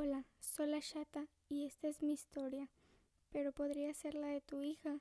[0.00, 2.70] Hola, soy la chata y esta es mi historia,
[3.32, 5.00] pero podría ser la de tu hija,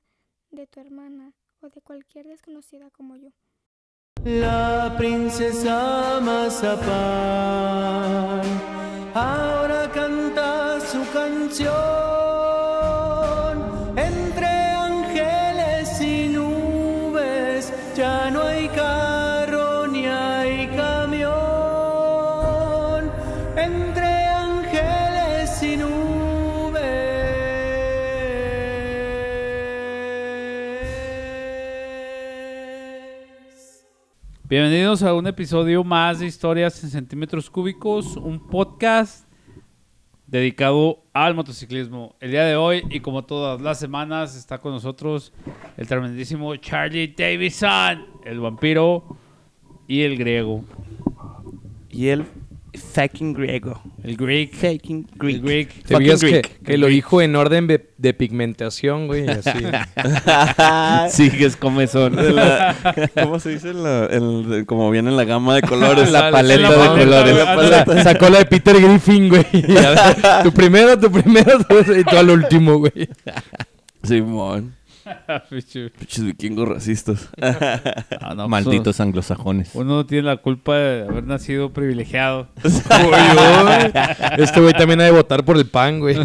[0.50, 3.30] de tu hermana o de cualquier desconocida como yo.
[4.24, 6.90] La princesa Mazapán
[9.14, 12.27] ahora canta su canción
[34.50, 39.28] Bienvenidos a un episodio más de Historias en Centímetros Cúbicos, un podcast
[40.26, 42.16] dedicado al motociclismo.
[42.22, 45.34] El día de hoy, y como todas las semanas, está con nosotros
[45.76, 49.18] el tremendísimo Charlie Davison, el vampiro
[49.86, 50.64] y el griego.
[51.90, 52.24] Y el
[52.78, 53.82] fucking griego.
[54.04, 54.54] El Greek.
[54.56, 55.44] Fucking El Greek.
[55.44, 55.84] Greek.
[55.84, 56.62] Te que, Greek.
[56.64, 59.50] que lo dijo en orden de, de pigmentación, güey, así.
[61.10, 62.16] sí, que es comezón.
[62.36, 62.76] La-
[63.22, 63.74] ¿Cómo se dice?
[63.74, 66.12] La- el- como viene en la gama de colores.
[66.12, 67.38] La paleta de colores.
[67.46, 68.04] paleta.
[68.04, 69.46] Sacó la de Peter Griffin, güey.
[70.44, 73.10] Tu primero, tu primero, tu- y tú al último, güey.
[74.04, 74.76] Simón.
[75.50, 75.90] Pichu.
[75.98, 77.30] Pinches vikingos racistas.
[78.20, 79.70] Ah, no, pues, Malditos anglosajones.
[79.74, 82.50] Uno no tiene la culpa de haber nacido privilegiado.
[82.64, 83.92] Uy, uy.
[84.38, 86.18] Este güey también ha de votar por el pan, güey.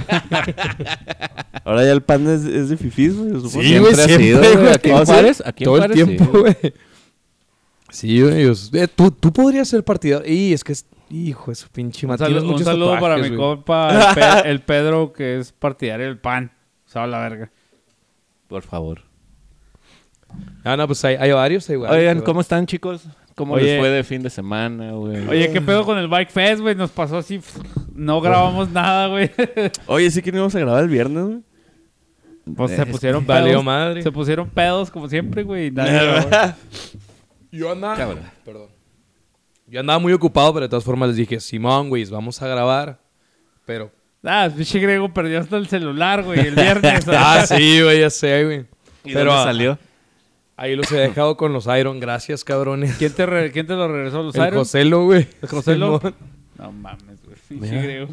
[1.65, 3.31] Ahora ya el pan es, es de fifís, güey.
[3.41, 3.63] supongo.
[3.63, 4.75] Sí, güey, ha siempre, sido, güey.
[4.75, 5.13] Aquí en ¿Ah, sí?
[5.13, 6.57] Juárez, aquí en Todo el Juárez, sí, tiempo, güey.
[7.91, 8.47] Sí, güey.
[8.83, 10.31] eh, tú, tú podrías ser partidario.
[10.33, 10.87] Y es que es...
[11.11, 12.25] Hijo de su pinche Un madre.
[12.25, 16.17] saludo, tienes un saludo para mi compa, el, Pe- el Pedro, que es partidario del
[16.19, 16.51] pan.
[16.87, 17.51] Sabe la verga.
[18.53, 19.01] Por favor.
[20.63, 21.99] Ah, no, pues hay, hay varios, hay varios.
[21.99, 23.05] Oigan, ¿cómo están, chicos?
[23.35, 23.65] ¿Cómo Oye.
[23.65, 25.27] les fue de fin de semana, güey?
[25.27, 26.75] Oye, ¿qué pedo con el Bike Fest, güey?
[26.75, 27.41] Nos pasó así,
[27.95, 29.31] no grabamos nada, güey.
[29.87, 31.41] Oye, sí que no íbamos a grabar el viernes, güey.
[32.57, 33.65] Pues se Es- pusieron Valió pedos.
[33.65, 34.03] madre.
[34.03, 35.69] Se pusieron pedos como siempre, güey.
[35.69, 35.93] y nadie
[36.29, 36.55] grabó.
[37.51, 37.97] Yo andaba...
[37.97, 38.21] Cabrón.
[38.45, 38.69] Perdón.
[39.67, 42.99] Yo andaba muy ocupado, pero de todas formas les dije, Simón, güey, vamos a grabar.
[43.65, 43.91] Pero...
[44.25, 47.07] ah, pinche griego perdió hasta el celular, güey, el viernes.
[47.09, 48.67] Ah, sí, güey, ya sé, güey.
[49.05, 49.79] ¿Y Pero, dónde salió?
[50.57, 51.99] Ahí los he dejado con los Iron.
[51.99, 52.95] Gracias, cabrones.
[52.97, 54.23] ¿Quién te, re- ¿Quién te lo regresó?
[54.23, 54.59] ¿Los El Iron?
[54.61, 55.27] Joselo, güey.
[55.43, 56.01] ¿El Joselo?
[56.59, 57.37] No mames, güey.
[57.49, 57.83] Pinche Mira.
[57.83, 58.09] griego.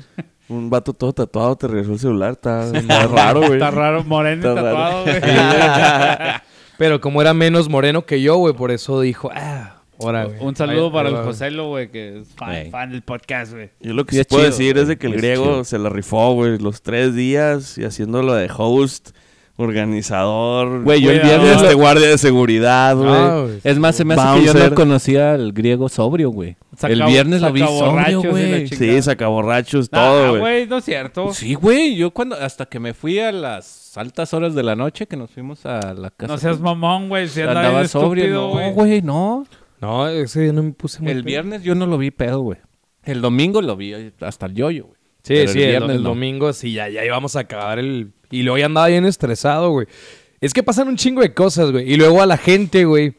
[0.48, 2.32] Un vato todo tatuado te regresó el celular.
[2.32, 3.54] Está, está raro, güey.
[3.54, 5.22] Está raro, moreno y Está tatuado, güey.
[6.80, 10.38] Pero como era menos moreno que yo, güey, por eso dijo, ah, ahora, güey.
[10.42, 11.16] Un saludo para el.
[11.16, 12.28] Joselo, güey, que es
[12.72, 13.70] fan, del podcast, güey.
[13.82, 14.82] Yo lo que sí puedo chido, decir güey.
[14.84, 15.64] es de que el Es griego chido.
[15.64, 19.10] se la rifó, güey, los tres días y haciéndolo de host,
[19.58, 20.84] organizador.
[20.84, 23.10] Güey, yo el viernes este guardia de seguridad, güey.
[23.10, 23.60] Ah, güey.
[23.64, 24.70] Es más, se me hace que yo Bouncer.
[24.72, 26.56] no conocía al griego sobrio, güey.
[26.78, 28.68] Saca- el viernes lo vi sobrio, güey.
[28.68, 30.40] sí, sacaborrachos, Ah, todo, güey.
[30.40, 31.34] güey, no es cierto.
[31.34, 31.96] Sí, güey.
[31.96, 32.36] Yo cuando...
[32.38, 35.94] Hasta que me fui a las altas horas de la noche que nos fuimos a
[35.94, 36.32] la casa.
[36.32, 37.28] No seas mamón, güey.
[37.28, 38.30] Si andaba sobrio.
[38.54, 39.46] No, güey, no.
[39.82, 41.26] No, ese día no me puse muy El pedo.
[41.26, 42.58] viernes yo no lo vi pedo, güey.
[43.04, 45.00] El domingo lo vi eh, hasta el yoyo, güey.
[45.24, 46.10] Sí, Pero sí, el el, viernes el no.
[46.10, 48.12] domingo sí, ya, ya íbamos a acabar el...
[48.32, 49.88] Y luego ya andaba bien estresado, güey.
[50.42, 51.92] Es que pasan un chingo de cosas, güey.
[51.92, 53.16] Y luego a la gente, güey,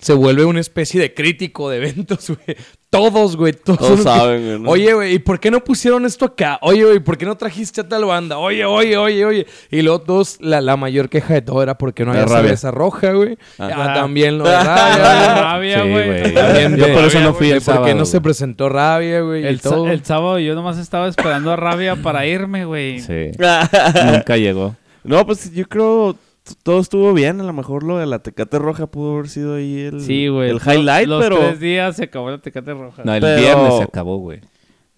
[0.00, 2.56] se vuelve una especie de crítico de eventos, güey.
[2.94, 3.78] Todos, güey, todos.
[3.78, 4.70] Todos saben, güey, ¿no?
[4.70, 6.58] Oye, güey, ¿y por qué no pusieron esto acá?
[6.62, 8.38] Oye, güey, ¿por qué no trajiste a tal banda?
[8.38, 9.46] Oye, oye, oye, oye.
[9.70, 12.42] Y luego todos, la, la mayor queja de todo era porque no La había rabia.
[12.48, 13.36] cerveza roja, güey.
[13.58, 13.70] Ah.
[13.74, 16.34] Ah, también lo de rabia, rabia, Sí, güey.
[16.34, 19.44] También Yo por eso no fui el ¿Por qué sábado, no se presentó rabia, güey?
[19.44, 19.60] El,
[19.90, 23.00] el sábado yo nomás estaba esperando a Rabia para irme, güey.
[23.00, 23.30] Sí.
[23.38, 24.76] Nunca llegó.
[25.02, 26.16] No, pues yo creo
[26.62, 27.40] todo estuvo bien.
[27.40, 30.50] A lo mejor lo de la Tecate Roja pudo haber sido ahí el, Sí, güey.
[30.50, 31.36] el highlight, Los- pero...
[31.36, 33.02] Los tres días se acabó la tecate roja.
[33.04, 34.40] No, el Pero- viernes se acabó, güey.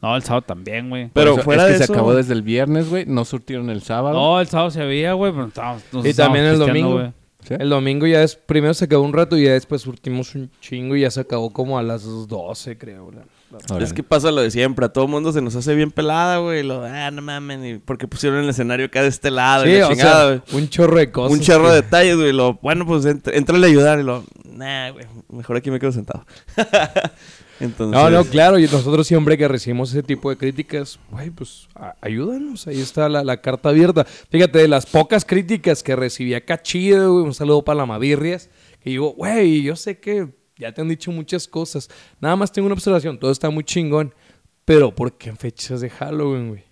[0.03, 1.09] No, el sábado también, güey.
[1.13, 3.07] Pero eso- fuera es que de se eso- acabó desde el viernes, güey.
[3.07, 4.15] No surtieron el sábado.
[4.19, 6.93] No, el sábado se veía, güey, pero estábamos, nos Y también el domingo.
[6.95, 7.13] güey.
[7.47, 7.55] ¿Sí?
[7.59, 10.97] El domingo ya es, primero se acabó un rato y ya después surtimos un chingo
[10.97, 13.13] y ya se acabó como a las 12, creo.
[13.13, 13.85] la- la-.
[13.85, 16.63] Es que pasa lo de siempre, a todo mundo se nos hace bien pelada, güey.
[16.63, 19.79] Lo, ah, no mames, y porque pusieron el escenario acá de este lado, y Sí,
[19.79, 21.39] la o chingada, sea, un chorro de cosas.
[21.39, 22.33] Un chorro que- de detalles, güey.
[22.33, 25.93] Lo, bueno, pues ent- entrale a ayudar y lo, nah, güey, mejor aquí me quedo
[25.93, 26.25] sentado.
[27.61, 31.69] Entonces, No, no, claro, y nosotros siempre que recibimos ese tipo de críticas, güey, pues
[32.01, 34.05] ayúdanos, ahí está la, la carta abierta.
[34.31, 38.51] Fíjate, de las pocas críticas que recibí acá chido, güey, un saludo para la Mavirrias,
[38.81, 41.89] que digo, güey, yo sé que ya te han dicho muchas cosas,
[42.21, 44.15] nada más tengo una observación, todo está muy chingón,
[44.65, 46.65] pero ¿por qué en fechas de Halloween, güey?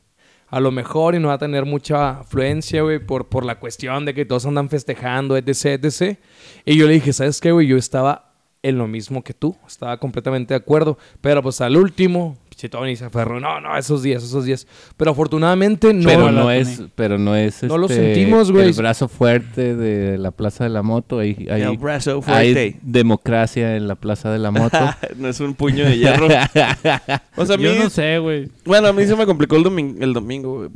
[0.48, 4.04] A lo mejor y no va a tener mucha afluencia, güey, por, por la cuestión
[4.04, 6.18] de que todos andan festejando, etc, etc.
[6.64, 7.66] Y yo le dije, ¿sabes qué, güey?
[7.66, 8.34] Yo estaba
[8.64, 9.56] en lo mismo que tú.
[9.66, 10.96] Estaba completamente de acuerdo.
[11.20, 13.40] Pero pues al último, pinche Tony se aferró.
[13.40, 14.66] No, no, esos días, esos días.
[14.96, 16.04] Pero afortunadamente no.
[16.08, 18.68] pero, no es, pero no es No lo este, sentimos, güey.
[18.68, 21.18] el brazo fuerte de la Plaza de la Moto.
[21.18, 22.78] Hay, hay, El brazo hay fuerte.
[22.82, 24.78] democracia en la Plaza de la Moto.
[25.16, 26.26] no es un puño de hierro.
[27.36, 28.48] o sea, a mí, Yo no sé, güey.
[28.64, 30.70] bueno, a mí se me complicó el, domin- el domingo, güey,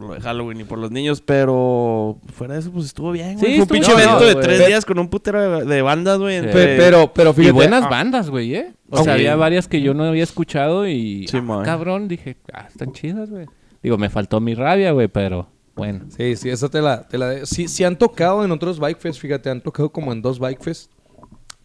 [0.00, 3.34] por lo de Halloween y por los niños, pero fuera de eso, pues estuvo bien,
[3.34, 3.38] güey.
[3.38, 6.18] Sí, Fue un estuvo pinche evento de tres días con un putero de, de bandas,
[6.18, 6.40] güey.
[6.40, 6.46] Sí.
[6.46, 7.50] entre- pero, pero fíjate.
[7.50, 8.72] y buenas ah, bandas, güey, ¿eh?
[8.88, 9.10] O sea, sí.
[9.10, 11.26] había varias que yo no había escuchado y...
[11.28, 13.46] Sí, ah, cabrón, dije, ah, están chidas, güey.
[13.82, 16.06] Digo, me faltó mi rabia, güey, pero bueno.
[16.16, 18.98] Sí, sí, esa te la, te la de- Sí, sí han tocado en otros Bike
[18.98, 20.90] Fest, fíjate, han tocado como en dos Bike Fest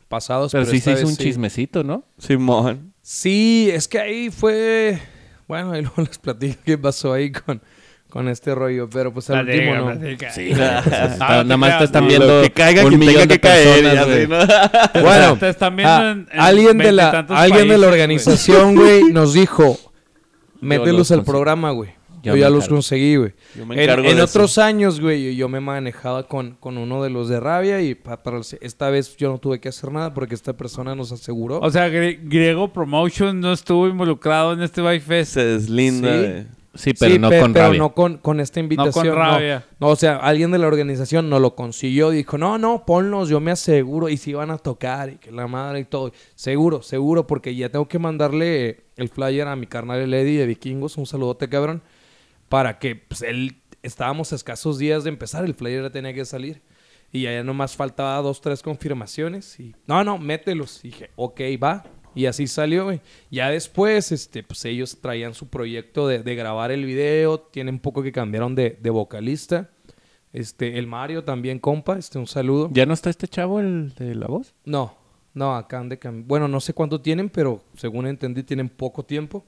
[0.10, 0.52] pasados.
[0.52, 1.24] Pero, sí esta se hizo un sí.
[1.24, 2.04] chismecito, ¿no?
[2.18, 2.94] Simón.
[3.02, 5.00] Sí, es que ahí fue...
[5.48, 7.62] Bueno, ahí luego les platico qué pasó ahí con,
[8.16, 9.94] con este rollo, pero pues al último no.
[10.34, 10.52] Sí.
[10.58, 13.40] Ah, te nada más te están viendo que caiga un quien tenga millón que de
[13.42, 13.80] caer.
[13.80, 14.28] y personas, así, güey.
[14.94, 15.02] ¿no?
[15.02, 19.04] Bueno, te están viendo ah, en, en alguien de la alguien de la organización, güey,
[19.12, 19.78] nos dijo,
[20.62, 21.90] mételos los al programa, güey.
[22.24, 23.34] Yo ya los conseguí, güey.
[23.54, 27.04] Yo me En, encargo en de otros años, güey, yo, me manejaba con, con uno
[27.04, 29.92] de los de Rabia y pa- para el- esta vez yo no tuve que hacer
[29.92, 31.60] nada porque esta persona nos aseguró.
[31.60, 35.34] O sea, Gre- Griego Promotion no estuvo involucrado en este Bike Fest.
[35.34, 36.10] Se deslinda.
[36.20, 36.48] Sí.
[36.76, 37.80] Sí, pero Sí, no pe- con pero rabia.
[37.80, 39.08] no con, con esta invitación.
[39.08, 39.16] no.
[39.16, 39.66] rabia.
[39.80, 42.10] No, o sea, alguien de la organización no lo consiguió.
[42.10, 44.10] Dijo, no, no, ponlos, yo me aseguro.
[44.10, 46.12] Y si van a tocar y que la madre y todo.
[46.36, 50.46] Seguro, seguro, porque ya tengo que mandarle el flyer a mi carnal el Eddie de
[50.46, 50.98] Vikingos.
[50.98, 51.82] Un saludote, cabrón.
[52.50, 53.58] Para que, pues, él...
[53.84, 55.46] Estábamos a escasos días de empezar.
[55.46, 56.64] El flyer ya tenía que salir.
[57.12, 59.60] Y ya nomás faltaba dos, tres confirmaciones.
[59.60, 60.80] Y, no, no, mételos.
[60.84, 61.84] Y dije, ok, va.
[62.16, 63.02] Y así salió, güey.
[63.30, 67.40] Ya después, este, pues ellos traían su proyecto de, de grabar el video.
[67.40, 69.70] Tienen poco que cambiaron de, de vocalista.
[70.34, 71.98] Este, el Mario también, compa.
[71.98, 72.70] Este, un saludo.
[72.74, 74.54] ¿Ya no está este chavo, el de la voz?
[74.66, 74.96] No,
[75.34, 76.26] no, acaban de cambiar.
[76.28, 79.46] Bueno, no sé cuánto tienen, pero según entendí, tienen poco tiempo.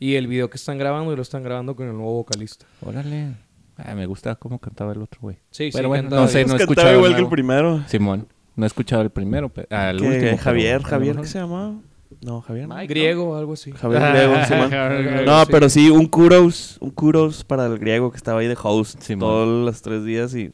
[0.00, 2.66] Y el video que están grabando, y lo están grabando con el nuevo vocalista.
[2.86, 3.34] Órale.
[3.76, 5.36] Ah, me gusta cómo cantaba el otro, güey.
[5.50, 7.82] Sí, Pero sí, bueno, no sé, no he escuchado igual el que el primero.
[7.88, 8.28] Simón.
[8.56, 10.20] No he escuchado el primero, pe- al Que último.
[10.24, 11.76] pero Javier, Javier, ¿qué se llamaba?
[12.20, 12.66] No, Javier.
[12.68, 12.76] no.
[12.86, 13.70] Griego, algo así.
[13.72, 14.70] Javier Griego, Simón.
[14.70, 15.48] Javier No, sí.
[15.50, 19.20] pero sí, un kudos, un kudos para el griego que estaba ahí de host Simón.
[19.20, 20.50] todos los tres días y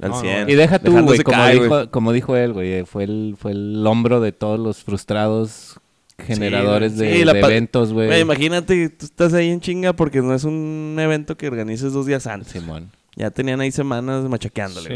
[0.00, 0.50] al No, no, 100.
[0.50, 4.20] Y deja tú, güey, como, dijo, como dijo él, güey, fue el, fue el hombro
[4.20, 5.78] de todos los frustrados
[6.18, 8.20] generadores Sí, de, sí, la de pa- eventos, güey.
[8.20, 12.26] Imagínate, tú estás ahí en chinga porque no es un evento que organices dos días
[12.26, 12.52] antes.
[12.52, 12.90] Simón.
[13.16, 14.88] Ya tenían ahí semanas machaqueándole.
[14.90, 14.94] Sí,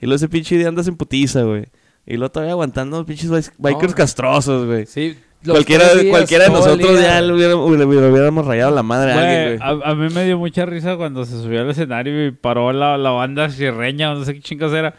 [0.00, 1.64] y luego ese pinche día andas en putiza, güey.
[2.06, 3.96] Y luego todavía aguantando los pinches bikers No.
[3.96, 4.86] castrosos, güey.
[4.86, 9.58] Sí, Cualquiera, cualquiera de nosotros ya le hubiéramos, le hubiéramos rayado la madre a alguien,
[9.58, 9.82] güey.
[9.84, 12.98] a, a mí me dio mucha risa cuando se subió al escenario y paró la,
[12.98, 14.94] la banda sierreña o no sé qué chingas era.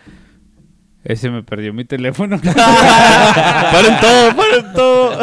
[1.07, 2.37] Ese me perdió mi teléfono.
[2.43, 5.17] ¡Paren todo, paren todo!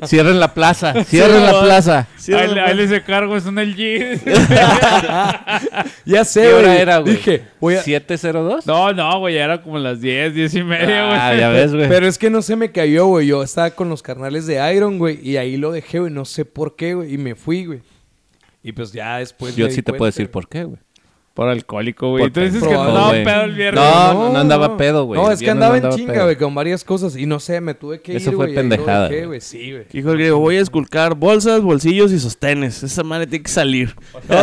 [0.06, 2.06] Cierren la plaza, cierren la plaza.
[2.18, 4.20] Sí, ahí, les encargo, es un LG.
[6.04, 7.14] Ya sé, ¿Qué hora era, güey?
[7.14, 7.82] Dije, voy a...
[7.82, 8.66] ¿702?
[8.66, 11.18] no, no, güey, ya era como las 10, 10 y media, güey.
[11.18, 11.88] Ah, ya ves, güey.
[11.88, 13.26] Pero es que no se me cayó, güey.
[13.26, 15.18] Yo estaba con los carnales de Iron, güey.
[15.26, 16.12] Y ahí lo dejé, güey.
[16.12, 17.14] No sé por qué, güey.
[17.14, 17.80] Y me fui, güey.
[18.62, 19.56] Y pues ya después.
[19.56, 20.32] Yo sí te puedo decir güey.
[20.32, 20.78] por qué, güey.
[21.34, 22.30] Por alcohólico, güey.
[22.30, 23.82] Tú dices que pendejo, no, pedo el viernes.
[23.82, 25.20] No, no, no andaba pedo, güey.
[25.20, 27.16] No, es que andaba no en andaba chinga, güey, con varias cosas.
[27.16, 28.54] Y no sé, me tuve que Eso ir, fue güey.
[28.54, 29.40] y ahí lo pendejada, dejé, güey.
[29.40, 29.84] Sí, güey.
[29.92, 32.84] Dijo el griego, voy a esculcar bolsas, bolsillos y sostenes.
[32.84, 33.96] Esa madre tiene que salir.
[34.28, 34.36] No,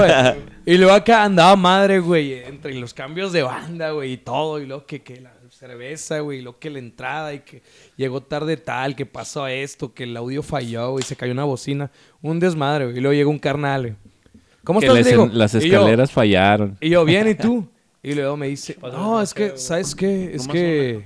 [0.65, 2.33] y luego acá andaba madre, güey.
[2.43, 4.11] Entre los cambios de banda, güey.
[4.11, 4.59] Y todo.
[4.59, 6.39] Y luego que, que la cerveza, güey.
[6.39, 7.33] Y luego que la entrada.
[7.33, 7.63] Y que
[7.95, 8.97] llegó tarde tal.
[8.97, 9.93] Que pasó esto.
[9.93, 11.05] Que el audio falló, güey.
[11.05, 11.89] Se cayó una bocina.
[12.21, 12.97] Un desmadre, güey.
[12.97, 14.10] Y luego llegó un carnal, güey.
[14.63, 15.29] ¿Cómo Que estás, les- Diego?
[15.33, 16.77] las Y yo- escaleras fallaron.
[16.81, 17.67] Y yo, bien, ¿y tú?
[18.03, 20.33] Y luego me dice, no, es que, ¿sabes qué?
[20.33, 21.05] Es que...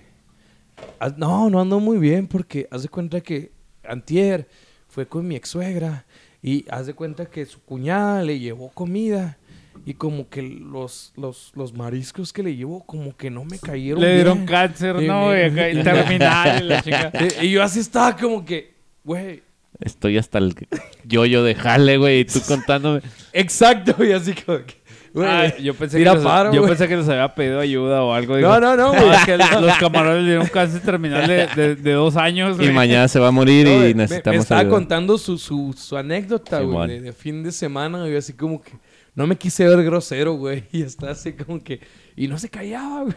[1.18, 3.52] No, no ando muy bien porque haz de cuenta que
[3.84, 4.48] antier
[4.88, 6.06] fue con mi ex suegra
[6.42, 9.38] y haz de cuenta que su cuñada le llevó comida
[9.86, 14.02] y como que los, los, los mariscos que le llevó como que no me cayeron
[14.02, 14.48] Le dieron bien.
[14.48, 15.50] cáncer, Y ¿no, me-
[15.84, 17.12] Terminal y la chica.
[17.42, 19.44] Y, y yo así estaba como que, güey,
[19.80, 20.56] Estoy hasta el
[21.04, 23.02] yo-yo de jale, güey, y tú contándome.
[23.34, 24.76] exacto, y así como que,
[25.14, 25.28] güey.
[25.28, 26.70] Ah, yo pensé, tira que paro, yo güey.
[26.72, 28.38] pensé que les había pedido ayuda o algo.
[28.38, 29.10] No, no, no, güey.
[29.12, 32.56] es que los camarones le dieron cáncer terminal de, de- de dos años.
[32.58, 32.72] Y güey.
[32.74, 34.74] mañana se va a morir No, y me- necesitamos Me, estaba ayuda.
[34.74, 38.72] contando su, su, su anécdota, güey, de fin de semana, güey, así como que
[39.14, 41.80] no me quise ver grosero, güey, y está así como que
[42.16, 43.16] y no se callaba, güey.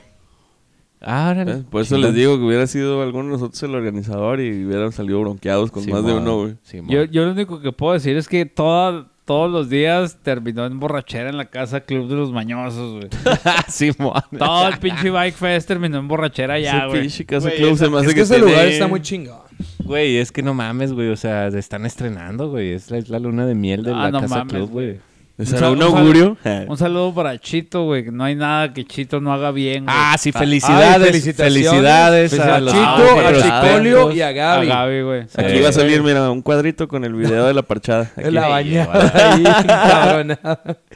[1.00, 1.52] Ah, órale.
[1.52, 1.64] ¿Eh?
[1.71, 5.21] Por eso les digo que hubiera sido alguno de nosotros el organizador y hubieran salido
[5.21, 6.55] bronqueados con más de uno, güey.
[6.88, 10.81] Yo, yo lo único que puedo decir es que toda, todos los días terminó en
[10.81, 13.09] borrachera en la casa Club de los Mañosos, güey.
[14.38, 17.02] Todo el pinche Bike Fest terminó en borrachera ya, güey.
[17.02, 19.38] pinche Casa Club se me hace Es que que ese tiene- lugar está muy chingón.
[19.85, 21.09] Güey, es que no mames, güey.
[21.11, 22.73] O sea, se están estrenando, güey.
[22.73, 25.00] Es la, es la luna de miel de Ah, la no Casa mames, Club, güey.
[25.38, 25.49] Güey.
[25.49, 26.37] ¿Será Un augurio?
[26.66, 28.04] Un saludo para Chito, güey.
[28.04, 29.85] que No hay nada que Chito no haga bien.
[29.87, 31.07] Ah, sí, Ay, felicidades.
[31.07, 31.54] felicitaciones.
[31.71, 33.33] felicidades a A los Chito, Ah, a
[33.71, 34.71] Chicolio y a a Gaby.
[35.37, 38.11] Aquí va a salir, mira, un cuadrito con el video de la parchada.
[38.16, 38.35] En Aquí.
[38.35, 40.76] la bañada.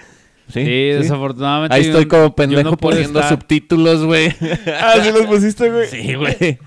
[0.52, 0.88] Sí, Sí, sí.
[0.98, 1.74] desafortunadamente.
[1.74, 4.34] Ahí estoy como pendejo no poniendo estar- subtítulos, güey.
[4.82, 5.86] Ah, ¿sí los pusiste, güey?
[5.86, 6.58] Sí, güey.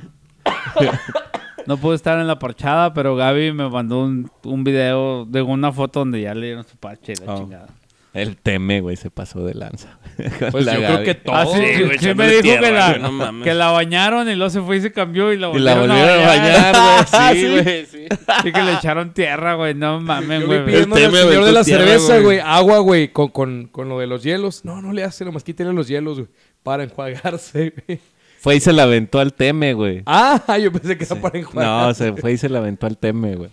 [1.68, 5.72] No pude estar en la parchada, pero Gaby me mandó un, un video de una
[5.72, 7.38] foto donde ya le dieron su parche y la Oh.
[7.40, 7.68] chingada.
[8.14, 10.00] El teme, güey, se pasó de lanza.
[10.52, 11.36] Pues la yo creo que todo.
[11.36, 13.44] Ah, sí, güey, sí, me dijo tierra, que, la, güey, no mames.
[13.44, 15.90] que la bañaron y luego se fue y se cambió y la Y la volvieron,
[15.90, 16.76] volvieron a bañar,
[17.12, 17.36] güey.
[17.36, 17.86] Sí, güey.
[17.88, 18.06] Sí.
[18.48, 19.74] Y que le echaron tierra, güey.
[19.74, 20.66] No mames, Yo vi güey.
[20.66, 22.24] pidiendo al El tema señor aventó de la tierra, cerveza, güey.
[22.24, 24.64] güey, agua, güey, con, con, con lo de los hielos.
[24.64, 26.30] No, no le hace, nomás quítale los hielos, güey,
[26.64, 28.00] para enjuagarse, güey.
[28.46, 30.04] Fue y se la aventó al teme, güey.
[30.06, 32.06] Ah, yo pensé que era para enjuagarse.
[32.10, 33.50] No, se fue y se la aventó al teme, güey.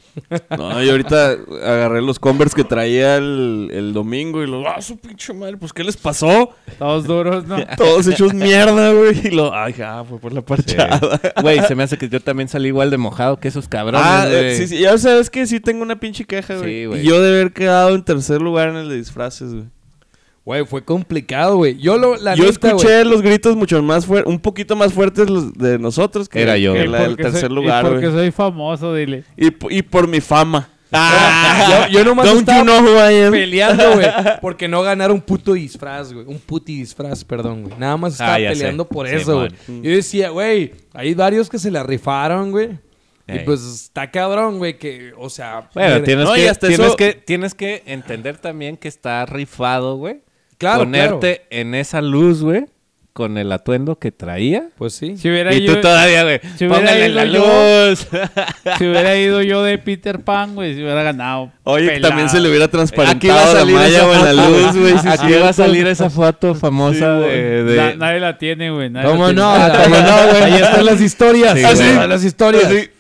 [0.50, 1.30] No, yo ahorita
[1.64, 5.72] agarré los Converse que traía el, el domingo y los, ah, su pinche madre, pues,
[5.72, 6.50] ¿qué les pasó?
[6.78, 7.56] Todos duros, ¿no?
[7.78, 9.28] Todos hechos mierda, güey.
[9.28, 11.00] Y lo, ay, ja, fue por la parchada.
[11.40, 14.26] Güey, se me hace que yo también salí igual de mojado que esos cabrones, Ah,
[14.28, 14.44] güey.
[14.48, 16.68] eh, sí, sí, ya sabes que sí tengo una pinche queja, güey.
[16.82, 17.00] Sí, güey.
[17.00, 19.64] y yo de haber quedado en tercer lugar en el de disfraces, güey.
[20.44, 21.78] Güey, fue complicado, güey.
[21.78, 25.30] Yo lo, la yo neta, escuché los gritos mucho más fuertes, un poquito más fuertes
[25.30, 26.90] los de nosotros que, Era yo, que güey.
[26.90, 28.18] la del tercer soy- lugar, y porque güey.
[28.18, 29.22] soy famoso, dile.
[29.36, 30.68] Y, y por mi fama.
[30.94, 34.06] Ah, yo, yo nomás estaba you know peleando, güey,
[34.42, 36.26] porque no ganara un puto disfraz, güey.
[36.26, 37.78] Un puti disfraz, perdón, güey.
[37.78, 38.48] Nada más estaba Ah, sé.
[38.48, 39.50] peleando por Sí, eso, güey.
[39.82, 42.78] Yo decía, güey, hay varios que se la rifaron, güey.
[43.26, 45.70] Y pues está cabrón, güey, que, o sea...
[45.72, 49.96] Bueno, tienes, No, que, hasta tienes, eso- que, tienes que entender también que está rifado,
[49.96, 50.20] güey.
[50.62, 52.64] Claro, Ponerte en esa luz, güey,
[53.12, 54.68] con el atuendo que traía.
[54.78, 55.18] Pues sí.
[55.18, 58.08] Si hubiera, Y ido, tú todavía, güey, si hubiera póngale ido la yo- luz.
[58.78, 61.52] si hubiera ido yo de Peter Pan, güey, si hubiera ganado.
[61.64, 62.08] Oye, que pelado.
[62.08, 64.58] también se le hubiera transparentado Aquí va a salir la malla esa o la foto,
[64.58, 64.98] luz, güey.
[64.98, 67.64] sí, Aquí va a salir esa foto famosa Sí, de...
[67.64, 68.90] de- Na- nadie la tiene, güey.
[68.90, 69.52] ¿Cómo no?
[69.84, 70.42] ¿Cómo no, güey?
[70.44, 71.58] Ahí están las historias.
[71.58, 72.64] Sí, están las historias.
[72.64, 72.90] Así.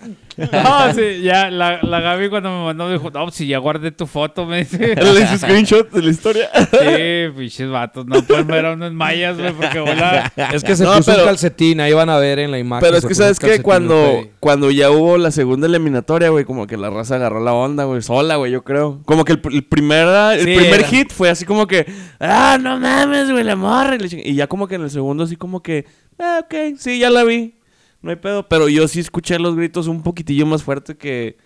[0.52, 3.90] No, sí, ya, la, la Gaby cuando me mandó me dijo, no, si ya guardé
[3.92, 4.94] tu foto, me dice.
[4.96, 6.50] Le hice screenshot de la historia.
[6.72, 10.32] Sí, pinches vatos, no pueden ver a unos mayas, güey, porque hola.
[10.52, 12.84] Es que se No, puso pero- un calcetín, ahí van a ver en la imagen.
[12.86, 14.30] Pero es que sabes calcetín, cuando, güey.
[14.40, 18.02] cuando ya hubo la segunda eliminatoria, güey, como que la raza agarró la onda, güey,
[18.02, 19.00] sola, güey, yo creo.
[19.04, 20.88] Como que el, el primera- el Sí, primer era.
[20.88, 21.86] hit fue así como que,
[22.20, 23.96] ah, no mames, güey, la morra.
[24.02, 25.84] Y ya como que en el segundo así como que,
[26.18, 27.54] ah, ok, sí, ya la vi.
[28.02, 28.48] No hay pedo.
[28.48, 31.36] Pero yo sí escuché los gritos un poquitillo más fuerte que,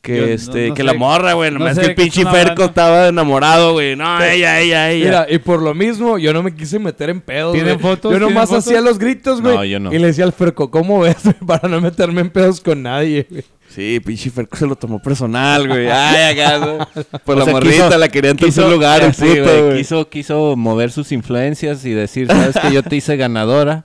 [0.00, 1.50] que Yo este, no que sé- la morra, güey.
[1.50, 3.96] no Nomás sé que el pinche Ferco estaba enamorado, güey.
[3.96, 5.04] No, ella, ella, ella.
[5.04, 7.82] Mira, y por lo mismo, yo no me quise meter en pedos, ¿Tienen güey.
[7.82, 8.12] fotos?
[8.12, 8.66] Yo ¿Tienen nomás fotos?
[8.66, 9.56] hacía los gritos, güey.
[9.56, 9.92] No, yo no.
[9.92, 11.16] Y le decía al Ferco, ¿cómo ves?
[11.24, 11.34] güey?
[11.46, 13.44] Para no meterme en pedos con nadie, güey.
[13.68, 15.88] Sí, pinche Ferco se lo tomó personal, güey.
[15.90, 16.88] Ay, acá.
[17.24, 19.42] Por O la sea, morrita, quiso- la quería en quiso- tercer lugar, el sí, puto,
[19.42, 19.76] güey, güey.
[19.78, 23.84] Quiso, quiso mover sus influencias y decir, sabes que yo te hice ganadora,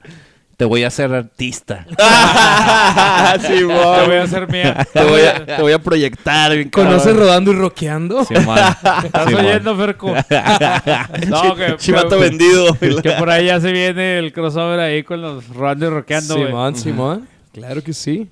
[0.57, 1.85] te voy a hacer artista.
[3.41, 4.87] sí, Te voy a hacer mía.
[4.93, 7.19] Te voy a, te voy a proyectar, bien ¿Conoces cabrón.
[7.19, 8.23] rodando y rockeando?
[8.25, 8.57] Simón.
[9.03, 9.45] ¿Estás Simón.
[9.45, 10.13] oyendo, Ferco?
[11.27, 12.73] No, que, Chivato que- vendido.
[12.79, 16.47] que por ahí ya se viene el crossover ahí con los Randy rockeando, güey.
[16.47, 17.27] Simón, Simón.
[17.53, 18.29] Claro que sí.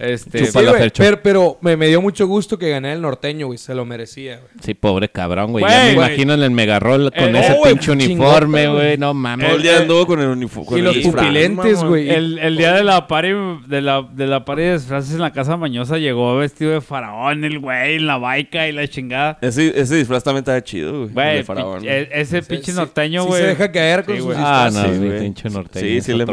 [0.00, 3.58] Este, Sí, pero, pero me, me dio mucho gusto que gané el norteño, güey.
[3.58, 4.48] Se lo merecía, güey.
[4.62, 5.64] Sí, pobre cabrón, güey.
[5.68, 8.96] Ya me imagino en el megarrol con Eh, ese oh, güey, pinche uniforme, güey.
[8.98, 9.46] No mames.
[9.46, 10.78] Todo el día anduvo con el uniforme.
[10.78, 12.10] Y los pupilentes, güey.
[12.10, 13.28] el, el día de la party
[13.66, 17.44] de la, de la party de disfraces en la casa mañosa llegó vestido de faraón
[17.44, 19.38] el güey, en la baica y la chingada.
[19.40, 21.42] Ese, ese disfraz también estaba chido, güey.
[21.42, 21.82] faraón.
[21.84, 23.40] e- ese Sí, pinche sí, norteño, sí güey.
[23.42, 24.34] se deja caer con Sí, sus.
[24.36, 25.86] Ah, no, Sí, pinche norteño.
[25.86, 26.24] Sí, es sí le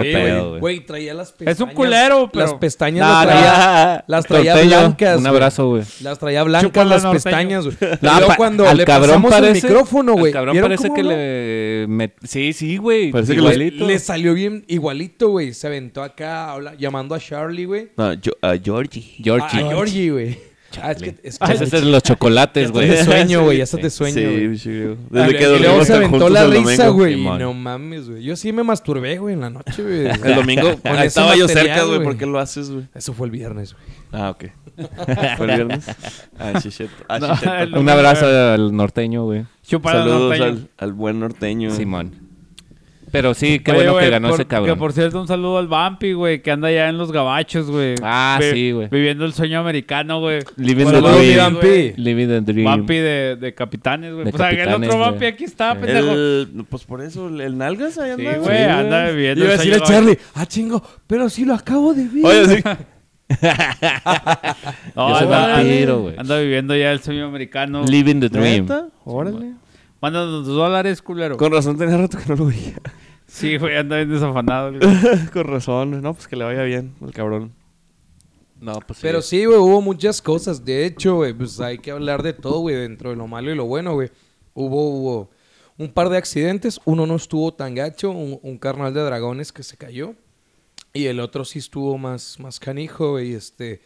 [0.59, 0.79] güey.
[0.85, 1.59] traía las Es pestañas.
[1.61, 2.45] un culero, pero...
[2.45, 3.25] Las pestañas No,
[4.07, 5.19] las traía, Norteño, blancas.
[5.19, 5.83] Un abrazo, güey.
[6.01, 7.23] Las traía blancas Chúpala, las norteño.
[7.23, 7.77] pestañas, güey.
[8.01, 10.31] Y luego cuando al le cabrón pasamos parece, el micrófono, güey.
[10.33, 11.09] Cabrón ¿vieron parece que no?
[11.09, 11.87] le...
[11.87, 13.11] met- Sí, sí, güey.
[13.11, 13.85] Parece que le- igualito.
[13.87, 15.53] Le salió bien igualito, güey.
[15.53, 17.89] Se aventó acá habla- llamando a Charlie, güey.
[17.97, 19.15] No, yo, a Georgie.
[19.19, 19.59] A, Georgie.
[19.63, 20.54] a Georgie, güey.
[20.81, 22.89] Ah, es que, es que de los chocolates, güey.
[22.89, 23.57] de sueño, güey.
[23.59, 24.57] Ya estás de sueño, Sí, güey.
[24.57, 24.97] sí, güey.
[25.09, 27.23] Desde que luego dormimos se tan aventó la risa, güey.
[27.23, 28.23] No mames, güey.
[28.23, 30.05] Yo sí me masturbé, güey, en la noche, güey.
[30.07, 32.03] El domingo ese estaba yo cerca, güey.
[32.03, 32.85] ¿Por qué lo haces, güey?
[32.93, 33.85] Eso fue el viernes, güey.
[34.11, 34.45] Ah, ok.
[35.37, 35.85] ¿Fue el viernes?
[36.37, 36.91] Ah, chicheto.
[37.07, 39.45] Ah, No, Un abrazo al norteño, güey.
[39.63, 40.43] Saludos norteño.
[40.45, 41.71] al, al buen norteño.
[41.71, 42.24] Simón.
[43.15, 44.75] Pero sí, qué Oye, bueno güey, que ganó por- ese cabrón.
[44.75, 47.95] Que por cierto, un saludo al Vampi, güey, que anda allá en los gabachos, güey.
[48.03, 48.89] Ah, Vi- sí, güey.
[48.89, 50.39] Viviendo el sueño americano, güey.
[50.57, 51.37] Living the dream.
[51.37, 51.93] Vampi.
[51.95, 52.65] Living the dream.
[52.65, 54.23] Vampi de, de capitanes, güey.
[54.29, 55.09] Pues aquel capitanes, otro güey.
[55.11, 55.77] Vampi aquí está, Sí.
[55.81, 56.11] pendejo.
[56.11, 58.37] El, pues por eso, el, el Nalgas ahí Sí, anda.
[58.39, 61.93] güey, anda viviendo Iba a el decirle a Charlie, ah, chingo, pero si lo acabo
[61.93, 62.25] de ver.
[62.25, 62.63] Oye, sí.
[64.95, 66.15] No, anda, vampiro, güey.
[66.17, 67.83] anda viviendo ya el sueño americano.
[67.85, 68.63] Living the dream.
[68.65, 68.87] ¿Neta?
[69.03, 69.53] Órale.
[70.01, 71.37] Mándanos dólares, culero.
[71.37, 72.73] Con razón tenía rato que no lo veía.
[73.35, 74.71] Sí, güey, anda bien desafanado.
[75.33, 76.01] Con razón.
[76.01, 77.51] No, pues que le vaya bien, el cabrón.
[78.61, 80.63] No, pues Pero sí, güey, hubo muchas cosas.
[80.63, 83.55] De hecho, güey, pues hay que hablar de todo, güey, dentro de lo malo y
[83.55, 84.09] lo bueno, güey.
[84.53, 85.31] Hubo, hubo
[85.77, 86.79] un par de accidentes.
[86.85, 90.15] Uno no estuvo tan gacho, un, un carnal de dragones que se cayó.
[90.93, 93.33] Y el otro sí estuvo más, más canijo, güey.
[93.33, 93.81] Este,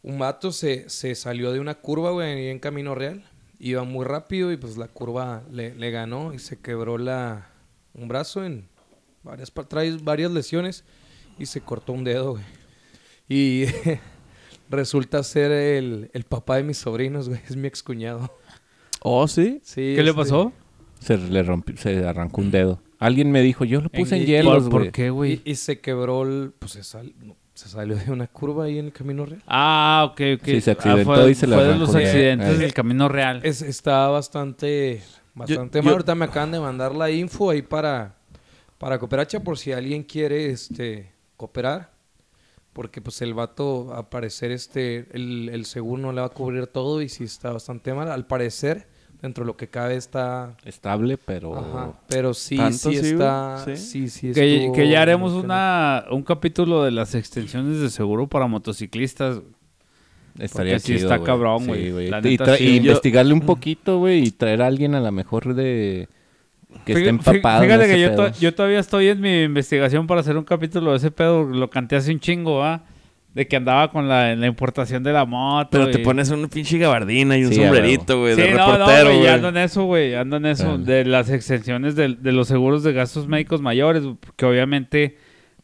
[0.00, 3.28] un vato se, se salió de una curva, güey, en Camino Real.
[3.58, 7.57] Iba muy rápido y pues la curva le, le ganó y se quebró la,
[7.98, 8.68] un brazo en
[9.22, 10.84] varias, trae varias lesiones
[11.38, 12.44] y se cortó un dedo, güey.
[13.28, 13.64] Y
[14.70, 17.40] resulta ser el, el papá de mis sobrinos, güey.
[17.48, 18.32] Es mi excuñado.
[19.00, 19.60] Oh, sí.
[19.62, 20.52] Sí, ¿Qué le este, pasó?
[21.00, 22.80] Se le rompió, se arrancó un dedo.
[22.98, 25.40] Alguien me dijo, yo lo puse en, y- hielos, ¿Por, qué, güey?
[25.44, 26.52] Y, y se quebró el...
[26.58, 29.40] Pues se, sal- no, se salió de una curva ahí en el Camino Real.
[29.46, 30.44] Ah, ok, ok.
[30.44, 32.58] Sí, se Ah, accidentó fue, y se le fue de los accidentes Eh.
[32.58, 33.40] del camino real.
[33.44, 35.00] Es, está bastante...
[35.38, 35.92] Bastante yo- mal.
[35.92, 38.16] Ahorita me acaban de mandar la info ahí para...
[38.78, 41.12] Para Cooperacha por si alguien quiere, este...
[41.36, 41.92] Cooperar.
[42.72, 45.08] Porque pues el vato, al parecer, este...
[45.12, 48.10] El, el seguro no le va a cubrir todo y sí está bastante mal.
[48.10, 48.86] Al parecer,
[49.20, 50.56] dentro de lo que cabe está...
[50.64, 51.56] Estable, pero...
[51.58, 53.62] Ajá, pero sí, ¿Tanto sí está...
[53.64, 53.76] Sí.
[53.76, 58.28] Sí, sí, Que, estuvo que ya haremos una, un capítulo de las extensiones de seguro
[58.28, 59.40] para motociclistas.
[60.38, 61.26] Estaría Porque sí chido, está güey.
[61.26, 61.88] cabrón, güey.
[61.88, 62.64] Y, neta, tra- sí.
[62.64, 66.08] y Yo- investigarle un poquito, güey, y traer a alguien a lo mejor de...
[66.84, 68.30] Que esté empapado en Fíjate ese que yo, pedo.
[68.32, 71.44] to- yo todavía estoy en mi investigación para hacer un capítulo de ese pedo.
[71.44, 72.84] Lo canté hace un chingo, ¿ah?
[73.34, 75.68] De que andaba con la, importación de la moto.
[75.70, 78.72] Pero te pones una pinche gabardina y un Sí, sombrerito, güey, Sí, de no, no,
[78.78, 79.30] reportero, güey, güey.
[79.30, 82.92] ando en eso, güey, ando en eso, de las exenciones de, de los seguros de
[82.92, 84.02] gastos médicos mayores,
[84.36, 85.16] que obviamente,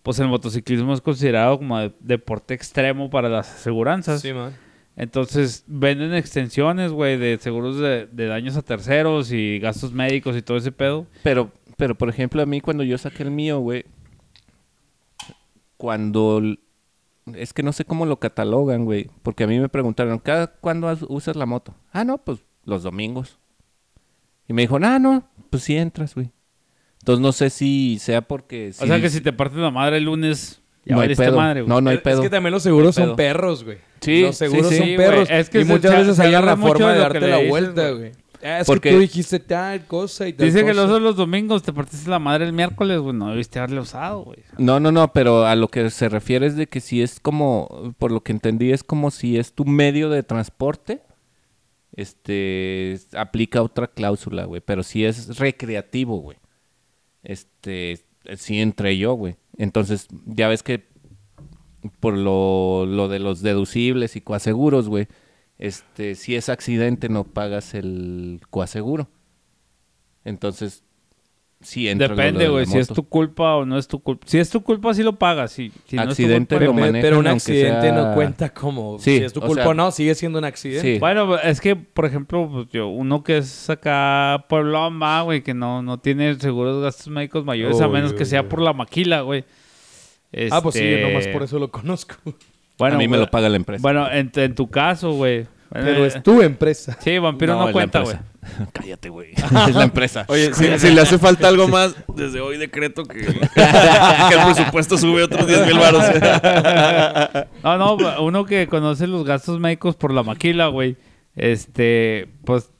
[0.02, 4.20] pues el motociclismo es considerado como de- deporte extremo para las aseguranzas.
[4.20, 4.52] Sí, man.
[4.96, 10.42] Entonces, venden extensiones, güey, de seguros de, de daños a terceros y gastos médicos y
[10.42, 11.06] todo ese pedo.
[11.22, 13.85] Pero, pero por ejemplo, a mí cuando yo saqué el mío, güey,
[15.76, 16.42] cuando...
[17.35, 19.11] Es que no sé cómo lo catalogan, güey.
[19.22, 21.74] Porque a mí me preguntaron, ¿cada cuándo usas la moto?
[21.90, 23.38] Ah, no, pues los domingos.
[24.46, 26.30] Y me dijo, ah, no, pues sí entras, güey.
[27.00, 28.70] Entonces no sé si sea porque...
[28.78, 31.37] o sea que si te partes la madre el lunes, ya no hay pedo.
[31.37, 31.68] madre, güey.
[31.68, 32.14] No, no hay es, pedo.
[32.16, 33.79] es que también los seguros No son perros, güey.
[34.01, 35.29] Sí, los seguros sí, son sí, perros.
[35.31, 37.90] Es que y muchas se- veces hay la forma de que darte la dices, vuelta,
[37.90, 38.12] güey.
[38.47, 40.75] Ah, es Porque- que tú dijiste tal cosa y tal Dice que cosa.
[40.75, 44.23] los otros los domingos te partiste la madre el miércoles, güey, no debiste haberle usado,
[44.25, 44.40] güey.
[44.59, 47.94] No, no, no, pero a lo que se refiere es de que si es como,
[47.97, 51.01] por lo que entendí, es como si es tu medio de transporte,
[51.97, 56.37] este, aplica otra cláusula, güey, pero si es recreativo, güey,
[57.23, 58.01] este,
[58.37, 59.37] sí entré yo, güey.
[59.56, 60.87] Entonces, ya ves que
[62.00, 65.08] por lo, lo de los deducibles y coaseguros, güey,
[65.58, 69.08] este, si es accidente no pagas el coaseguro.
[70.24, 70.84] Entonces,
[71.64, 74.24] sí lo Depende, de güey, si es tu culpa o no es tu culpa.
[74.29, 75.50] Si es tu culpa, sí lo pagas.
[75.53, 78.14] Si, si no es tu Accidente culpa, lo Pero, manejan, pero un accidente sea- no
[78.14, 80.94] cuenta como Sí, si es tu o culpa sea- o no, sigue siendo un accidente.
[80.94, 80.98] Sí.
[81.00, 85.83] Bueno, es que, por ejemplo, pues, yo, uno que es acá pueblón, güey, que no,
[85.83, 89.44] no tiene seguros de gastos médicos mayores, a menos que sea por la maquila, güey.
[90.50, 92.16] Ah, pues sí, Este, nomás por eso lo conozco.
[92.77, 93.81] Bueno, a mí me lo paga la empresa.
[93.83, 95.46] Bueno, en, en tu caso, güey.
[95.74, 96.96] Pero Eh, es tu empresa.
[97.00, 98.14] Sí, vampiro no, es la cuenta, güey.
[98.16, 98.68] empresa.
[98.72, 99.32] Cállate, güey.
[99.68, 100.24] es la empresa.
[100.28, 104.96] Oye, si, si le hace falta algo más, desde hoy decreto que, que el presupuesto
[104.96, 106.04] sube otros 10 mil baros.
[107.62, 110.96] No, no, uno que conoce los gastos médicos por la maquila, güey.
[111.37, 112.70] Este, pues,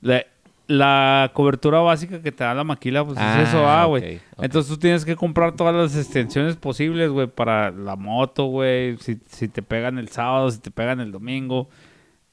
[0.00, 0.24] la,
[0.68, 4.16] la cobertura básica que te da la maquila, pues Ah, es eso, ah, güey.
[4.16, 4.44] ok, ok.
[4.44, 8.96] Entonces tú tienes que comprar todas las extensiones posibles, güey, para la moto, güey.
[8.98, 11.68] Si, si te pegan el sábado, si te pegan el domingo.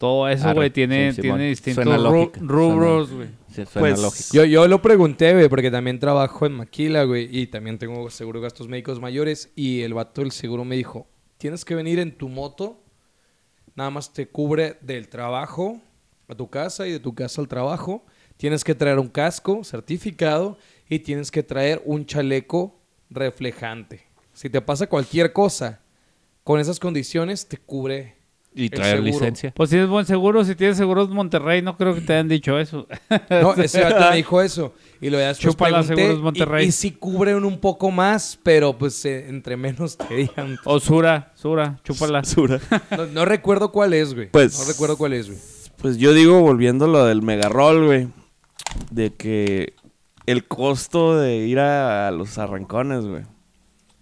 [0.01, 3.29] Todo eso, güey, tiene, sí, tiene distintos lógica, rubros, suena- güey.
[3.49, 4.29] Sí, suena Pues, lógico.
[4.33, 8.39] Yo, yo lo pregunté, güey, porque también trabajo en Maquila, güey, y también tengo seguro
[8.39, 9.51] de gastos médicos mayores.
[9.55, 11.05] Y el vato del seguro me dijo:
[11.37, 12.81] Tienes que venir en tu moto,
[13.75, 15.79] nada más te cubre del trabajo
[16.27, 18.03] a tu casa y de tu casa al trabajo.
[18.37, 20.57] Tienes que traer un casco certificado
[20.89, 22.75] y tienes que traer un chaleco
[23.11, 24.07] reflejante.
[24.33, 25.81] Si te pasa cualquier cosa
[26.43, 28.15] con esas condiciones, te cubre
[28.53, 29.53] Y traer licencia.
[29.55, 32.59] Pues si es buen seguro, si tienes seguros Monterrey, no creo que te hayan dicho
[32.59, 32.85] eso.
[33.29, 34.73] No, ese vato me dijo eso.
[34.99, 36.65] Y lo ya después Chúpala, pregunté, Seguros Monterrey.
[36.65, 40.57] Y, y sí cubren un poco más, pero pues eh, entre menos te digan.
[40.65, 42.19] O Sura, Sura, chúpala.
[42.21, 42.59] Basura.
[42.97, 44.29] No, no recuerdo cuál es, güey.
[44.29, 45.39] Pues- No recuerdo cuál es, güey.
[45.77, 48.07] Pues yo digo, volviendo a lo del megarrol, güey,
[48.91, 49.73] de que
[50.27, 53.23] el costo de ir a, a los arrancones, güey,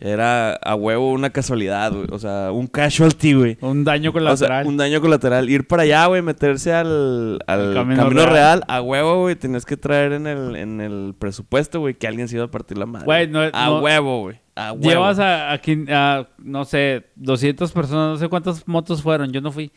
[0.01, 2.07] era a huevo una casualidad, güey.
[2.11, 3.57] O sea, un casualty, güey.
[3.61, 4.67] Un daño O sea, colateral.
[4.67, 5.49] un daño colateral.
[5.49, 8.33] Ir para allá, güey, meterse al, al camino, camino real.
[8.33, 8.63] real.
[8.67, 9.35] a huevo, güey.
[9.35, 12.77] Tienes que traer en el, en el presupuesto, güey, que alguien se iba a partir
[12.77, 13.05] la madre.
[13.05, 14.39] Güey, no- a no- huevo, güey.
[14.55, 14.89] A huevo.
[14.89, 19.71] Llevas a, a, no sé, 200 personas, no sé cuántas motos fueron, yo no fui.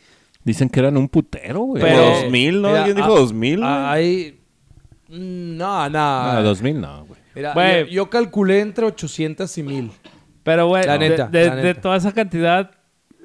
[0.45, 1.81] Dicen que eran un putero, güey.
[1.81, 2.67] Pero- dos mil, ¿no?
[2.69, 3.69] Mira, Alguien dijo ah, dos mil, güey.
[3.69, 4.39] Ah, Hay...
[5.09, 6.33] Mm, No, no.
[6.33, 7.19] No, 2000 no, güey.
[7.35, 7.85] Mira, Güey.
[7.85, 9.91] yo, yo calculé entre 800 y 1000.
[10.43, 11.81] Pero, güey, La de- neta, de, la de neta.
[11.81, 12.71] toda esa cantidad,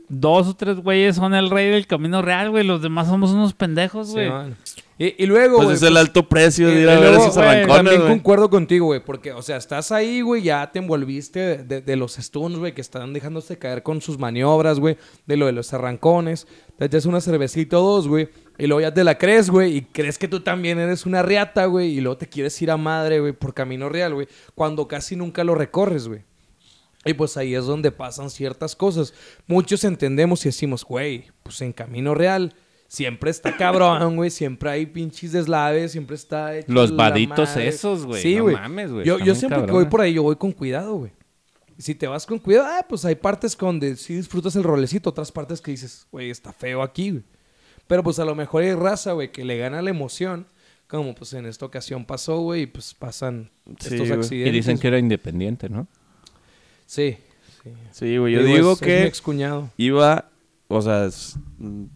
[0.09, 2.65] dos o tres güeyes son el rey del camino real, güey.
[2.65, 4.31] Los demás somos unos pendejos, güey.
[4.65, 7.23] Sí, y, y luego, Pues es el pues, alto precio de ir a ver luego,
[7.25, 10.81] esos güey, arrancones, También concuerdo contigo, güey, porque, o sea, estás ahí, güey, ya te
[10.81, 14.97] envolviste de, de- de los stuns, güey, que están dejándose caer con sus maniobras, güey,
[15.27, 16.49] de lo de los arrancones.
[16.79, 18.29] Te echas una cervecita o dos, güey,
[18.59, 21.67] y luego ya te la crees, güey, y crees que tú también eres una riata,
[21.67, 24.27] güey, y luego te quieres ir a madre, güey, por camino real, güey,
[24.57, 26.23] cuando casi nunca lo recorres, güey.
[27.09, 29.15] Y pues ahí es donde pasan ciertas cosas.
[29.47, 32.55] Muchos entendemos y decimos, güey, pues en camino real
[32.89, 34.31] siempre está cabrón, güey.
[34.31, 36.57] Siempre hay pinches deslaves, siempre está...
[36.57, 37.69] hecho Los vaditos madre.
[37.69, 38.23] esos, güey.
[38.23, 39.07] Sí, No mames, güey.
[39.07, 41.13] Yo, yo siempre que voy por ahí, yo voy con cuidado, güey.
[41.79, 45.31] Si te vas con cuidado, ah, pues hay partes donde sí disfrutas el rolecito, otras
[45.31, 47.23] partes que dices, güey, está feo aquí, güey.
[47.87, 50.47] Pero pues a lo mejor hay raza, güey, que le gana la emoción.
[50.89, 54.55] Como pues en esta ocasión pasó, güey, y pues pasan Sí, estos accidentes.
[54.55, 55.87] Y dicen que era independiente, ¿no?
[56.89, 57.19] Sí,
[57.63, 57.71] sí.
[57.91, 58.33] Sí, güey.
[58.33, 59.71] Yo Digo, digo es- es que mi excuñado.
[59.77, 60.31] iba,
[60.69, 61.37] o sea, es-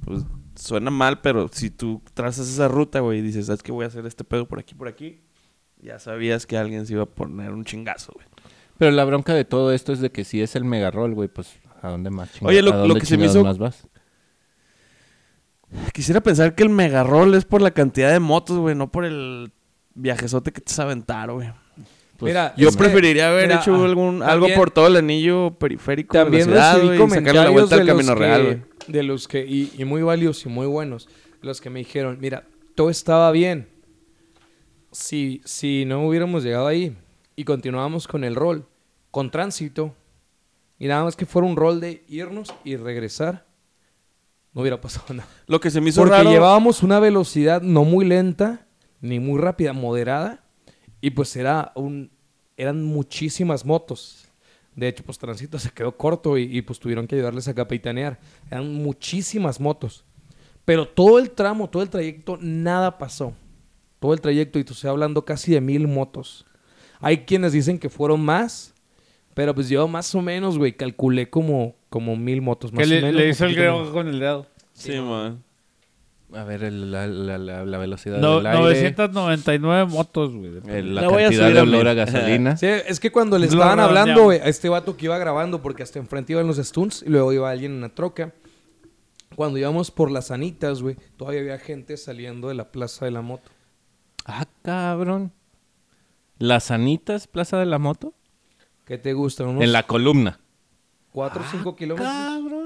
[0.04, 0.24] pues
[0.54, 3.72] suena mal, pero si tú trazas esa ruta, güey, y dices, ¿sabes qué?
[3.72, 5.22] Voy a hacer este pedo por aquí, por aquí.
[5.80, 8.26] Ya sabías que alguien se iba a poner un chingazo, güey.
[8.76, 11.28] Pero la bronca de todo esto es de que si es el mega roll, güey,
[11.28, 12.50] pues ¿a dónde más chingados?
[12.50, 13.86] Oye, lo- ¿A lo dónde que se me hizo- más vas?
[15.94, 19.04] Quisiera pensar que el mega roll es por la cantidad de motos, güey, no por
[19.06, 19.52] el
[19.94, 21.50] viajezote que te vas a aventar, güey.
[22.22, 24.94] Pues, Mira, Yo Es que, preferiría haber mira, hecho algún, también- algo por todo el
[24.94, 28.62] anillo periférico También de la ciudad, y sacarle la vuelta al camino que, real, güey.
[28.86, 31.08] de los que, y, y muy válidos y muy buenos,
[31.40, 32.44] los que me dijeron, mira,
[32.76, 33.66] todo estaba bien.
[34.92, 36.96] Si, si no hubiéramos llegado ahí
[37.34, 38.66] y continuábamos con el rol,
[39.10, 39.94] con tránsito,
[40.78, 43.46] y nada más que fuera un rol de irnos y regresar,
[44.52, 45.28] no hubiera pasado nada.
[45.48, 46.30] Lo que se me hizo Porque raro...
[46.30, 48.66] llevábamos una velocidad no muy lenta,
[49.00, 50.41] ni muy rápida, moderada,
[51.02, 52.10] y pues era un,
[52.56, 54.24] eran muchísimas motos.
[54.74, 58.18] De hecho, pues Tránsito se quedó corto y, y, pues tuvieron que ayudarles a capitanear.
[58.50, 60.04] Eran muchísimas motos.
[60.64, 63.34] Pero todo el tramo, todo el trayecto, nada pasó.
[63.98, 66.46] Todo el trayecto, y te estoy hablando casi de mil motos.
[67.00, 68.74] Hay quienes dicen que fueron más,
[69.34, 72.72] pero pues yo más o menos, güey, calculé como, como mil motos.
[72.72, 74.46] Más Que o le, menos, le hizo el griego con el dedo.
[74.72, 75.42] Sí, man.
[76.34, 80.52] A ver, el- la, la- la- la velocidad No, del aire, 999 motos, güey.
[80.68, 82.56] el- la La voy a cantidad subir de olor a gasolina.
[82.56, 85.82] Sí, es que cuando le estaban hablando, güey, a este vato que iba grabando, porque
[85.82, 88.32] hasta enfrente iban los stunts y luego iba alguien en una troca.
[89.36, 93.22] Cuando íbamos por las anitas, güey, todavía había gente saliendo de la plaza de la
[93.22, 93.50] moto.
[94.24, 95.32] Ah, cabrón.
[96.38, 98.14] ¿Las Anitas, Plaza de la Moto?
[98.84, 99.44] ¿Qué te gusta?
[99.44, 100.40] ¿Unos En la columna.
[101.12, 102.61] 4 o 5 kilómetros Cabrón.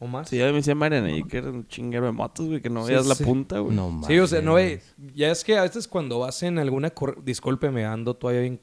[0.00, 0.28] O más?
[0.28, 2.82] Sí, ya me decía Mariana ahí que era un chinguero de motos, güey, que no
[2.84, 3.76] Sí, veías la punta, güey.
[3.76, 4.06] No mames.
[4.08, 4.80] Sí, o sea, no ve.
[5.14, 6.90] Ya es que a veces cuando vas en alguna.
[6.90, 8.60] cor- Discúlpeme, ando todavía bien.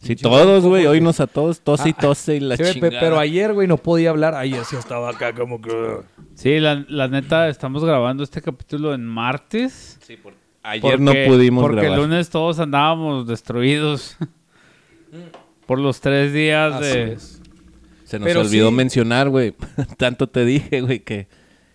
[0.00, 0.86] Sí, todos, güey.
[0.86, 1.60] Oínos a todos.
[1.60, 3.00] Tose y tose y la Sí, chingada.
[3.00, 4.34] pero ayer, güey, no podía hablar.
[4.34, 5.72] Ayer sí estaba acá como que.
[6.34, 9.98] Sí, la, la neta, estamos grabando este capítulo en martes.
[10.02, 11.98] Sí, por- Ayer porque- no pudimos Porque grabar.
[11.98, 14.16] el lunes todos andábamos destruidos.
[15.66, 17.12] por los tres días Así de...
[17.14, 17.37] es.
[18.08, 19.54] Se nos Pero olvidó sí- mencionar, güey.
[19.98, 21.28] Tanto te dije, güey, que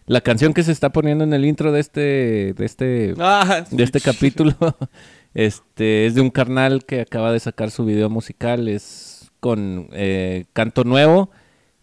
[0.08, 3.84] la canción que se está poniendo en el intro de este, de este, Ah, de
[3.84, 4.56] este capítulo,
[5.36, 10.46] este, es de un carnal que acaba de sacar su video musical, es con eh,
[10.54, 11.30] canto nuevo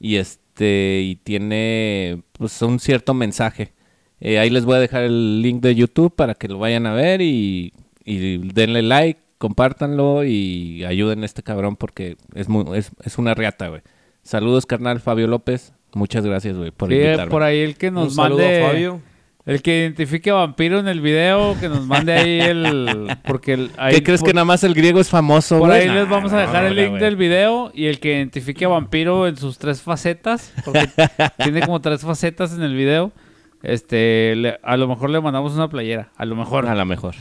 [0.01, 3.73] y este, y tiene, pues, un cierto mensaje.
[4.21, 6.93] Eh, ahí les voy a dejar el link de YouTube para que lo vayan a
[6.93, 7.73] ver y,
[8.05, 13.33] y denle like, compártanlo y ayuden a este cabrón porque es, muy, es, es una
[13.35, 13.81] riata, güey.
[14.23, 15.73] Saludos, carnal Fabio López.
[15.93, 17.31] Muchas gracias, güey, por Sí, invitarme.
[17.31, 18.65] por ahí el que Un nos saludo mande...
[18.65, 19.01] a Fabio.
[19.47, 23.09] El que identifique a vampiro en el video, que nos mande ahí el.
[23.27, 25.89] Porque el, ahí ¿Qué crees por- que nada más el griego es famoso, Por ahí
[25.89, 29.27] les vamos a no, dejar el link del video y el que identifique a vampiro
[29.27, 30.89] en sus tres facetas, porque
[31.43, 33.13] tiene como tres facetas en el video.
[33.63, 36.67] Este, le- a lo mejor le mandamos una playera, a lo mejor.
[36.67, 37.15] A lo mejor.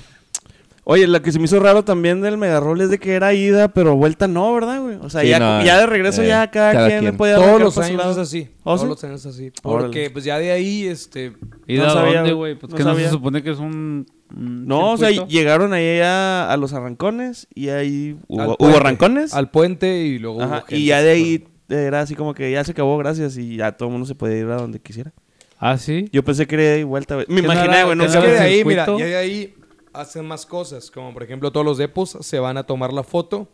[0.91, 3.67] Oye, lo que se me hizo raro también del Megarroll es de que era ida,
[3.67, 4.95] pero vuelta no, ¿verdad, güey?
[4.99, 7.35] O sea, Sí, ya, no, ya de regreso eh, ya cada, cada quien, le podía
[7.35, 8.49] Todos los años es así.
[8.63, 8.87] ¿Oh, Todos sí?
[8.87, 9.51] los años es así.
[9.61, 9.85] Órale.
[9.85, 11.33] Porque pues ya de ahí, este...
[11.67, 12.55] ¿Y No de sabía, dónde, güey.
[12.55, 14.07] Pues No que no se supone que es un.
[14.35, 19.35] un No, o sea, llegaron ahí a, a los arrancones y ahí hubo, arrancones.
[19.35, 22.51] Al puente y luego Ajá, hubo gente y ya de ahí era así como que
[22.51, 25.13] ya se acabó, gracias, y ya todo el mundo se podía ir a donde quisiera.
[25.59, 26.09] Ah, sí.
[26.11, 27.27] Yo pensé que era de vuelta, güey.
[27.29, 29.53] Me ¿Qué no imaginé, güey, no Es que de ahí, mira, ya de ahí
[29.93, 30.91] hacen más cosas.
[30.91, 33.47] Como por ejemplo, todos los depos se van a tomar la foto.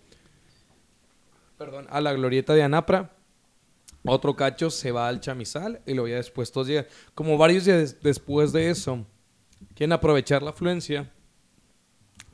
[1.58, 3.12] Perdón, a la glorieta de Anapra.
[4.04, 6.86] Otro cacho se va al chamizal y luego ya después todos llegan.
[7.16, 9.06] Como varios días después de eso,
[9.74, 11.12] quieren aprovechar la afluencia.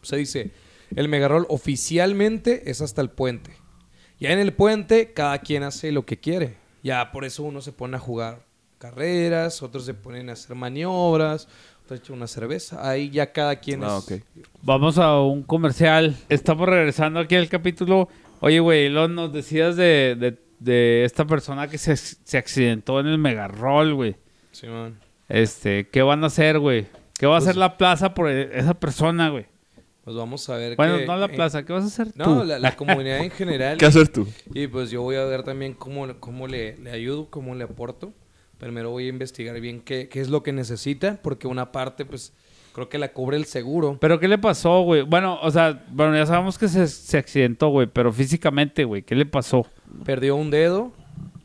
[0.02, 0.52] Se dice,
[0.96, 3.56] el megarol oficialmente es hasta el puente.
[4.20, 6.58] Ya en el puente, cada quien hace lo que quiere.
[6.84, 8.46] Ya por eso uno se pone a jugar
[8.78, 11.48] carreras, otros se ponen a hacer maniobras,
[11.86, 12.88] otros echan una cerveza.
[12.90, 14.12] Ahí ya cada quien Ah, es.
[14.12, 14.22] ok.
[14.62, 16.16] Vamos a un comercial.
[16.30, 18.08] Estamos regresando aquí al capítulo.
[18.40, 23.08] Oye, güey, lo nos decías de, de, de esta persona que se, se accidentó en
[23.08, 24.16] el megarroll, güey.
[24.52, 24.98] Simón.
[25.30, 26.88] Este, ¿qué van a hacer, güey?
[27.18, 29.46] ¿Qué va a Pues- hacer la plaza por e- esa persona, güey?
[30.04, 30.76] Pues vamos a ver.
[30.76, 32.44] Bueno, que- no la eh, plaza, ¿qué vas a hacer No, tú?
[32.44, 33.78] la, la comunidad en general.
[33.80, 34.28] ¿Qué hacer tú?
[34.54, 38.12] Y pues yo voy a ver también cómo, cómo le, le ayudo, cómo le aporto.
[38.62, 42.32] Primero voy a investigar bien qué, qué es lo que necesita, porque una parte, pues,
[42.76, 43.98] creo que la cubre el seguro.
[44.00, 45.02] ¿Pero qué le pasó, güey?
[45.02, 49.16] Bueno, o sea, bueno, ya sabemos que se, se accidentó, güey, pero físicamente, güey, ¿qué
[49.16, 49.66] le pasó?
[50.06, 50.92] Perdió un dedo,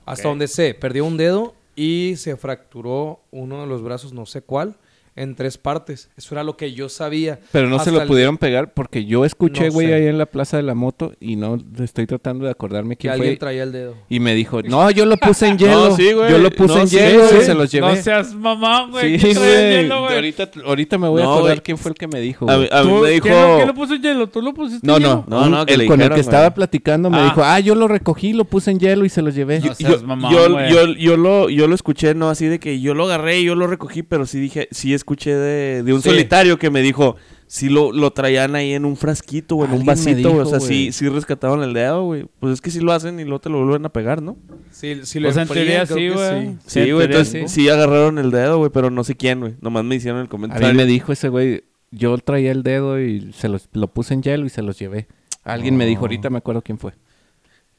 [0.05, 4.43] hasta donde sé, perdió un dedo y se fracturó uno de los brazos, no sé
[4.43, 4.77] cuál,
[5.17, 6.11] en tres partes.
[6.17, 7.41] Eso era lo que yo sabía.
[7.53, 10.27] Pero no se lo el- pudieron pegar porque yo escuché, No güey, ahí en la
[10.27, 13.37] plaza de la moto y no estoy tratando de acordarme Que quién alguien fue.
[13.39, 13.95] traía el dedo.
[14.09, 15.89] Y me dijo, no, yo lo puse en hielo.
[15.91, 16.31] No, sí, güey.
[16.31, 17.37] Yo lo puse No, en sí, hielo sí.
[17.41, 17.87] y se los llevé.
[17.89, 19.19] No seas mamón, güey.
[19.19, 20.15] sí, ¿quién trae el güey.
[20.15, 22.49] Ahorita, ahorita me voy a No, acordar quién fue el que me dijo.
[22.51, 22.69] A güey.
[22.69, 23.23] mí, a mí ¿Tú- me dijo...
[23.27, 24.27] ¿Quién, lo- quién lo puso en hielo?
[24.29, 25.25] ¿Tú lo pusiste No, en no, hielo?
[25.29, 27.25] No, no, que el le con el que estaba platicando me Ah.
[27.25, 29.61] dijo, ah, yo lo recogí, lo puse en hielo y se los llevé.
[29.61, 30.71] No Yo, seas mamón, yo, güey.
[30.71, 33.55] yo, yo lo, yo lo escuché, no así de que yo lo agarré y yo
[33.55, 36.09] lo recogí, pero sí dije, sí escuché de, de un Sí.
[36.11, 37.15] solitario que me dijo,
[37.47, 40.35] sí lo, lo traían ahí en un frasquito o en un vasito.
[40.35, 40.93] O sea, sí, güey.
[40.93, 42.27] sí rescataban el dedo, güey.
[42.41, 44.37] Pues es que sí lo hacen y luego te lo vuelven a pegar, ¿no?
[44.73, 46.09] Sí, sí lo en enfrían, teoría creo sí,
[46.41, 46.57] güey.
[46.67, 47.69] Sí, en güey, entonces sí.
[47.69, 49.55] agarraron el dedo, güey, pero no sé quién, güey.
[49.61, 50.69] Nomás me hicieron el A comentario.
[50.69, 54.23] mí me dijo ese güey, yo traía el dedo y se los, lo puse en
[54.23, 55.07] hielo y se los llevé.
[55.45, 56.95] Alguien me dijo, ahorita me acuerdo quién fue.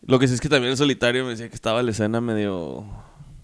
[0.06, 2.86] Lo que sí es que también el solitario me decía que estaba la escena medio,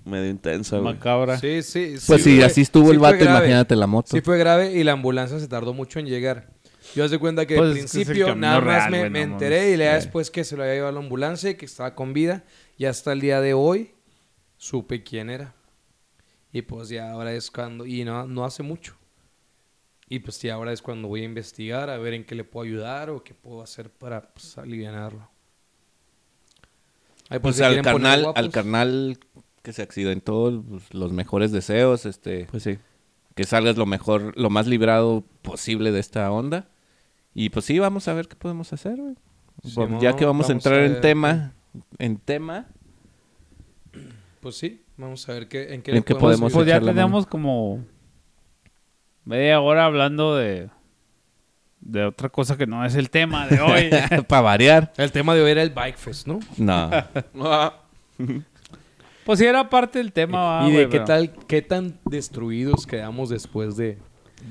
[0.05, 0.93] medio intensa, güey.
[0.93, 1.37] Macabra.
[1.39, 1.95] Sí, sí.
[2.07, 4.09] Pues sí si fue- así estuvo sí el vato, imagínate la moto.
[4.11, 6.49] Sí fue grave y la ambulancia se tardó mucho en llegar.
[6.95, 9.85] Yo hace cuenta que Pues al principio nada más real, me, me enteré y le
[9.85, 12.43] después que se lo había llevado a la ambulancia y que estaba con vida.
[12.77, 13.91] Y hasta el día de hoy
[14.57, 15.55] supe quién era.
[16.51, 17.85] Y pues ya ahora es cuando...
[17.85, 18.95] Y no, no hace mucho.
[20.07, 22.65] Y pues ya ahora es cuando voy a investigar a ver en qué le puedo
[22.65, 25.27] ayudar o qué puedo hacer para pues, alivianarlo.
[27.29, 29.17] Ahí, Pues se al carnal, al carnal
[29.63, 32.77] que se accidentó, pues, los mejores deseos, este, Pues sí.
[33.33, 36.67] que salgas lo mejor, lo más librado posible de esta onda.
[37.33, 39.15] Y pues sí, vamos a ver qué podemos hacer, güey.
[39.75, 41.53] Bueno, ya que vamos, a entrar en ver tema,
[41.97, 42.67] en tema,
[44.41, 46.51] Pues sí, vamos a ver qué, en qué, ¿En podemos.
[46.51, 47.83] Pues ya tenemos como
[49.23, 50.69] media hora hablando de
[51.79, 53.89] de otra cosa que no es el tema de hoy.
[54.27, 54.93] para variar.
[54.97, 56.39] El tema de hoy era el Bike Fest, ¿no?
[56.57, 56.89] No.
[59.25, 62.85] pues sí era parte del tema, va, y de qué pero- tal, qué tan destruidos
[62.87, 63.97] quedamos después de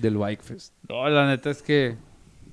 [0.01, 0.75] del Bike Fest.
[0.89, 1.97] No, la neta es que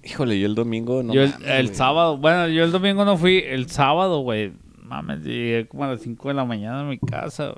[0.04, 1.76] Híjole, yo el domingo no yo el, mames, el güey.
[1.76, 6.02] sábado, bueno, yo el domingo no fui, el sábado, güey, mames, llegué como a las
[6.02, 7.56] 5 de la mañana a mi casa.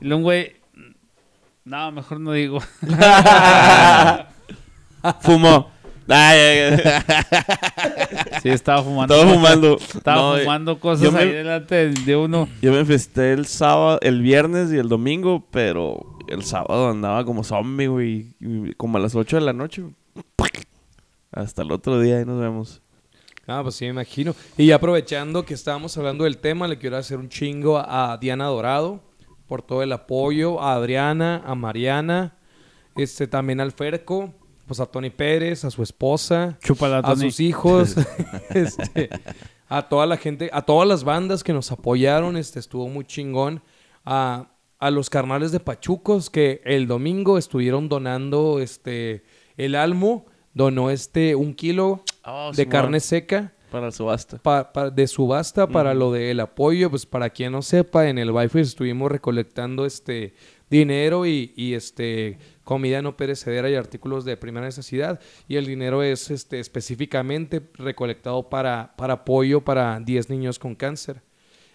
[0.00, 0.56] Y luego, güey,
[1.64, 2.58] no, mejor no digo.
[5.20, 5.70] Fumó.
[8.42, 9.14] Sí, estaba fumando.
[9.14, 9.76] Estaba fumando.
[9.78, 12.48] Estaba No, fumando cosas me- ahí delante de, uno.
[12.62, 17.42] Yo me festé el sábado, el viernes y el domingo, pero el sábado andaba como
[17.44, 18.34] zombie, güey.
[18.40, 19.82] y Como a las 8 de la noche.
[21.32, 22.80] Hasta el otro día, ahí nos vemos.
[23.46, 24.34] Ah, pues sí, me imagino.
[24.56, 28.46] Y aprovechando que estábamos hablando del tema, le quiero hacer un chingo a, a Diana
[28.46, 29.00] Dorado
[29.46, 32.36] por todo el apoyo, a Adriana, a Mariana,
[32.96, 34.34] este también al Ferco,
[34.68, 37.96] pues a Tony Pérez, a su esposa, Chúpala, a sus hijos,
[38.50, 39.10] este,
[39.68, 43.62] a toda la gente, a todas las bandas que nos apoyaron, este estuvo muy chingón.
[44.04, 49.24] A, a los carnales de Pachucos que el domingo estuvieron donando este
[49.56, 53.52] el Almo donó este un kilo Oh, de carne seca.
[53.70, 54.38] Para subasta.
[54.38, 58.30] pa- pa- de subasta para lo del apoyo, pues para quien no sepa, en el
[58.30, 60.32] Wi-Fi estuvimos recolectando este
[60.70, 66.02] dinero y, y, este comida no perecedera y artículos de primera necesidad y el dinero
[66.02, 71.22] es este específicamente recolectado para, para apoyo para 10 niños con cáncer.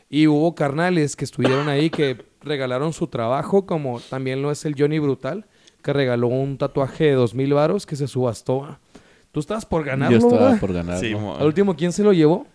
[0.07, 4.75] Y hubo carnales que estuvieron ahí que regalaron su trabajo, como también lo es el
[4.77, 5.47] Johnny Brutal,
[5.81, 8.77] que regaló un tatuaje de dos mil varos que se subastó.
[9.31, 10.59] Tú estabas por ganarlo, Yo estaba ¿verdad?
[10.59, 10.99] por ganar.
[10.99, 11.19] Sí, ¿no?
[11.21, 12.45] mo- Al último, ¿quién se lo llevó?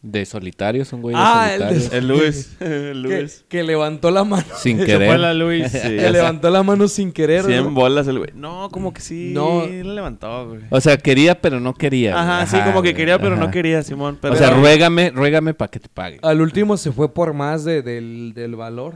[0.00, 1.98] De solitarios, un güey de Ah, el de-.
[1.98, 2.56] El Luis.
[2.60, 3.44] El que, Luis.
[3.48, 4.46] que levantó la mano.
[4.56, 5.08] Sin Se querer.
[5.08, 5.72] fue la Luis.
[5.72, 7.42] Sí, que levantó la mano sin querer.
[7.42, 7.48] sé.
[7.52, 7.70] 100 ¿no?
[7.72, 8.30] bolas el güey.
[8.34, 9.32] No, como que sí.
[9.34, 9.62] No.
[9.62, 9.66] No.
[9.66, 10.60] Le levantó, güey.
[10.70, 12.16] O sea, quería, pero no quería.
[12.20, 14.18] Ajá, sí, como que quería, pero no quería, Simón.
[14.20, 16.18] Pero o sea, ruégame, ruégame para que te pague.
[16.22, 18.94] Al último se fue por más de- del, del valor.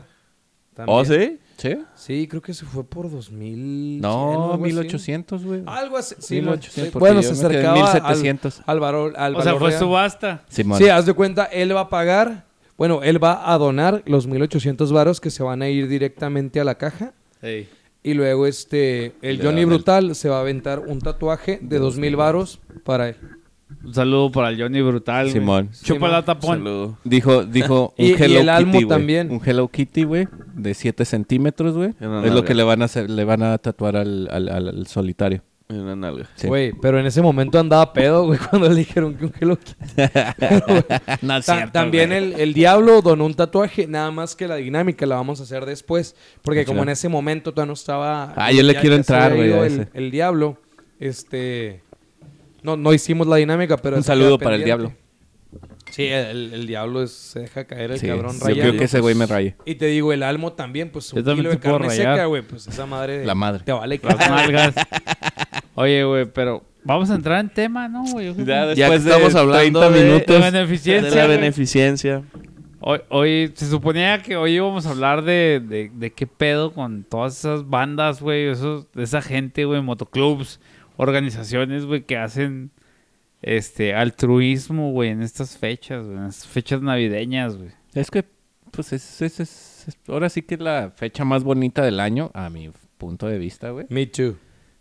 [0.74, 0.98] También.
[0.98, 1.38] ¿Oh, sí?
[1.56, 1.78] ¿Sí?
[1.94, 4.00] Sí, creo que se fue por 2000.
[4.00, 4.74] No, algo así.
[4.74, 5.62] 1800, güey.
[5.66, 6.14] Algo así.
[6.18, 6.90] Sí, 1800, sí.
[6.92, 8.58] porque Bueno, se acercaba 1700.
[8.60, 9.12] Al, al valor.
[9.16, 9.80] Al O sea, fue real.
[9.80, 10.44] subasta.
[10.48, 10.78] Simón.
[10.78, 12.44] Sí, haz de cuenta, él va a pagar.
[12.76, 16.64] Bueno, él va a donar los 1800 varos que se van a ir directamente a
[16.64, 17.12] la caja.
[17.40, 17.68] Sí.
[18.02, 21.78] Y luego este, el Le Johnny el- Brutal se va a aventar un tatuaje de
[21.78, 23.16] 2000 varos para él.
[23.84, 25.24] Un saludo para el Johnny Brutal.
[25.24, 25.32] güey.
[25.32, 25.70] Simón.
[25.82, 26.10] Chupa Simón.
[26.12, 26.58] la tapón.
[26.58, 26.98] Saludo.
[27.04, 28.98] Dijo, dijo un Y- y Hello el Almo Kitty, güey.
[28.98, 29.30] también.
[29.30, 31.90] Un Hello Kitty, güey, de 7 centímetros, güey.
[32.24, 34.86] Es lo que le van a hacer, le van a tatuar al, al, al- al
[34.86, 35.42] solitario.
[35.68, 36.28] En una nalga.
[36.34, 36.48] Sí.
[36.48, 39.74] Güey, pero en ese momento andaba pedo, güey, cuando le dijeron que un Hello Kitty.
[41.22, 42.24] no es cierto, también güey.
[42.34, 45.64] el, el Diablo donó un tatuaje, nada más que la dinámica la vamos a hacer
[45.64, 46.14] después.
[46.42, 48.34] Porque como en ese momento todavía no estaba.
[48.36, 50.58] Ah, yo le quiero entrar, güey, El, el Diablo,
[51.00, 51.82] este.
[52.62, 53.96] No, no hicimos la dinámica, pero.
[53.96, 54.64] Un saludo para el.
[54.64, 54.92] Diablo.
[55.90, 58.62] Sí, el, el Diablo es- se deja caer el Sí, cabrón yo rayando.
[58.62, 59.56] quiero que ese güey me raye.
[59.66, 62.14] Y te digo, el Almo también, pues un Yo también kilo de carne rayar.
[62.16, 62.40] seca, güey.
[62.42, 63.26] Pues esa madre.
[63.26, 63.62] La madre.
[63.64, 64.30] Te vale Las que.
[64.30, 64.74] nalgas.
[65.74, 68.26] Oye, güey, pero vamos a entrar en tema, ¿no, güey?
[68.26, 70.26] Yo creo Ya que después de estamos hablando 30 de- minutos.
[70.26, 71.14] de De beneficencia.
[71.22, 72.22] la beneficencia.
[72.80, 77.04] Hoy, hoy se suponía que hoy íbamos a hablar de, de, de qué pedo con
[77.04, 80.58] todas esas bandas, güey, esos, de esa gente, güey, motoclubs,
[80.96, 82.70] organizaciones, güey, que hacen
[83.42, 87.70] este altruismo, güey, en estas fechas, güey, en estas fechas navideñas, güey.
[87.94, 88.24] Es que,
[88.70, 92.30] pues, es, es- es- es- ahora sí que es la fecha más bonita del año,
[92.34, 93.86] a mi punto de vista, güey.
[93.88, 94.36] Me too.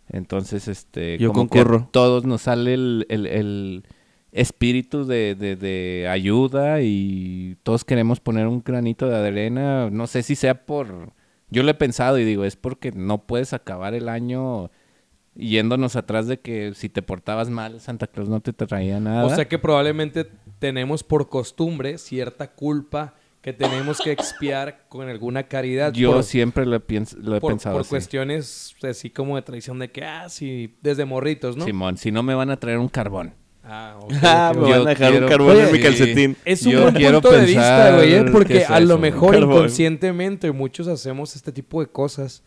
[0.08, 1.18] Entonces, este...
[1.18, 1.78] Yo como que concurro.
[1.88, 3.82] a todos nos sale el, el- el
[4.30, 9.90] espíritu de, de- de ayuda y todos queremos poner un granito de arena.
[9.90, 11.12] No sé si sea por...
[11.50, 14.70] Yo lo he pensado y digo, es porque no puedes acabar el año
[15.34, 19.24] yéndonos atrás de que si te portabas mal, Santa Claus no te traía nada.
[19.24, 25.42] O sea que probablemente tenemos por costumbre cierta culpa que tenemos que expiar con alguna
[25.44, 25.92] caridad.
[25.92, 27.90] Yo por, siempre lo he, piens- lo he por- pensado por así.
[27.90, 31.64] cuestiones así como de tradición de que, ah, sí, desde morritos, ¿no?
[31.64, 33.34] Simón, si no me van a traer un carbón.
[33.64, 36.36] Ah, ok, Ah, ok, me van a dejar quiero- un carbón Oye, en mi calcetín.
[36.44, 38.24] Es un Yo buen quiero punto de vista, güey, ¿eh?
[38.24, 42.44] que porque es a lo mejor inconscientemente muchos hacemos este tipo de cosas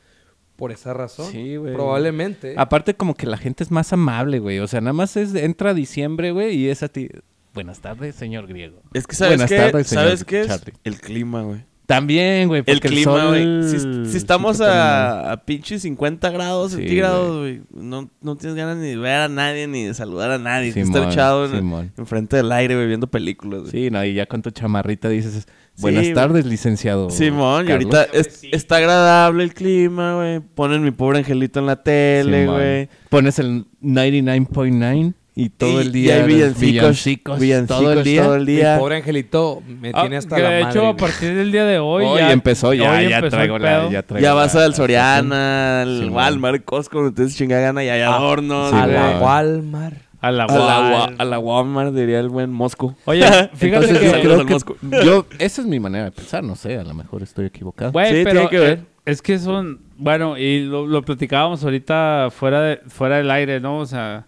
[0.56, 1.32] por esa razón.
[1.32, 1.74] Sí, güey.
[1.74, 2.56] Probablemente.
[2.58, 4.60] Aparte como que la gente es más amable, güey.
[4.60, 7.10] O sea, nada más es, entra diciembre, güey, y es a ti.
[7.54, 8.82] Buenas tardes, señor griego.
[8.94, 9.58] Es que, ¿sabes Buenas qué?
[9.58, 10.48] tardes, señor ¿Sabes qué es?
[10.48, 10.74] Charlie.
[10.84, 11.64] El clima, güey.
[11.86, 12.64] También, güey.
[12.66, 14.08] El clima, sol güey.
[14.10, 18.90] Si, estamos a, a pinches 50 grados Sí, centígrados, güey, no, no tienes ganas ni
[18.90, 20.72] de ver a nadie ni de saludar a nadie.
[20.72, 23.62] Simón, estar echado en, enfrente del aire, güey, viendo películas.
[23.62, 23.72] güey.
[23.72, 25.48] Sí, no, y ya con tu chamarrita dices,
[25.80, 27.10] buenas tardes, licenciado.
[27.10, 27.94] Simón, y Carlos".
[27.96, 30.40] ahorita es- está agradable el clima, güey.
[30.40, 32.90] Ponen mi pobre angelito en la tele, güey.
[33.10, 36.14] Pones el 99.9 y todo Y- el y día.
[36.16, 38.24] hay los villancicos, villancicos todo el día.
[38.24, 38.78] todo el Mi día.
[38.80, 40.80] pobre angelito me Ah, tiene hasta que la de madre.
[40.80, 43.58] hecho, a partir del día de hoy, Hoy ya empezó, ya, hoy ya empezó traigo
[43.58, 43.90] el la...
[43.90, 46.14] Ya, traigo Ya la- vas al Soriana, al Simón.
[46.14, 48.72] Walmart, Costco, donde te chingada gana y hay Ah, adornos.
[48.74, 49.20] a la.
[49.22, 50.05] Walmart.
[50.28, 52.96] A la, A la, a la Walmart, diría el buen Mosco.
[53.06, 53.22] Oye,
[53.54, 54.24] fíjate Entonces que...
[54.24, 57.22] yo creo que yo, esa es mi manera de pensar, no sé, a lo mejor
[57.22, 57.92] estoy equivocado.
[57.92, 58.80] Güey, Sí, pero tiene que ver.
[58.80, 63.60] eh, es que son, bueno, y lo, lo platicábamos ahorita fuera de, fuera del aire,
[63.60, 63.78] ¿no?
[63.78, 64.26] O sea,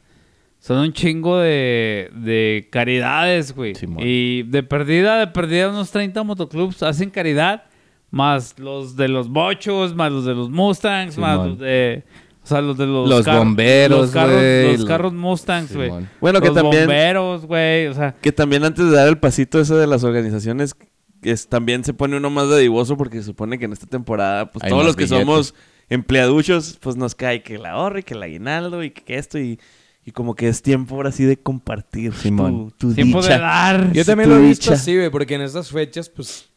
[0.60, 3.73] son un chingo de, de caridades, güey.
[3.73, 4.03] Simón.
[4.05, 7.63] y de perdida, de perdida, unos 30 motoclubs hacen caridad,
[8.12, 12.03] más los de los bochos, más los de los Mustangs, más los de,
[12.47, 15.91] o sea, los de los, bomberos, los carros, güey, los carros Mustangs, güey.
[16.21, 19.60] Bueno, que los también, bomberos, güey, o sea, que también antes de dar el pasito
[19.60, 20.75] ese de las organizaciones,
[21.23, 24.63] es, también se pone uno más dadivoso porque se supone que en esta temporada, pues
[24.63, 25.19] Hay todos los que billetes.
[25.25, 25.55] somos
[25.89, 29.60] empleaduchos, pues nos cae que el ahorro y que el aguinaldo y que esto y,
[30.05, 32.71] y como que es tiempo ahora sí de compartir Simón.
[32.77, 33.33] tu, tu tiempo dicha.
[33.33, 33.91] de dar.
[33.91, 34.75] Yo también tu lo he visto dicha.
[34.75, 36.49] así, güey, porque en estas fechas, pues,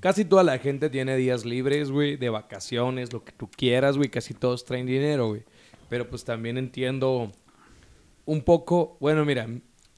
[0.00, 4.08] Casi toda la gente tiene días libres, güey, de vacaciones, lo que tú quieras, güey.
[4.08, 5.42] Casi todos traen dinero, güey.
[5.88, 7.32] Pero pues también entiendo
[8.24, 8.96] un poco.
[9.00, 9.48] Bueno, mira,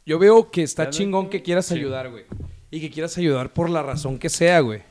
[0.07, 2.25] yo veo que está chingón que quieras ayudar, güey.
[2.71, 4.83] Y que quieras ayudar por la razón que sea, güey.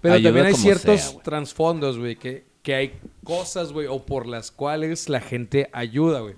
[0.00, 1.24] Pero Ayuda también hay ciertos sea, güey.
[1.24, 6.34] trasfondos, güey, que, que hay cosas, güey, o por las cuales la gente ayuda, güey.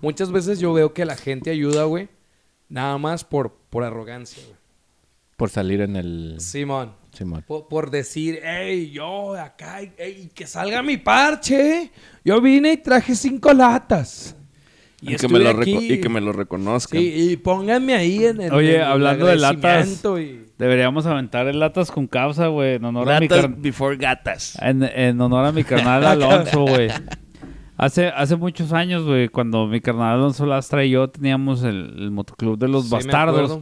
[0.00, 2.08] Muchas veces yo veo que la gente ayuda, güey,
[2.68, 4.56] nada más por, por arrogancia, güey.
[5.36, 6.36] Por salir en el...
[6.38, 7.01] Simón.
[7.46, 11.90] Por, por decir, hey, yo acá, ey, que salga mi parche.
[12.24, 14.36] Yo vine y traje cinco latas.
[15.00, 15.92] Y, que me lo aquí.
[15.94, 17.00] y que me lo reconozcan.
[17.00, 18.52] Sí, y pónganme ahí en el.
[18.52, 22.84] Oye, en el hablando de latas, y- Deberíamos aventar el latas con causa, güey, en
[22.84, 23.26] honor a mi
[23.58, 24.56] before gatas.
[24.62, 26.88] en, en honor a mi carnal Alonso, güey.
[27.76, 32.10] Hace, hace muchos años, güey, cuando mi carnal Alonso Lastra y yo teníamos el, el
[32.12, 33.58] motoclub de los Sí, bastardos.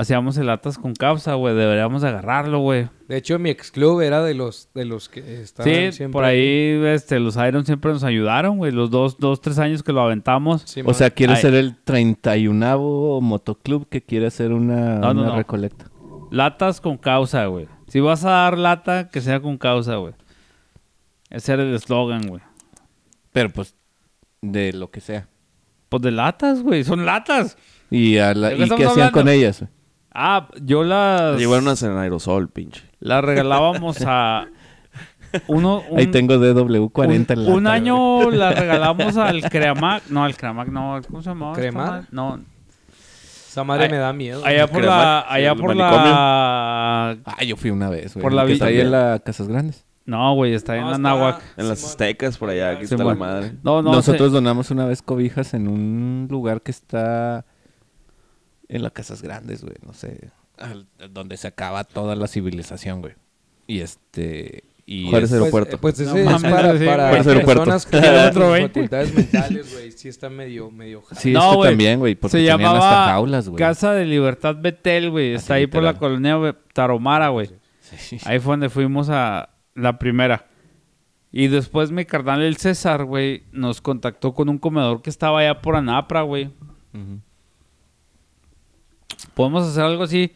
[0.00, 1.54] Hacíamos el latas con causa, güey.
[1.54, 2.88] Deberíamos agarrarlo, güey.
[3.08, 6.24] De hecho, mi ex club era de los, de los que estaban Sí, siempre por
[6.24, 8.70] ahí este, los Iron siempre nos ayudaron, güey.
[8.72, 10.64] Los dos, dos, tres años que lo aventamos.
[10.84, 11.40] O sea, quiere Ay.
[11.42, 15.36] ser el 31 motoclub que quiere hacer una, No, no, una no.
[15.36, 15.86] recolecta.
[16.30, 17.66] Latas con causa, güey.
[17.88, 20.12] Si vas a dar lata, que sea con causa, güey.
[21.30, 22.42] Ese era el eslogan, güey.
[23.32, 23.74] Pero pues,
[24.42, 25.26] de lo que sea.
[25.88, 26.84] Pues de latas, güey.
[26.84, 27.56] Son latas.
[27.90, 29.60] ¿Y, a la- ¿De qué ¿y estamos qué hacían con ellas?
[29.60, 29.70] güey?
[30.20, 31.38] Ah, yo las...
[31.38, 32.82] Llevaron unas en aerosol, pinche.
[32.98, 34.46] Las regalábamos a...
[35.46, 40.08] Uno, un, Ahí tengo DW40 un, en la un año la regalamos al Creamac.
[40.10, 41.00] No, al Creamac no.
[41.06, 41.52] ¿Cómo se llamaba?
[41.54, 42.04] ¿Cremar?
[42.10, 42.40] No.
[43.48, 44.44] Esa madre Ay- me da miedo.
[44.44, 45.20] Allá por Cremac, la...
[45.28, 46.04] Allá por manicomio.
[46.10, 47.10] la...
[47.24, 48.22] Ah, yo fui una vez, güey.
[48.22, 48.84] Por la que está ahí villa.
[48.84, 49.84] en la Casas Grandes.
[50.04, 50.54] No, güey.
[50.54, 51.42] Está en No, la está- Náhuac.
[51.56, 53.52] En las aztecas por allá, aquí está la madre.
[53.62, 53.92] No, no.
[53.92, 57.44] Nosotros se- donamos una vez cobijas en un lugar que está
[58.68, 59.74] en las Casas Grandes, güey.
[59.86, 60.30] No sé.
[60.56, 63.14] al- donde se acaba toda la civilización, güey.
[63.66, 64.64] Y este...
[64.90, 65.76] Y Juárez es- Aero- Pues, aeropuerto.
[65.76, 68.68] eh, pues ese No es mames, para, sí, para Juárez personas 20.
[68.68, 69.92] facultades mentales, güey.
[69.92, 71.02] Sí está medio, medio...
[71.16, 71.70] Sí, No, este güey.
[71.70, 72.14] también, güey.
[72.14, 73.58] Porque Se llamaba jaulas, güey.
[73.58, 75.34] Casa de Libertad Betel, güey.
[75.34, 77.50] Está ahí por la colonia Taromara, güey.
[77.80, 78.18] Sí.
[78.24, 80.46] Ahí fue donde fuimos a la primera.
[81.30, 85.60] Y después mi carnal el César, güey, nos contactó con un comedor que estaba allá
[85.60, 86.46] por Anapra, güey.
[86.94, 87.20] Ujú.
[89.38, 90.32] Podemos hacer algo así.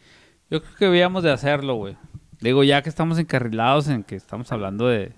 [0.49, 1.97] Yo creo que debíamos de hacerlo, güey.
[2.39, 5.11] Digo, ya que estamos encarrilados en que estamos hablando de,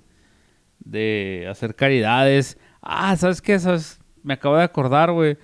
[0.79, 2.57] de hacer caridades.
[2.81, 3.59] Ah, ¿sabes qué?
[3.59, 3.99] ¿Sabes?
[4.23, 5.37] Me acabo de acordar, güey.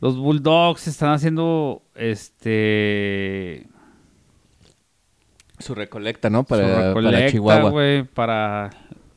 [0.00, 3.66] Los Bulldogs están haciendo, este...
[5.58, 6.42] Su recolecta, ¿no?
[6.42, 7.70] su Para, para recolecta, Chihuahua.
[7.70, 8.70] güey, para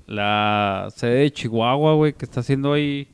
[0.07, 3.07] la sede de Chihuahua, güey, que está haciendo ahí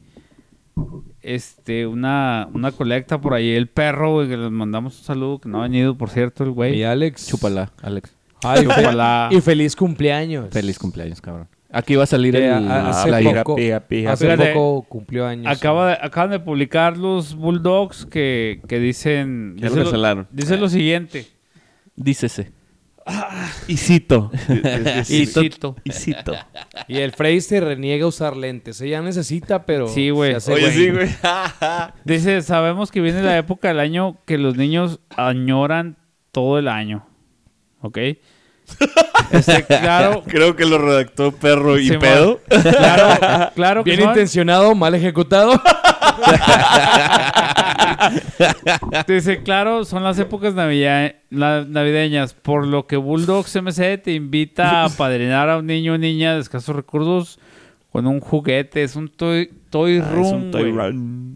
[1.21, 5.49] este una, una colecta por ahí el perro, güey, que les mandamos un saludo, que
[5.49, 6.83] no ha venido, por cierto, el Y güey.
[6.83, 7.27] Alex.
[7.27, 8.11] Chúpala, Alex.
[8.43, 9.29] Ay, Chúpala.
[9.31, 10.47] y feliz cumpleaños.
[10.51, 11.47] Feliz cumpleaños, cabrón.
[11.73, 12.69] Aquí va a salir Eh, el...
[12.69, 14.11] a- hace la poco, pija, pija.
[14.11, 15.45] hace Fíjate, poco cumplió años.
[15.55, 19.55] Acaba de- acaban de publicar los Bulldogs que, que dicen...
[19.57, 20.27] Ya lo dice lo, cancelaron.
[20.31, 21.27] dice lo siguiente.
[21.95, 22.51] Dícese.
[23.67, 24.31] Y cito.
[25.09, 25.75] Y cito.
[25.83, 26.33] Y cito.
[26.87, 28.79] Y el Frey se reniega a usar lentes.
[28.81, 29.87] Ella necesita, pero.
[29.87, 30.35] Sí, güey.
[30.47, 31.09] Oye, sí, güey.
[32.05, 35.97] Dice, sabemos que viene la época del año que los niños añoran
[36.31, 37.05] todo el año.
[37.81, 37.97] ¿Ok?
[39.31, 42.41] Este, claro, Creo que lo redactó perro y pedo.
[42.49, 45.53] claro, claro que Bien son- intencionado, mal ejecutado.
[49.07, 54.89] Dice, claro, son las épocas la- navideñas, por lo que Bulldogs MC te invita a
[54.89, 57.39] padrinar a un niño o niña de escasos recursos
[57.91, 58.83] con un juguete.
[58.83, 61.33] Es un toy, toy Ah, es room, un toy run.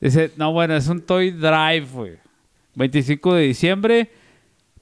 [0.00, 2.12] Dice, no, bueno, es un toy drive, güey.
[2.74, 4.10] 25 de diciembre,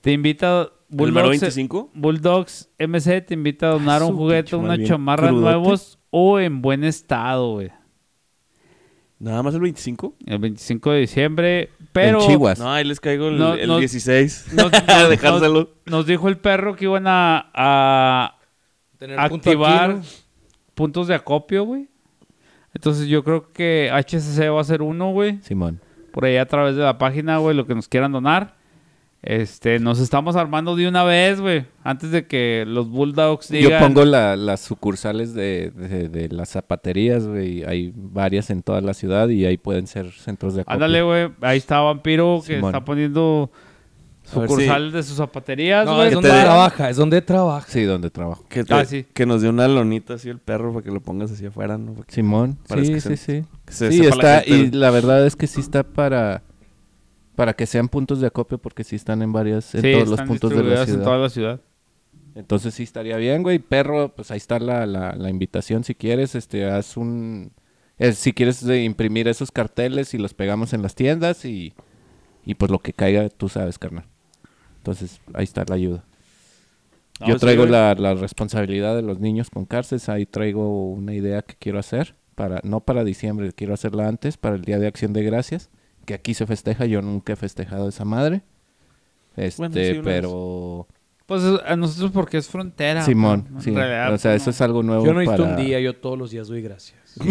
[0.01, 1.91] te invita ¿El número Bulldogs, 25?
[1.95, 6.83] Bulldogs MC te invita a donar Ah, un juguete, una chamarra nuevos o en buen
[6.85, 7.71] estado, güey.
[9.19, 10.15] ¿Nada más el 25?
[10.27, 12.21] El 25 de diciembre, pero...
[12.21, 12.59] En Chihuas.
[12.59, 13.79] No, ahí les caigo el, No, el no.
[13.79, 14.53] 16.
[14.55, 15.71] Nos, A nos- dejárselo.
[15.87, 18.39] nos dijo el perro que iban a, a
[18.99, 20.05] Tener punto activar aquí, ¿no?
[20.75, 21.89] puntos de acopio, güey.
[22.75, 25.39] Entonces yo creo que HCC va a ser uno, güey.
[25.43, 25.81] Simón.
[26.13, 28.57] Por ahí a través de la página, güey, lo que nos quieran donar.
[29.27, 31.65] Este, nos estamos armando de una vez, güey.
[31.83, 33.71] Antes de que los Bulldogs digan...
[33.71, 37.65] Yo pongo la- las sucursales de, de- de las zapaterías, güey.
[37.65, 40.75] Hay varias en toda la ciudad y ahí pueden ser centros de acopio.
[40.75, 41.31] Ándale, güey.
[41.41, 42.69] Ahí está Vampiro que Simón.
[42.75, 43.51] está poniendo
[44.25, 46.07] sucursales de sus zapaterías, No, güey.
[46.07, 47.67] es que donde te trabaja, es donde trabaja.
[47.71, 48.45] Sí, donde trabajo.
[48.49, 49.07] Que, te- Ah, sí.
[49.13, 51.95] que nos dé una lonita así el perro para que lo pongas así afuera, ¿no?
[52.09, 52.59] Simón.
[52.69, 53.97] Parece Sí, que sí, se- sí.
[53.99, 56.43] Sí, la está, y la verdad es que sí está para
[57.37, 60.23] para que sean puntos de acopio porque sí están en varias en Sí, todos los
[60.23, 60.89] puntos de la ciudad.
[60.89, 61.61] en toda la ciudad.
[62.35, 63.59] Entonces sí estaría bien, güey.
[63.61, 66.35] Perro, pues ahí está la, la, la invitación si quieres.
[66.35, 67.53] Este, haz un...
[67.99, 71.75] eh, si quieres eh, imprimir esos carteles y los pegamos en las tiendas y,
[72.45, 74.07] y pues lo que caiga, tú sabes, carnal.
[74.79, 76.05] Entonces ahí está la ayuda.
[77.21, 80.01] No, Yo sí, traigo la, la responsabilidad de los niños con cárcel.
[80.09, 82.17] Ahí traigo una idea que quiero hacer.
[82.35, 85.71] para No para diciembre, quiero hacerla antes, para el Día de Acción de Gracias.
[86.05, 86.87] Que aquí se festeja.
[86.87, 88.43] Yo nunca he festejado esa madre.
[89.37, 90.87] Este, Bueno, sí, pero...
[91.27, 93.03] Pues a nosotros porque es frontera.
[93.03, 93.71] Simón, sí.
[93.71, 95.43] realidad, o sea, pues, eso es algo nuevo Yo no para...
[95.43, 97.01] un día, yo todos los días doy gracias.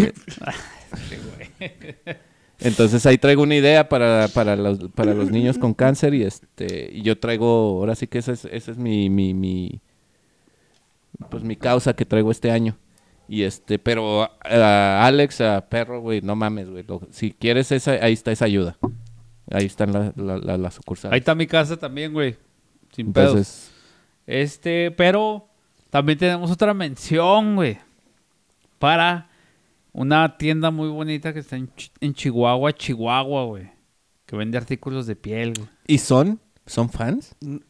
[2.60, 6.90] Entonces ahí traigo una idea para, para, los, para los niños con cáncer y este
[6.92, 9.82] y yo traigo, ahora sí que esa es, esa es mi, mi, mi,
[11.30, 12.78] pues mi causa que traigo este año.
[13.28, 16.86] Y este, pero a Alex, a Perro, güey, no mames, güey.
[17.12, 18.78] Si quieres esa, ahí está esa ayuda.
[19.52, 21.14] Ahí están las la, la, las sucursales.
[21.14, 22.36] Ahí está mi casa también, güey.
[22.96, 23.30] Sin pedos.
[23.30, 23.72] Entonces,
[24.28, 25.48] Este, pero
[25.90, 27.78] también tenemos otra mención, güey.
[28.80, 29.30] Para
[29.94, 31.70] una tienda muy bonita que está en,
[32.02, 33.70] en Chihuahua, Chihuahua, güey.
[34.26, 35.70] Que vende artículos de piel, güey.
[35.88, 36.40] ¿y son?
[36.66, 37.36] ¿Son fans?
[37.42, 37.62] Son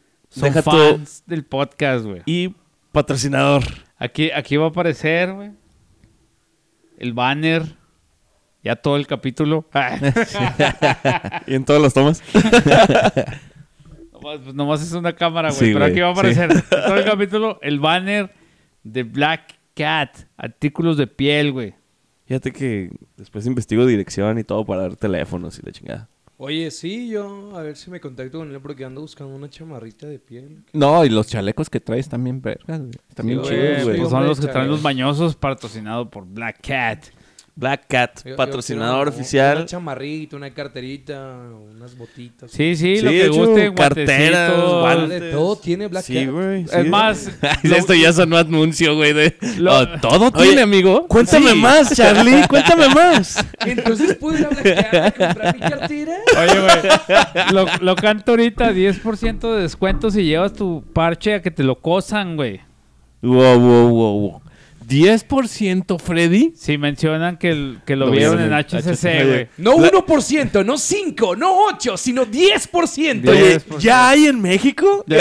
[0.42, 2.22] Deja tu- fans del podcast, güey.
[2.26, 2.54] Y
[2.94, 3.64] patrocinador.
[3.98, 5.50] Aquí, aquí va a aparecer, güey.
[6.96, 7.76] El banner.
[8.62, 9.68] Ya todo el capítulo.
[11.46, 12.22] Y en todas las tomas.
[14.12, 15.60] nomás, pues nomás es una cámara, güey.
[15.60, 18.32] Sí, pero aquí va a aparecer todo el capítulo el banner
[18.82, 20.16] de Black Cat.
[20.38, 21.74] Artículos de piel, güey.
[22.26, 26.08] Fíjate que después investigo dirección y todo para dar teléfonos y la chingada.
[26.36, 30.06] Oye, sí, yo a ver si me contacto con él porque ando buscando una chamarrita
[30.08, 30.64] de piel.
[30.72, 32.90] No, y los chalecos que traes también, vergas, güey.
[33.08, 33.96] Están Sí, chidos, güey.
[33.98, 37.04] Pues son los que traen los mañosos patrocinados por Black Cat.
[37.56, 39.56] Black Cat, Yo- yo patrocinador quiero oficial.
[39.58, 41.36] Una chamarrita, una carterita,
[41.72, 42.50] unas botitas.
[42.50, 43.74] Sí, sí, Sí, lo que hecho, guste.
[43.74, 45.30] carteras, guantes.
[45.32, 46.30] Todo tiene Black Sí, Cat.
[46.32, 46.64] güey.
[46.66, 46.70] sí.
[46.76, 47.30] Es más,
[47.62, 49.12] Esto ya sonó anuncio, güey.
[49.12, 49.36] De...
[49.58, 51.06] Lo- Oh, todo Oye, tiene, amigo.
[51.06, 51.56] Cuéntame Sí.
[51.58, 53.44] más, Charlie, cuéntame más.
[53.64, 56.12] Entonces puedo ir a Black Cat a comprar mi cartera.
[56.36, 61.52] Oye, güey, lo, lo canto ahorita, 10% de descuento si llevas tu parche a que
[61.52, 62.60] te lo cosan, güey.
[63.22, 64.42] Wow, wow, wow, wow.
[64.86, 66.52] 10% Freddy.
[66.56, 69.48] Si mencionan que, el- que lo, vieron en HCC, güey.
[69.58, 73.28] No 1%, no 5, no 8, sino 10%.
[73.28, 73.78] Oye, 10%.
[73.78, 75.04] ¿ya hay en México?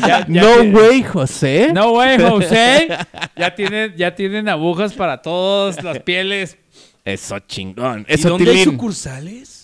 [0.00, 1.70] Ya- ya no, tiene- güey, José.
[1.72, 2.88] No, güey, José.
[3.36, 6.56] Ya tienen, ya tienen agujas para todas las pieles
[7.04, 8.06] Eso chingón.
[8.08, 8.72] ¿Y Eso dónde hay tilín.
[8.74, 9.59] sucursales?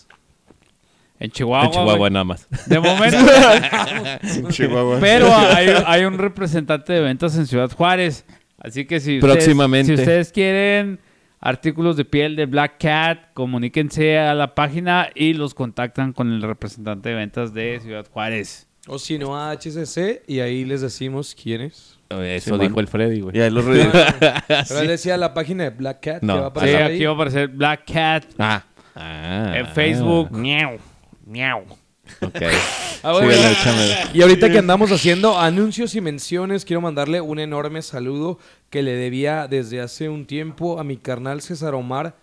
[1.19, 1.67] En Chihuahua.
[1.67, 2.49] En Chihuahua nada más.
[2.67, 3.17] De momento.
[4.51, 4.99] Chihuahua.
[5.01, 8.25] Pero hay, hay un representante de ventas en Ciudad Juárez.
[8.59, 9.95] Así que si ustedes, Próximamente.
[9.97, 10.99] si ustedes quieren
[11.41, 16.43] artículos de piel de Black Cat, comuníquense a la página y los contactan con el
[16.43, 18.67] representante de ventas de Ciudad Juárez.
[18.89, 21.99] O si no a HCC y ahí les decimos quién es.
[22.09, 23.37] Eso Sí, dijo el Freddy, güey.
[23.37, 23.89] Y ahí los re-
[24.49, 26.35] Pero él decía la página de Black Cat No.
[26.35, 26.95] que va a Sí, aparecer ahí.
[26.95, 28.63] aquí va a aparecer Black Cat Ah.
[28.95, 29.53] Ah.
[29.57, 30.31] en Facebook.
[30.31, 30.79] Miau,
[31.27, 31.67] miau.
[32.23, 32.41] Ok.
[33.03, 33.31] Ah, bueno.
[33.31, 33.95] Échame.
[34.15, 38.97] Y ahorita que andamos haciendo anuncios y menciones, quiero mandarle un enorme saludo que le
[38.97, 42.17] debía desde hace un tiempo a mi carnal César Omar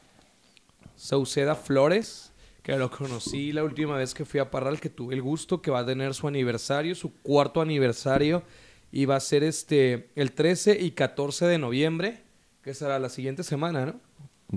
[0.97, 2.33] Sauceda Flores,
[2.63, 5.71] que lo conocí la última vez que fui a Parral, que tuve el gusto, que
[5.71, 8.43] va a tener su aniversario, su cuarto aniversario,
[8.91, 12.23] y va a ser este el 13 y 14 de noviembre,
[12.61, 13.99] que será la siguiente semana, ¿no?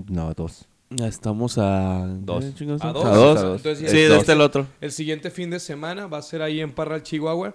[0.09, 0.67] No, dos.
[0.89, 2.05] Ya estamos a...
[2.19, 2.45] Dos.
[2.45, 3.05] ¿qué chingados A dos.
[3.05, 3.37] A dos.
[3.39, 3.57] A dos.
[3.57, 4.19] Entonces, ya Sí, es de dos.
[4.19, 4.67] este el otro.
[4.79, 7.53] El siguiente fin de semana va a ser ahí en Parral, Chihuahua,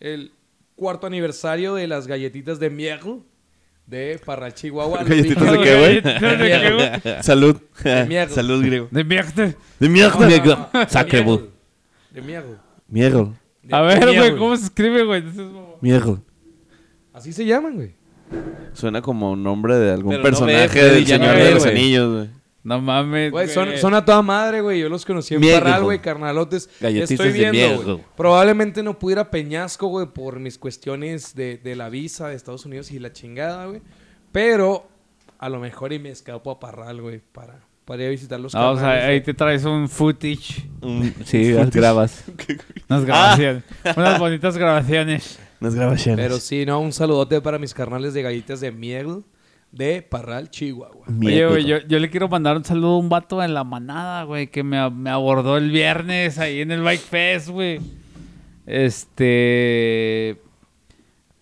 [0.00, 0.32] el
[0.74, 2.98] cuarto aniversario de las galletitas de miel
[3.86, 5.04] de Parral, Chihuahua.
[5.04, 5.94] ¿Galletitas de qué, güey?
[6.00, 7.16] ¿De qué?
[7.22, 7.56] Salud.
[8.08, 8.28] mierda.
[8.34, 8.88] Salud, griego.
[8.90, 9.46] De mierda.
[9.46, 10.18] De No, mierda.
[10.18, 11.50] no, no, no, Sacre, de.
[12.10, 12.22] De.
[12.22, 13.32] Mierda.
[13.62, 15.22] De- A de ver, güey, ¿cómo se escribe, güey?
[15.80, 16.20] Mierda.
[17.12, 17.94] Así se llaman, güey.
[18.72, 21.66] Suena como un nombre de algún Pero no personaje güey, del no Señor de los.
[21.66, 22.43] Anillos, güey.
[22.64, 24.80] No mames, Güey, son, a toda madre, güey.
[24.80, 26.70] Yo los conocí en Miel, Parral, güey, carnalotes.
[26.80, 28.00] Estoy de viendo, miel, güey.
[28.16, 32.64] Probablemente no pudiera a Peñasco, güey, por mis cuestiones de, de la visa de Estados
[32.64, 33.82] Unidos y la chingada, güey.
[34.32, 34.88] Pero
[35.38, 38.54] a lo mejor y me escapo a Parral, güey, para, para ir a visitar los
[38.54, 40.66] Ah, o sea, carnales, ahí te traes un footage.
[41.26, 42.24] Sí, las grabas.
[42.88, 43.64] Unas grabaciones.
[43.94, 45.38] Unas bonitas grabaciones.
[45.60, 46.24] Unas grabaciones.
[46.24, 49.22] Pero sí, no, un saludote para mis carnales de galletas de miel
[49.74, 51.06] de Parral, Chihuahua.
[51.20, 54.22] Oye, güey, yo, yo le quiero mandar un saludo a un vato en la manada,
[54.24, 57.80] güey, que me, me abordó el viernes ahí en el Bike Fest, güey.
[58.66, 60.40] Este.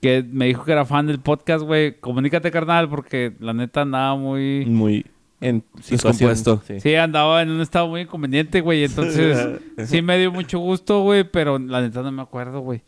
[0.00, 2.00] Que me dijo que era fan del podcast, güey.
[2.00, 4.64] Comunícate, carnal, porque la neta andaba muy.
[4.66, 5.04] Muy
[5.42, 6.62] en Descompuesto.
[6.66, 6.80] Sí.
[6.80, 8.84] Sí, andaba en un estado muy inconveniente, güey.
[8.84, 12.82] Entonces, sí me dio mucho gusto, güey, pero la neta no me acuerdo, güey.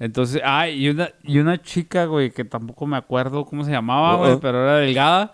[0.00, 4.14] Entonces, ah, y una, y una chica, güey, que tampoco me acuerdo cómo se llamaba,
[4.14, 4.40] Oh, güey, oh.
[4.40, 5.32] pero era delgada.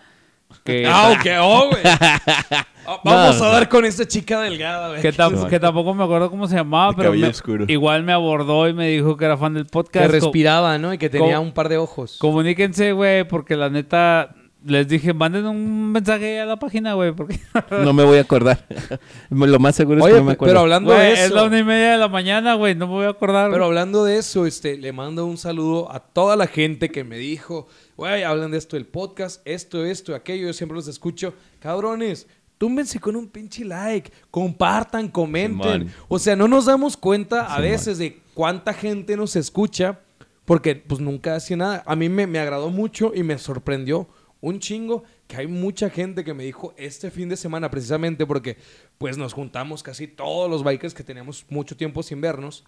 [0.64, 1.82] Que, Ah, ok, oh, güey.
[2.86, 5.00] Ah, Vamos a dar con esta chica delgada, güey.
[5.00, 7.64] que, tam- que tampoco me acuerdo cómo se llamaba, De pero cabello me- oscuro.
[7.68, 10.06] igual me abordó y me dijo que era fan del Que podcast.
[10.06, 10.92] Co- respiraba, ¿no?
[10.92, 12.18] Y que tenía un par de ojos.
[12.18, 14.34] Comuníquense, güey, porque la neta
[14.64, 17.38] les dije, manden un mensaje a la página, güey, porque
[17.70, 18.66] No me voy a acordar.
[19.30, 20.52] Lo más seguro es que no me acuerdo.
[20.52, 21.34] pero hablando de es eso.
[21.34, 23.50] la una y media de la mañana, güey, no me voy a acordar.
[23.50, 27.18] Pero hablando de eso, este, le mando un saludo a toda la gente que me
[27.18, 31.34] dijo, güey, hablan de esto del podcast, esto, esto, aquello, yo siempre los escucho.
[31.60, 35.80] Cabrones, túmbense con un pinche like, compartan, comenten.
[35.82, 35.94] Simón.
[36.08, 37.62] O sea, no nos damos cuenta a Simón.
[37.62, 40.00] veces de cuánta gente nos escucha,
[40.46, 41.82] porque pues nunca hacía nada.
[41.86, 44.08] A mí me, me agradó mucho y me sorprendió
[44.44, 48.58] un chingo que hay mucha gente que me dijo este fin de semana precisamente porque
[48.98, 52.62] pues nos juntamos casi todos los bikers que tenemos mucho tiempo sin vernos.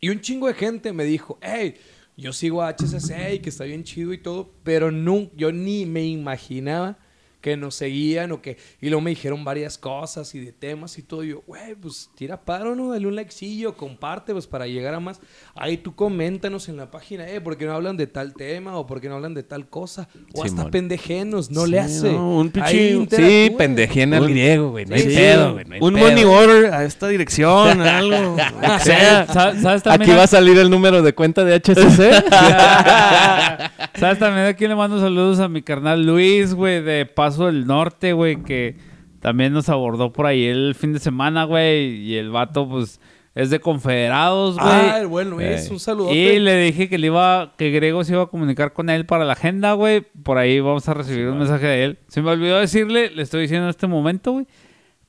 [0.00, 1.76] Y un chingo de gente me dijo, hey,
[2.18, 5.86] yo sigo a HCC y que está bien chido y todo, pero no, yo ni
[5.86, 6.98] me imaginaba
[7.44, 8.56] que nos seguían o que...
[8.80, 11.22] Y luego me dijeron varias cosas y de temas y todo.
[11.24, 12.90] Y yo, güey, pues tira paro, ¿no?
[12.90, 15.20] Dale un likecillo, comparte, pues para llegar a más.
[15.54, 18.86] Ahí tú coméntanos en la página, eh, ¿por qué no hablan de tal tema o
[18.86, 20.08] por qué no hablan de tal cosa?
[20.32, 22.12] O hasta pendejenos, no Sí, le hace.
[22.12, 24.86] no, un pinche- Ahí sí, pendejena al Un- griego, güey.
[24.86, 25.64] No hay Sí, pedo, güey.
[25.66, 26.04] no hay un pedo.
[26.06, 28.36] money order a esta dirección, algo.
[28.82, 29.26] sea.
[29.26, 32.24] ¿Sabes, sabes también Aquí a- va a salir el número de cuenta de HCC.
[33.98, 38.12] ¿Sabes también aquí le mando saludos a mi carnal Luis, güey, de Paso del Norte,
[38.12, 38.76] güey, que
[39.20, 43.00] también nos abordó por ahí el fin de semana, güey, y el vato, pues,
[43.34, 44.68] es de Confederados, güey.
[44.70, 46.14] Ah, el buen Luis, Eh, un saludo.
[46.14, 49.24] y le dije que le iba, que Grego se iba a comunicar con él para
[49.24, 50.02] la agenda, güey.
[50.22, 51.98] Por ahí vamos a recibir un mensaje de él.
[52.08, 54.46] Se me olvidó decirle, le estoy diciendo en este momento, güey.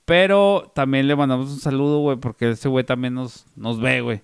[0.05, 4.21] Pero también le mandamos un saludo, güey, porque ese güey también nos, nos ve, güey.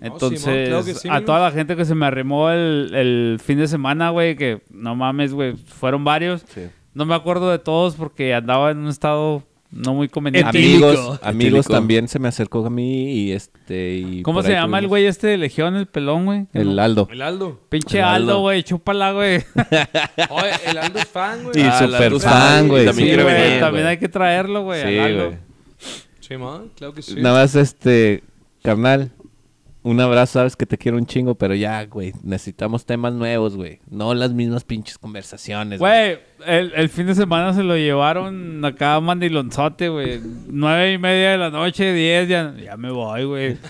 [0.00, 3.38] No, Entonces, claro que sí, a toda la gente que se me arrimó el, el
[3.42, 6.44] fin de semana, güey, que no mames, güey, fueron varios.
[6.48, 6.62] Sí.
[6.94, 10.56] No me acuerdo de todos porque andaba en un estado no muy conveniente.
[10.56, 11.72] amigos, amigos Etílico.
[11.72, 13.96] también se me acercó a mí y este.
[13.96, 16.46] y ¿Cómo se llama el güey este de Legión, el pelón, güey?
[16.52, 17.08] El Aldo.
[17.10, 17.60] El Aldo.
[17.68, 19.42] Pinche El Aldo, güey, chúpala, güey.
[20.30, 21.58] Oye, el Aldo es fan, güey.
[21.58, 22.84] Y Ah, super fan, güey.
[22.86, 23.90] también Sí, quiere güey, venir, también güey.
[23.94, 24.82] hay que traerlo, güey.
[24.82, 25.38] Sí, güey.
[26.20, 27.16] Sí, man, claro que sí.
[27.20, 28.22] Nada más, este,
[28.62, 29.10] carnal,
[29.84, 33.78] un abrazo, sabes que te quiero un chingo, pero ya, güey, necesitamos temas nuevos, güey.
[33.88, 38.96] No las mismas pinches conversaciones, Güey, el, el fin de semana se lo llevaron acá
[38.96, 40.20] a Mandilonzote, güey.
[40.48, 43.56] Nueve y media de la noche, diez, ya, ya me voy, güey.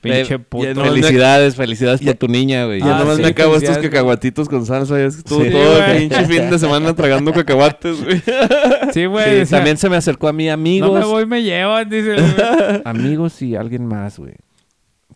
[0.00, 0.74] Pinche puto.
[0.74, 2.80] no- Felicidades, felicidades Ya- por tu niña, güey.
[2.80, 4.98] Ya Ah, nomás sí, me acabo estos cacahuatitos con salsa.
[4.98, 5.50] Ya estuvo Sí.
[5.50, 8.22] todo el pinche fin de semana tragando cacahuates, güey.
[8.92, 9.46] Sí, güey.
[9.46, 11.00] Sí, también se me acercó a mí No amigos.
[11.00, 12.16] me voy, me llevan, dice.
[12.84, 14.34] Amigos y alguien más, güey.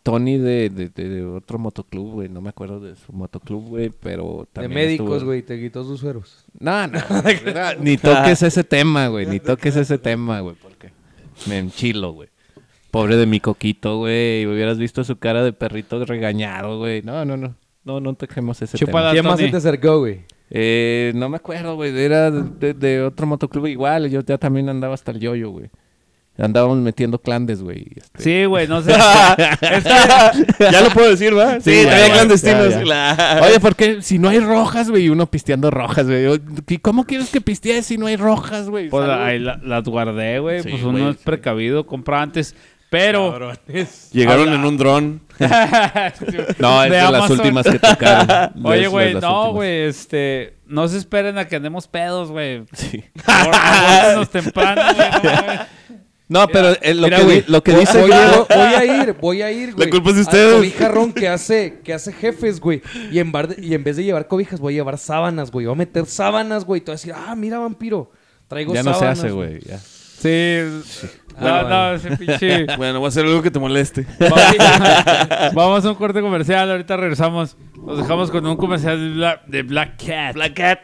[0.03, 2.29] Tony de, de, de- de otro motoclub, güey.
[2.29, 5.85] No me acuerdo de su motoclub, güey, pero De también médicos, estuvo- güey, te quitó
[5.85, 6.45] sus sueros.
[6.61, 6.99] No, no.
[7.81, 9.27] ni toques ese tema, güey.
[9.27, 10.57] Ni toques ese tema, güey.
[10.61, 10.91] Porque
[11.47, 12.29] me enchilo, güey.
[12.91, 14.47] Pobre de mi coquito, güey.
[14.47, 17.03] Hubieras visto su cara de perrito regañado, güey.
[17.03, 17.55] No, no, no.
[17.85, 19.11] No, no toquemos ese Chúpala.
[19.11, 19.13] tema.
[19.13, 20.21] ¿Quién más se te acercó, güey?
[20.51, 21.97] Eh, no me acuerdo, güey.
[21.99, 24.09] Era de, de- de otro motoclub igual.
[24.11, 25.71] Yo ya también andaba hasta el yoyo, güey.
[26.39, 27.87] Andábamos metiendo clandes, güey.
[27.97, 28.23] este.
[28.23, 28.93] Sí, güey, no sé.
[30.59, 31.55] ya lo puedo decir, ¿va?
[31.61, 32.71] Sí, Sí, ya, ya, clandestinos.
[32.71, 32.85] ya, ya.
[32.85, 34.03] La- Oye, ¿por qué?
[34.03, 36.23] Si no hay rojas, güey, y uno pisteando rojas, güey.
[36.25, 36.37] Yo,
[36.69, 38.89] ¿y ¿Cómo quieres que pistees si no hay rojas, güey?
[38.89, 40.63] pues ahí la- las guardé, güey.
[40.63, 41.23] Sí, pues uno es sí.
[41.25, 42.55] precavido, compra antes.
[42.91, 43.53] Pero.
[44.13, 45.21] Llegaron en un dron.
[46.59, 48.51] No, es de, las últimas que tocaron.
[48.65, 52.65] Oye, güey, no, güey, este, no se esperen a que andemos pedos, güey.
[52.73, 53.05] Sí.
[53.25, 55.59] Abórtenos temprano, güey,
[56.29, 56.41] no.
[56.41, 58.85] No, pero eh, lo, Mira, que, güey, lo que dice voy, Griego- voy- voy a
[59.03, 59.89] ir, voy a ir, güey.
[59.91, 60.55] culpa es de ustedes.
[60.57, 62.83] cobijarrón que hace, que hace jefes, güey.
[63.11, 65.67] Y en, bar de- y en vez de llevar cobijas, voy a llevar sábanas, güey.
[65.67, 66.81] Voy a meter sábanas, güey.
[66.83, 68.11] Te voy a decir, ah, mira, vampiro.
[68.47, 69.19] Traigo ya no se sábanas.
[69.21, 69.61] hace, güey.
[69.61, 69.79] ya.
[69.79, 70.59] Sí.
[71.41, 72.67] No, Ah, no, ese pinche.
[72.77, 74.05] Bueno, voy a hacer algo que te moleste.
[75.55, 77.57] Vamos, a un corte comercial, ahorita regresamos.
[77.85, 80.35] Nos dejamos con un comercial de Black, de Black Cat.
[80.35, 80.81] Black Cat.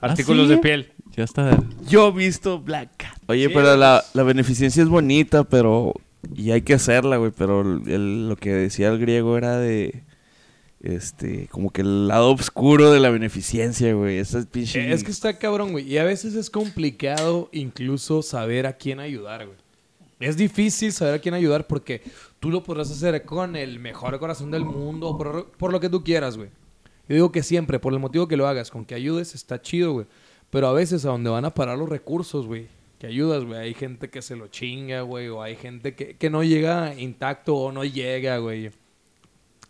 [0.00, 0.54] Artículos ¿sí?
[0.54, 0.92] de piel.
[1.16, 1.58] Ya está.
[1.88, 3.18] Yo he visto Black Cat.
[3.26, 5.92] Oye, pero la, la beneficencia es bonita, pero...
[6.34, 7.32] Y hay que hacerla, güey.
[7.36, 10.04] Pero el- lo que decía el griego era de...
[10.82, 14.18] Este, como que el lado oscuro de la beneficencia, güey.
[14.18, 14.80] Esa es pinche...
[14.80, 15.86] Eh, Es que está cabrón, güey.
[15.92, 19.58] Y a veces es complicado incluso saber a quién ayudar, güey.
[20.20, 22.02] Es difícil saber a quién ayudar porque
[22.40, 25.88] tú lo podrás hacer con el mejor corazón del mundo o por, por lo que
[25.88, 26.50] tú quieras, güey.
[27.08, 29.92] Yo digo que siempre, por el motivo que lo hagas, con que ayudes, está chido,
[29.92, 30.06] güey.
[30.50, 32.66] Pero a veces a donde van a parar los recursos, güey,
[32.98, 33.58] que ayudas, güey.
[33.60, 35.28] Hay gente que se lo chinga, güey.
[35.28, 38.70] O hay gente que, que no llega intacto o no llega, güey.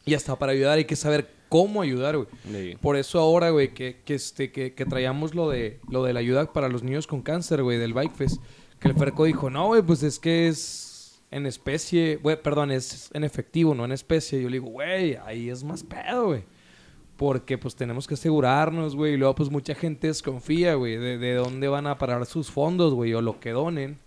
[0.04, 2.28] Y hasta para ayudar hay que saber cómo ayudar, güey.
[2.50, 2.76] Sí.
[2.80, 6.20] Por eso ahora, güey, que, que, este, que, que traíamos lo de, lo de la
[6.20, 8.42] ayuda para los niños con cáncer, güey, del Bike Fest.
[8.78, 13.10] Que el Ferco dijo, no, güey, pues es que es en especie, güey, perdón, es
[13.12, 14.40] en efectivo, no en especie.
[14.40, 16.44] Yo le digo, güey, ahí es más pedo, güey.
[17.20, 19.12] Porque pues tenemos que asegurarnos, güey.
[19.12, 22.94] Y luego pues mucha gente desconfía, güey, de, de dónde van a parar sus fondos,
[22.94, 23.98] güey, o lo que donen.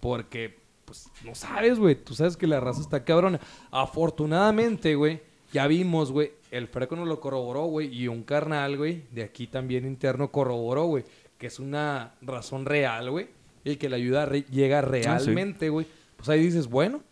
[0.00, 1.94] Porque pues no sabes, güey.
[1.94, 3.38] Tú sabes que la raza está cabrona.
[3.70, 5.20] Afortunadamente, güey,
[5.52, 6.32] ya vimos, güey.
[6.50, 7.94] El Freco nos lo corroboró, güey.
[7.94, 11.04] Y un carnal, güey, de aquí también interno corroboró, güey.
[11.36, 13.26] Que es una razón real, güey.
[13.62, 15.86] Y que la ayuda re- llega realmente, güey.
[16.16, 17.02] Pues ahí dices, bueno,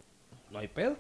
[0.50, 0.96] no hay pedo.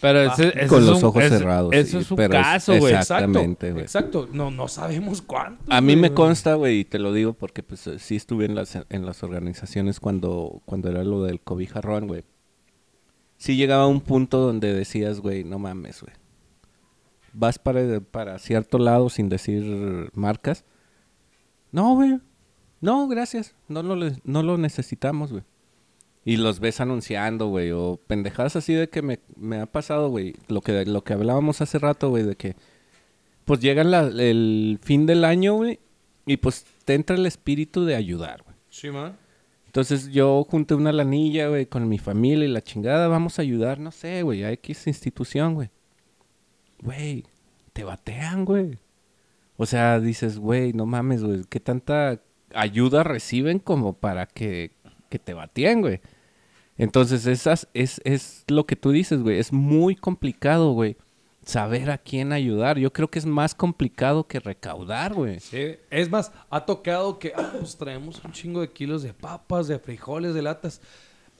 [0.00, 2.42] Pero ese, ese Con es los un- ojos ese- cerrados, Eso sí, es pero es-
[2.42, 2.94] caso, güey.
[2.94, 3.24] exacto.
[3.24, 3.82] Exactamente, güey.
[3.84, 4.28] Exacto.
[4.32, 5.62] No, no sabemos cuánto.
[5.72, 8.76] A mí me consta, güey, y te lo digo porque pues sí estuve en las,
[8.88, 12.24] en las organizaciones cuando, cuando era lo del cobija Run, güey.
[13.36, 16.14] Sí llegaba a un punto donde decías, güey, no mames, güey.
[17.32, 20.64] Vas para, para cierto lado sin decir marcas.
[21.70, 22.18] No, güey.
[22.80, 23.54] No, gracias.
[23.68, 25.44] No lo, no lo necesitamos, güey.
[26.26, 27.70] Y los ves anunciando, güey.
[27.70, 30.34] O pendejadas así de que me, me ha pasado, güey.
[30.48, 32.56] Lo que, lo que hablábamos hace rato, güey, de que
[33.44, 35.78] pues llega la- el fin del año, güey,
[36.26, 38.56] y pues te entra el espíritu de ayudar, güey.
[38.70, 39.16] Sí, man.
[39.66, 43.78] Entonces yo junté una lanilla, güey, con mi familia y la chingada, vamos a ayudar,
[43.78, 45.70] no sé, güey, a X institución, güey.
[46.82, 47.24] Güey,
[47.72, 48.78] te batean, güey.
[49.56, 52.20] O sea, dices, güey, no mames, güey, ¿qué tanta
[52.52, 54.72] ayuda reciben como para que,
[55.08, 56.00] que te bateen, güey?
[56.78, 59.38] Entonces, esas es, es lo que tú dices, güey.
[59.38, 60.96] Es muy complicado, güey.
[61.44, 62.76] Saber a quién ayudar.
[62.78, 65.38] Yo creo que es más complicado que recaudar, güey.
[65.40, 69.68] Sí, es más, ha tocado que ah, pues traemos un chingo de kilos de papas,
[69.68, 70.80] de frijoles, de latas.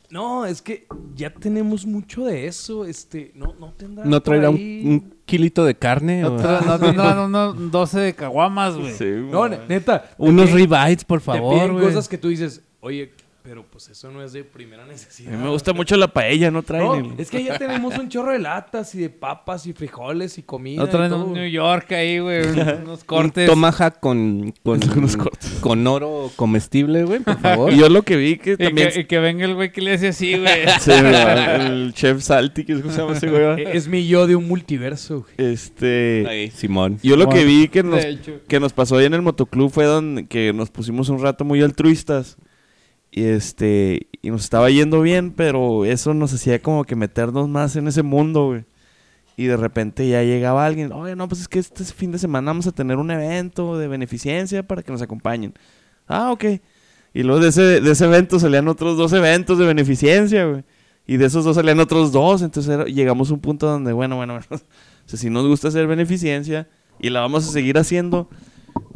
[0.08, 5.12] No, es que ya tenemos mucho de eso, este, no, no tendrá ¿No traerá un,
[5.24, 6.22] kilito de carne?
[6.22, 8.94] No, tra- no tendrán unos 12 de caguamas, güey.
[9.28, 10.12] No, ne- neta.
[10.16, 11.84] Unos ribeyes, por Te favor, piden güey.
[11.86, 13.10] cosas que tú dices, oye,
[13.48, 15.30] pero pues eso no es de primera A necesidad.
[15.30, 16.84] mí me gusta mucho la paella, no traen.
[16.84, 20.36] No, el- es que ya tenemos un chorro de latas y de papas y frijoles
[20.38, 20.82] y comida.
[20.82, 21.26] No traen y todo.
[21.26, 22.42] un New York ahí, güey.
[22.44, 23.48] un- Unos Un cortes.
[23.48, 25.58] tomahawk con, con, Unos cortes.
[25.60, 27.72] con oro comestible, güey, por favor.
[27.76, 28.90] Y yo lo que vi que Y también...
[28.92, 30.66] que, y que venga el güey que le hace así, güey.
[30.80, 33.64] Sí, el chef Salty, que es como se llama ese güey.
[33.76, 35.20] Es mi yo de un multiverso.
[35.36, 35.52] güey.
[35.52, 36.24] Este...
[36.28, 36.98] Ahí, Simón.
[37.02, 38.04] Yo lo que vi que nos,
[38.48, 41.62] que nos pasó ahí en el motoclub fue donde que nos pusimos un rato muy
[41.62, 42.36] altruistas.
[43.16, 47.74] Y este, y nos estaba yendo bien, pero eso nos hacía como que meternos más
[47.74, 48.66] en ese mundo, güey.
[49.38, 52.50] Y de repente ya llegaba alguien, oye, no, pues es que este fin de semana
[52.50, 55.54] vamos a tener un evento de beneficencia para que nos acompañen.
[56.06, 56.44] Ah, ok.
[57.14, 60.64] Y luego de ese, de ese evento salían otros dos eventos de beneficencia, güey.
[61.06, 62.42] Y de esos dos salían otros dos.
[62.42, 64.40] Entonces llegamos a un punto donde, bueno, bueno,
[65.06, 66.68] si nos gusta hacer beneficencia
[67.00, 68.28] y la vamos a seguir haciendo,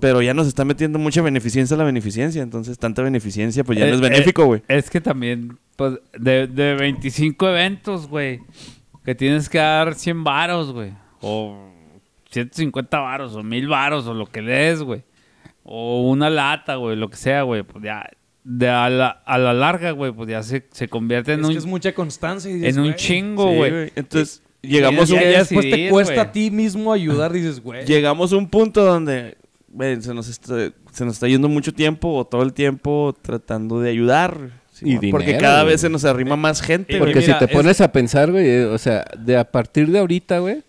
[0.01, 2.43] pero ya nos está metiendo mucha beneficencia a la beneficencia.
[2.43, 4.63] Entonces, tanta beneficencia, pues ya no Eh, es eh, benéfico, güey.
[4.69, 8.41] Es que también, pues, de, de 25 eventos, güey,
[9.05, 10.93] que tienes que dar 100 varos, güey.
[11.21, 11.71] O
[12.31, 15.03] 150 varos, o 1000 varos, o lo que des, güey.
[15.65, 17.63] O una lata, güey, lo que sea, güey.
[17.63, 18.09] Pues ya,
[18.45, 21.53] de a la, a la larga, güey, pues ya se, se convierte en Es un,
[21.53, 22.51] que es mucha constancia.
[22.51, 23.93] y dices, en un güey, chingo, Sí, güey.
[23.95, 27.85] Entonces, llegamos, ya- un, ya después te cuesta a ti mismo ayudar, dices, güey.
[27.85, 29.37] llegamos a un punto donde
[30.01, 30.55] se, nos está,
[30.93, 34.51] se nos está yendo mucho tiempo o todo el tiempo tratando de ayudar.
[34.73, 34.99] ¿sí?
[35.01, 35.73] Y Porque cada güey.
[35.75, 36.99] vez se nos arrima más gente.
[36.99, 37.13] Güey.
[37.13, 39.91] Porque mira, si te es- pones a pensar, güey, eh, o sea, de a partir
[39.91, 40.63] de ahorita, güey,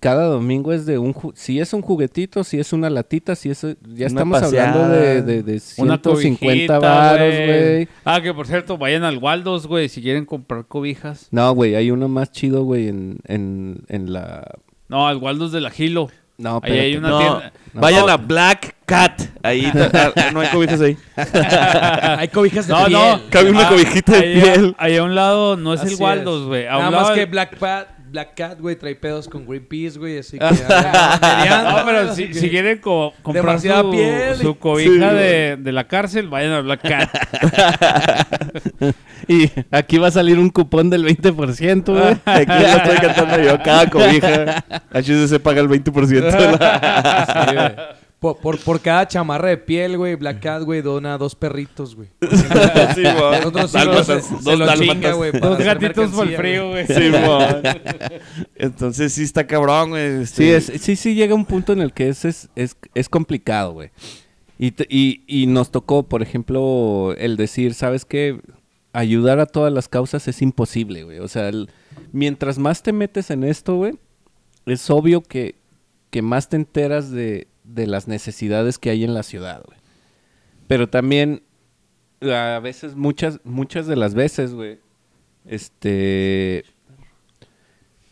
[0.00, 1.14] cada domingo es de un...
[1.14, 3.64] ju- Si es un juguetito, si es una latita, si es...
[3.94, 7.88] Ya estamos hablando de, de, de Una 150 cobijita, varos, güey.
[8.04, 11.28] Ah, que por cierto, vayan al Waldos, güey, si quieren comprar cobijas.
[11.30, 14.44] No, güey, hay uno más chido, güey, en, en, en la...
[14.88, 16.10] No, al Waldos de la Gilo.
[16.42, 17.52] No, Ahí hay una No, tienda.
[17.74, 18.12] vayan No.
[18.12, 19.22] a Black Cat.
[19.44, 20.96] Ahí ah, no hay cobijas ahí.
[22.18, 22.92] Hay cobijas de No, piel.
[22.92, 23.20] no.
[23.30, 24.74] Cabe una Ah, cobijita de ahí a- piel.
[24.78, 26.64] Ahí a un lado no es Así el Waldos, güey.
[26.64, 30.18] Un Nada lado más que Black Cat, Black Cat, güey, trae pedos con Greenpeace, güey,
[30.18, 30.44] así que...
[30.68, 34.36] ya- No, pero si, que- si quieren co- comprar su, piel.
[34.36, 37.10] su cobija Sí, de, de la cárcel, vayan a Black Cat.
[39.28, 42.16] Y aquí va a salir un cupón del 20%, güey.
[42.24, 43.62] Aquí lo estoy cantando yo.
[43.62, 44.64] Cada cobija.
[44.92, 46.20] HCC paga el 20% de
[46.58, 48.01] la- Sí, güey.
[48.22, 52.08] Por, por, por cada chamarra de piel, güey, Black Cat, güey, dona dos perritos, güey.
[52.94, 53.02] Sí.
[53.02, 55.32] Nosotros sí Dálmatas, dos chinga, güey.
[55.32, 56.86] Dos hacer gatitos por el mercancía, frío, güey.
[56.86, 57.12] Sí.
[58.54, 60.24] Entonces sí está cabrón, güey.
[60.26, 63.08] Sí, este- es, sí, sí llega un punto en el que es, es, es, es
[63.08, 63.90] complicado, güey.
[64.58, 68.40] Y, y, y nos tocó, por ejemplo, el decir, ¿sabes qué?
[68.92, 71.18] Ayudar a todas las causas es imposible, güey.
[71.18, 71.70] O sea, el-
[72.12, 73.98] mientras más te metes en esto, güey,
[74.66, 75.56] es obvio que,
[76.10, 79.78] que más te enteras de, de las necesidades que hay en la ciudad, güey.
[80.66, 81.42] Pero también,
[82.20, 84.78] a veces, muchas, muchas de las veces, güey,
[85.46, 86.64] este...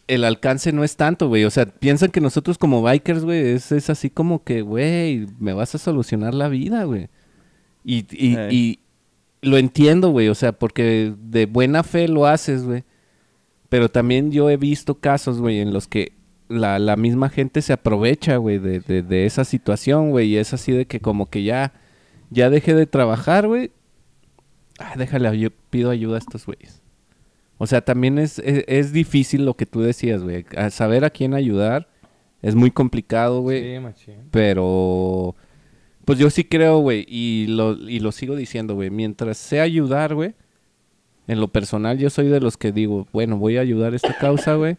[0.09, 1.45] El alcance no es tanto, güey.
[1.45, 5.53] O sea, piensan que nosotros como bikers, güey, es, es así como que, güey, me
[5.53, 7.09] vas a solucionar la vida, güey.
[7.85, 8.49] Y, y, Ey.
[8.51, 8.79] y
[9.41, 10.29] lo entiendo, güey.
[10.29, 12.83] O sea, porque de buena fe lo haces, güey.
[13.69, 16.13] Pero también yo he visto casos, güey, en los que
[16.51, 20.29] la, la misma gente se aprovecha, güey, de, de, de esa situación, güey.
[20.29, 21.73] Y es así de que como que ya,
[22.31, 23.71] ya dejé de trabajar, güey.
[24.79, 26.83] Ah, déjale, yo pido ayuda a estos güeyes.
[27.59, 30.45] O sea, también es, es, es difícil lo que tú decías, güey.
[30.57, 31.89] A saber a quién ayudar
[32.43, 33.75] es muy complicado, güey.
[33.75, 34.15] Sí, machín.
[34.31, 35.37] Pero,
[36.05, 40.15] pues yo sí creo, güey, y lo, y lo sigo diciendo, güey, mientras sé ayudar,
[40.15, 40.35] güey,
[41.29, 44.17] en lo personal yo soy de los que digo, bueno, voy a ayudar a esta
[44.19, 44.77] causa, güey.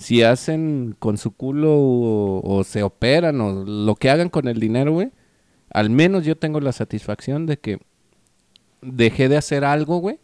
[0.00, 4.58] Si hacen con su culo o, o se operan o lo que hagan con el
[4.58, 5.10] dinero, güey,
[5.72, 7.78] al menos yo tengo la satisfacción de que
[8.80, 10.18] dejé de hacer algo, güey,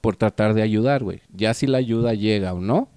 [0.00, 1.20] por tratar de ayudar, güey.
[1.32, 2.88] Ya si la ayuda llega o no,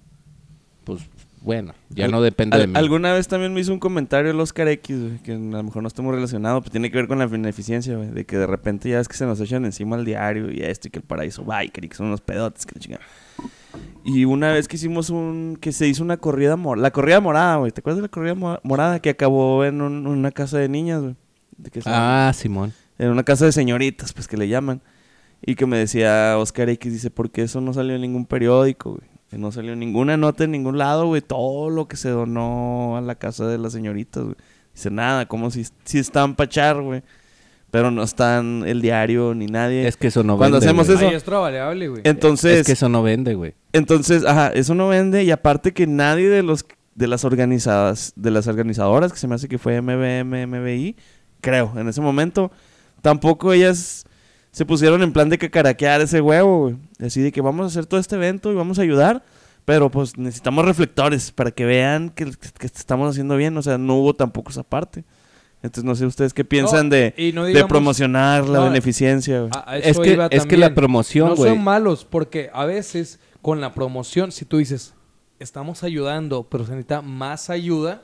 [0.84, 1.02] pues
[1.42, 2.72] bueno, ya Al- no depende Al- de mí.
[2.76, 5.82] Alguna vez también me hizo un comentario el Oscar X, güey, que a lo mejor
[5.82, 8.10] no está muy relacionado, pero tiene que ver con la beneficencia, güey.
[8.10, 10.88] De que de repente ya es que se nos echan encima al diario y esto
[10.88, 13.04] y que el paraíso biker y que son unos pedotes, que la chingada.
[14.04, 15.58] Y una vez que hicimos un...
[15.60, 16.82] que se hizo una corrida morada.
[16.82, 17.70] La corrida morada, güey.
[17.72, 21.02] ¿Te acuerdas de la corrida mo- morada que acabó en un- una casa de niñas,
[21.02, 21.16] güey?
[21.84, 22.72] Ah, Simón.
[22.98, 24.80] en una casa de señoritas, pues que le llaman.
[25.42, 28.92] Y que me decía Oscar X, dice, ¿por qué eso no salió en ningún periódico,
[28.92, 29.08] güey?
[29.30, 31.20] Que no salió ninguna nota en ningún lado, güey.
[31.22, 34.36] Todo lo que se donó a la casa de las señoritas, güey.
[34.74, 37.02] Dice, nada, como si, si están pachar, güey.
[37.70, 39.86] Pero no están el diario ni nadie.
[39.86, 40.66] Es que eso no Cuando vende.
[40.66, 41.14] hacemos güey.
[41.14, 42.02] eso- es variable, güey.
[42.04, 43.54] entonces, Es que eso no vende, güey.
[43.72, 45.22] entonces, ajá, eso no vende.
[45.22, 46.64] Y aparte que nadie de los
[46.96, 50.96] de las organizadas, de las organizadoras, que se me hace que fue MBM, MBI,
[51.40, 52.50] creo, en ese momento,
[53.00, 54.04] tampoco ellas
[54.50, 56.76] se pusieron en plan de cacaraquear ese huevo, güey.
[57.00, 59.22] Así de que vamos a hacer todo este evento y vamos a ayudar.
[59.64, 62.24] Pero pues necesitamos reflectores para que vean que,
[62.58, 63.56] que estamos haciendo bien.
[63.56, 65.04] O sea, no hubo tampoco esa parte.
[65.62, 69.50] Entonces no sé ustedes qué piensan No, de, no de promocionar la no, beneficencia, güey.
[69.54, 71.50] A- a Es que, es que la promoción, no güey.
[71.52, 74.94] son malos, porque a veces con la promoción, si tú dices,
[75.38, 78.02] estamos ayudando, pero se necesita más ayuda,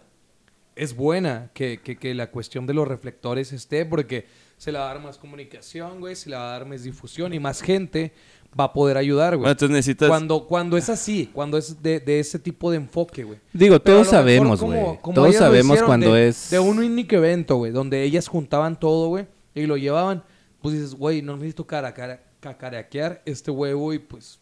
[0.74, 4.26] es buena que, que- que la cuestión de los reflectores esté, porque
[4.58, 7.32] se le va a dar más comunicación, güey, se le va a dar más difusión
[7.34, 8.12] y más gente
[8.58, 9.40] va a poder ayudar, güey.
[9.42, 10.08] Bueno, entonces necesitas...
[10.08, 13.38] Cuando, cuando es así, cuando es de, de ese tipo de enfoque, güey.
[13.52, 14.80] Digo, Pero todos sabemos, güey.
[15.14, 16.50] Todos sabemos cuando de- es...
[16.50, 20.22] De un único evento, güey, donde ellas juntaban todo, güey, y lo llevaban.
[20.62, 24.40] Pues dices, güey, no necesito cara, cara, cacarequear este huevo y pues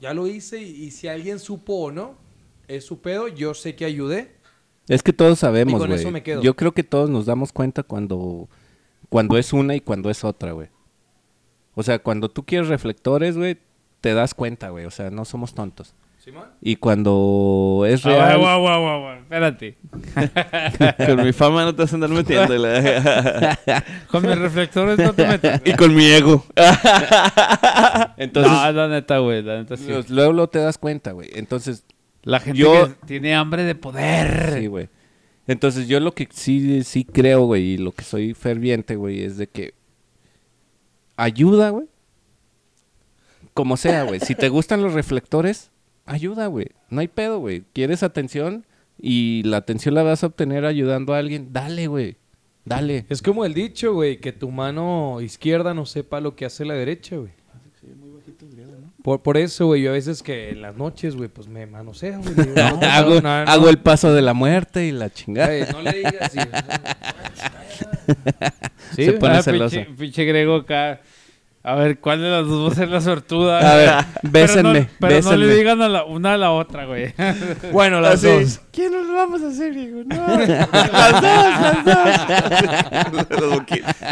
[0.00, 0.62] ya lo hice.
[0.62, 2.14] Y, y si alguien supo o no,
[2.68, 3.28] es su pedo.
[3.28, 4.32] Yo sé que ayudé.
[4.86, 6.00] Es que todos Y sabemos, con güey.
[6.00, 6.40] eso me quedo.
[6.42, 8.48] Yo creo que todos nos damos cuenta cuando,
[9.10, 10.68] cuando es una y cuando es otra, güey.
[11.78, 13.56] O sea, cuando tú quieres reflectores, güey,
[14.00, 14.84] te das cuenta, güey.
[14.84, 15.94] O sea, no somos tontos.
[16.18, 16.46] ¿Simón?
[16.60, 18.38] Y cuando es Ah, real...
[18.40, 19.76] guau, guau, guau, guau, Espérate.
[21.06, 22.54] Con mi fama no te vas a andar metiendo.
[24.10, 25.60] Con mis reflectores no te metes.
[25.64, 26.44] y con mi ego.
[28.16, 29.42] Entonces, no, la neta, güey.
[29.42, 29.86] La neta sí.
[30.08, 31.28] luego, luego te das cuenta, güey.
[31.34, 31.84] Entonces,
[32.24, 34.54] La gente Yo- que tiene hambre de poder.
[34.58, 34.88] Sí, güey.
[35.46, 39.38] Entonces yo lo que sí, sí creo, güey, y lo que soy ferviente, güey, es
[39.38, 39.72] de que
[41.18, 41.86] ayuda, güey.
[43.52, 44.20] Como sea, güey.
[44.20, 45.70] Si te gustan los reflectores,
[46.06, 46.68] ayuda, güey.
[46.88, 47.64] No hay pedo, güey.
[47.74, 48.64] ¿Quieres atención?
[49.00, 51.52] Y la atención la vas a obtener ayudando a alguien.
[51.52, 52.16] Dale, güey.
[52.64, 53.04] Dale.
[53.08, 56.74] Es como el dicho, güey, que tu mano izquierda no sepa lo que hace la
[56.74, 57.32] derecha, güey.
[59.02, 62.20] Por, por eso, güey, yo a veces que en las noches, güey, pues me manoseo,
[62.20, 62.34] güey.
[62.54, 65.52] no, hago, no, no, hago el paso de la muerte y la chingada.
[65.72, 66.32] No le digas.
[66.34, 66.38] y-
[69.04, 69.76] Se Sí, pone Ah, celoso.
[69.76, 71.00] Pinche, pinche grego acá.
[71.64, 73.58] A ver, ¿cuál de las dos va a ser la sortuda?
[73.58, 73.90] A ver,
[74.22, 77.12] Pero bésenme, no- Pero no, le digan a la, una a la otra, güey.
[77.72, 78.28] Bueno, las Así.
[78.44, 78.60] dos.
[78.72, 80.00] ¿Quién nos lo vamos a hacer, Diego?
[80.06, 80.16] No.
[80.38, 81.12] las
[81.84, 83.62] dos, las dos.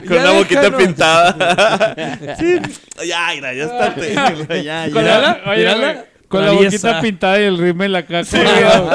[0.09, 0.83] Con la boquita déjanos.
[0.83, 1.95] pintada.
[2.39, 2.59] sí.
[3.07, 3.95] Ya, mira, ya está.
[3.97, 4.91] Ya, ya.
[4.93, 6.89] Con la, oye, mírala, güey, con la traviesa.
[6.89, 8.23] boquita pintada y el rímel acá.
[8.25, 8.91] colgado.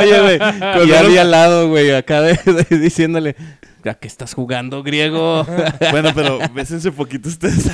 [0.00, 0.38] Oye, güey.
[0.38, 3.36] con Y Ali al lado, güey, acá de- de- diciéndole,
[3.90, 5.46] ¿a qué estás jugando, griego?
[5.90, 7.70] Bueno, pero bésense poquito ustedes.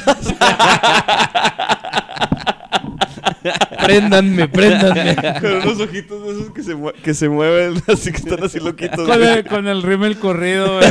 [3.81, 5.17] Préndanme, préndanme.
[5.41, 8.59] Con unos ojitos de esos que se, mue- que se mueven, así que están así
[8.61, 9.07] loquitos.
[9.09, 10.91] con, el, con el rímel corrido, güey.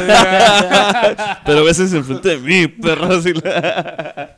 [1.45, 3.13] Pero bésense enfrente de mí, perro.
[3.13, 4.29] Así la-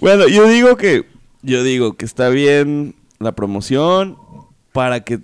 [0.00, 1.06] bueno, yo digo que.
[1.42, 4.16] Yo digo que está bien la promoción.
[4.72, 5.20] para que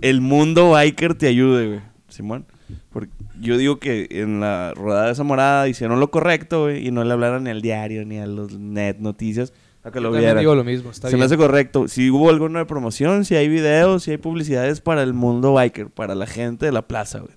[0.00, 1.80] el mundo biker te ayude, güey.
[2.16, 2.46] Simón.
[2.90, 3.10] Porque
[3.40, 7.04] yo digo que en la rodada de esa morada hicieron lo correcto, güey, y no
[7.04, 9.52] le hablaron ni al diario ni a los net noticias
[9.84, 10.38] a que Yo lo vieran.
[10.38, 11.26] digo lo mismo, está Se me bien.
[11.26, 11.86] hace correcto.
[11.86, 16.14] Si hubo alguna promoción, si hay videos, si hay publicidades para el mundo biker, para
[16.16, 17.34] la gente de la plaza, güey.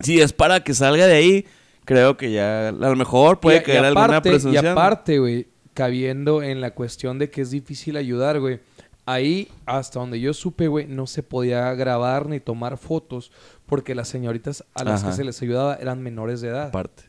[0.00, 1.46] Si es para que salga de ahí,
[1.84, 4.66] creo que ya a lo mejor puede Y- y caer alguna aparte- Y presunción.
[4.66, 8.58] aparte, güey, cabiendo en la cuestión de que es difícil ayudar, güey.
[9.06, 13.30] Ahí, hasta donde yo supe, güey, no se podía grabar ni tomar fotos
[13.66, 15.10] porque las señoritas a las Ajá.
[15.10, 16.68] que se les ayudaba eran menores de edad.
[16.68, 17.04] Aparte.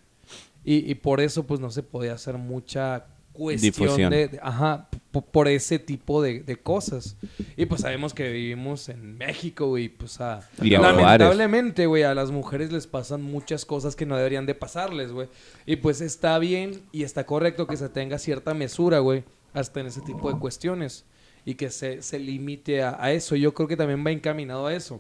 [0.66, 4.12] Y, y por eso, pues, no se podía hacer mucha cuestión Difusión.
[4.12, 4.90] de, de- Ajá,
[5.32, 7.18] por ese tipo de, de cosas.
[7.56, 10.40] Y pues sabemos que vivimos en México, güey, pues a...
[10.62, 14.56] Y a lamentablemente, güey, a las mujeres les pasan muchas cosas que no deberían de
[14.56, 15.28] pasarles, güey.
[15.66, 19.24] Y pues está bien y está correcto que se tenga cierta mesura, güey,
[19.54, 21.06] hasta en ese tipo de cuestiones.
[21.46, 23.36] Y que se, se limite a, a eso.
[23.36, 25.00] Yo creo que también va encaminado a eso.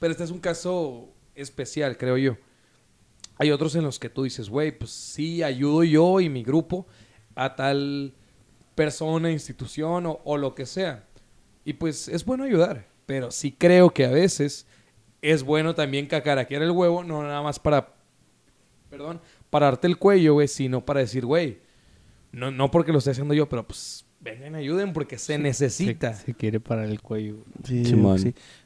[0.00, 2.36] Pero este es un caso especial, creo yo.
[3.38, 6.86] Hay otros en los que tú dices, güey, pues sí, ayudo yo y mi grupo
[7.34, 8.14] a tal
[8.74, 11.04] persona, institución o, o lo que sea.
[11.64, 14.66] Y pues es bueno ayudar, pero sí creo que a veces
[15.20, 17.92] es bueno también cacaraquear el huevo, no nada más para,
[18.88, 19.20] perdón,
[19.50, 21.58] pararte el cuello, güey, sino para decir, güey,
[22.32, 26.14] no, no porque lo esté haciendo yo, pero pues vengan, ayuden porque se necesita.
[26.14, 27.36] Se, se quiere parar el cuello.
[27.64, 27.94] Sí, sí.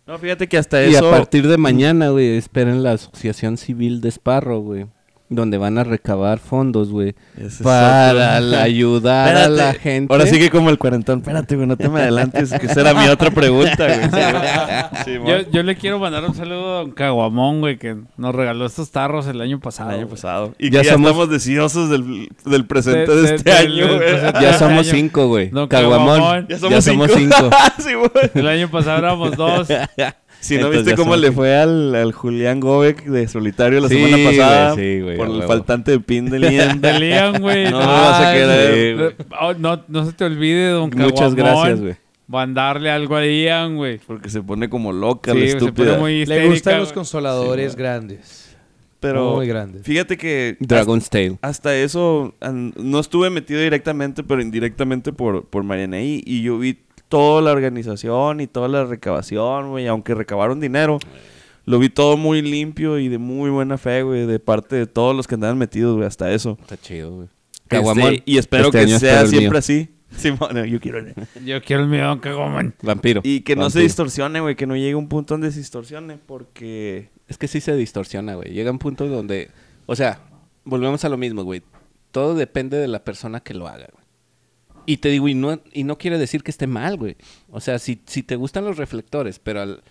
[0.07, 1.09] No, fíjate que hasta Y eso...
[1.09, 4.87] a partir de mañana, güey, esperen la Asociación Civil de Esparro, güey.
[5.33, 7.15] Donde van a recabar fondos, güey.
[7.37, 8.49] Ese es Para otro.
[8.49, 9.79] la- ayudar a la Espérate.
[9.79, 10.13] gente.
[10.13, 11.21] Ahora sí que como el cuarentón.
[11.21, 12.51] Espérate, güey, no te me adelantes.
[12.53, 14.11] Que esa era mi otra pregunta, güey.
[15.05, 18.67] Sí, Yo, yo le quiero mandar un saludo a Don Caguamón, güey, que nos regaló
[18.67, 19.91] estos tarros el año pasado.
[19.91, 20.53] el año pasado.
[20.59, 23.73] Y Ya que ya somos- estamos deseosos del, del presente De- de, de- este del-
[23.83, 24.43] año, güey.
[24.43, 24.91] Ya somos año.
[24.91, 25.51] cinco, güey.
[25.69, 26.49] Caguamón.
[26.49, 27.07] Ya somos cinco.
[27.09, 27.51] cinco.
[27.79, 28.11] sí, güey.
[28.35, 29.69] El año pasado éramos dos.
[30.41, 33.97] Si no Entonces viste cómo le fue al, al Julián Gómez de solitario la Sí,
[34.03, 35.47] semana pasada güey, sí, güey, por el huevo.
[35.49, 36.81] faltante de pin de Lian.
[36.81, 37.65] De Lian, güey.
[37.71, 39.15] No me vas a güey.
[39.41, 41.13] Oh, no, no se te olvide, Don Caguamón.
[41.13, 41.95] Muchas gracias, güey.
[42.27, 43.99] Mandarle algo a Lian, güey.
[44.07, 45.99] Porque se pone como loca Sí, la se pone estúpida.
[45.99, 48.57] muy Le histérica, gustan los consoladores grandes.
[49.01, 49.83] Pero Muy grandes.
[49.83, 51.39] fíjate que Dragon's Tale.
[51.41, 56.23] hasta eso an- no estuve metido directamente, pero indirectamente por, por Marianaí.
[56.27, 56.79] Y yo vi
[57.11, 59.87] toda la organización y toda la recabación, güey.
[59.87, 60.99] Aunque recabaron dinero,
[61.67, 64.25] lo vi todo muy limpio y de muy buena fe, güey.
[64.27, 66.07] De parte de todos los que andaban metidos, güey.
[66.07, 66.57] Hasta eso.
[66.63, 67.29] Está chido, güey.
[67.53, 68.15] Este, Caguamón.
[68.25, 69.59] y espero Este que sea siempre mío.
[69.59, 69.91] así.
[70.17, 72.75] Simón, yo quiero el- Yo quiero el mío, Don Caguamón.
[72.83, 73.21] Vampiro.
[73.23, 74.57] Y que no se distorsione, güey.
[74.57, 76.17] Que no llegue un punto donde se distorsione.
[76.27, 77.11] Porque...
[77.29, 78.53] Es que sí se distorsiona, güey.
[78.53, 79.51] Llega un punto donde...
[79.87, 80.21] O sea,
[80.65, 81.63] volvemos a lo mismo, güey.
[82.11, 84.00] Todo depende de la persona que lo haga, güey.
[84.91, 87.17] Y te digo, y no, y no quiere decir que esté mal, güey.
[87.51, 89.83] O sea, si, si te gustan los reflectores, pero al-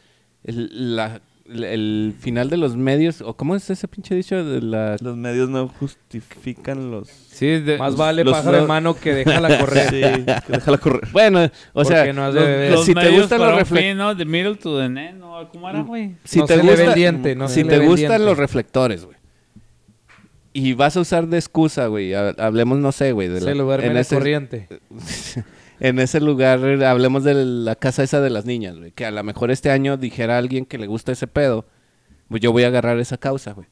[0.43, 3.22] el, la- el final de los medios...
[3.22, 4.43] ¿O cómo es ese pinche dicho?
[4.43, 4.97] De la...
[5.02, 7.08] Los medios no justifican los...
[7.08, 9.89] Sí, de- Más vale los- pájaro en mano que déjala correr.
[9.89, 10.02] Sí,
[10.45, 11.08] que déjala correr.
[11.12, 12.14] Bueno, o Porque sea...
[12.14, 13.95] no de los- si te gustan los reflectores...
[13.95, 14.16] ¿no?
[14.18, 15.50] The middle to the end, ¿no?
[15.50, 16.16] ¿Cómo era, güey?
[16.24, 19.06] Si No te se le ve gusta, el diente, no si te gustan los reflectores,
[19.06, 19.18] güey.
[20.60, 22.14] Y vas a usar de excusa, güey.
[22.14, 23.28] ha- Hablemos, no sé, güey.
[23.28, 24.68] de la- duerme en ese- corriente.
[25.80, 28.91] en ese lugar, hablemos de la casa esa de las niñas, güey.
[28.91, 31.66] Que a lo mejor este año dijera alguien que le gusta ese pedo.
[32.28, 33.68] Pues yo voy a agarrar esa causa, güey.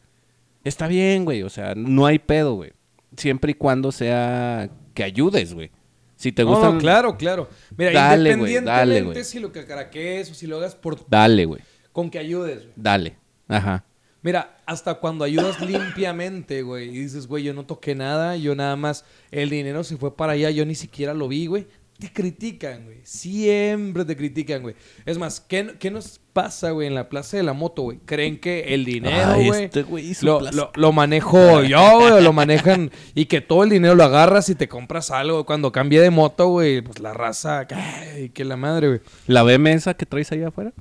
[0.63, 1.43] Está bien, güey.
[1.43, 2.71] O sea, no hay pedo, güey.
[3.15, 5.71] Siempre y cuando sea que ayudes, güey.
[6.15, 6.71] Si te No, gusta.
[6.71, 7.47] no, claro, claro.
[7.77, 9.23] Mira, Dale, güey, independientemente dale, güey.
[9.23, 11.07] si lo o si lo hagas por...
[11.07, 11.61] Dale, güey.
[11.91, 12.73] con que ayudes, güey.
[12.75, 13.17] Dale.
[13.47, 13.83] Ajá.
[14.22, 18.76] Mira, hasta cuando ayudas limpiamente, güey, y dices, güey, yo no toqué nada, yo nada
[18.76, 21.68] más, el dinero se fue para allá, yo ni siquiera lo vi, güey.
[21.99, 22.99] Te critican, güey.
[23.03, 24.76] Siempre te critican, güey.
[25.07, 27.97] Es más, ¿qué, qué nos pasa, güey, en la plaza de la moto, güey?
[28.05, 32.22] Creen que el dinero, Ay, güey, este güey lo, lo, lo manejo yo, güey, o
[32.22, 35.47] lo manejan y que todo el dinero lo agarras y te compras algo.
[35.47, 38.99] Cuando cambié de moto, güey, pues la raza, ay, que la madre, güey.
[39.26, 40.74] ¿La BM esa que traes allá afuera?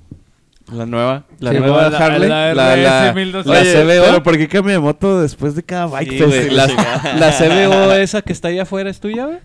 [0.73, 1.27] La nueva.
[1.39, 2.29] La Sí, nueva la- Harley.
[2.29, 3.47] la La, la, RS 1200.
[3.47, 4.05] la CBO.
[4.07, 6.29] Pero ¿por qué cambia de moto después de cada bike Sí, fest?
[6.29, 6.67] güey, la,
[7.19, 9.39] la CBO esa que está allá afuera es tuya, güey.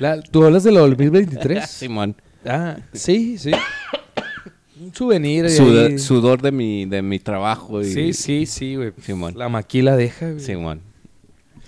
[0.00, 1.66] La- ¿Tú hablas de la 2023?
[1.70, 2.16] Simón.
[2.44, 3.52] Ah, sí, sí.
[4.80, 5.46] Un souvenir.
[5.46, 5.98] ahí.
[5.98, 7.80] sudor de mi, de mi trabajo.
[7.80, 8.92] Y, Sí, sí, sí, güey.
[9.00, 9.34] Simón.
[9.36, 10.40] La maquila deja, güey.
[10.40, 10.80] Simón.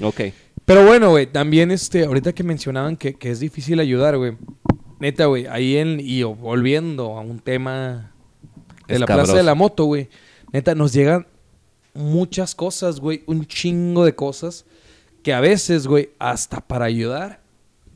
[0.00, 0.20] Ok.
[0.64, 4.36] Pero bueno, güey, también este, ahorita que mencionaban que, que es difícil ayudar, güey.
[5.00, 8.12] Neta, güey, ahí en, y volviendo a un tema
[8.88, 10.08] de la plaza de la moto, güey.
[10.52, 11.26] Neta, nos llegan
[11.94, 14.64] muchas cosas, güey, un chingo de cosas
[15.22, 17.40] que a veces, güey, hasta para ayudar,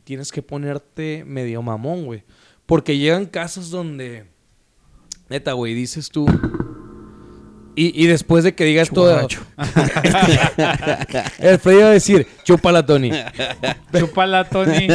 [0.05, 2.25] tienes que ponerte medio mamón, güey.
[2.67, 4.27] Porque llegan casos donde
[5.29, 6.27] Neta, güey, dices tú.
[7.75, 9.27] Y, y después de que digas todo.
[11.39, 13.11] el Freddy iba a decir, chúpala, Tony.
[13.99, 14.89] Chúpala, Tony.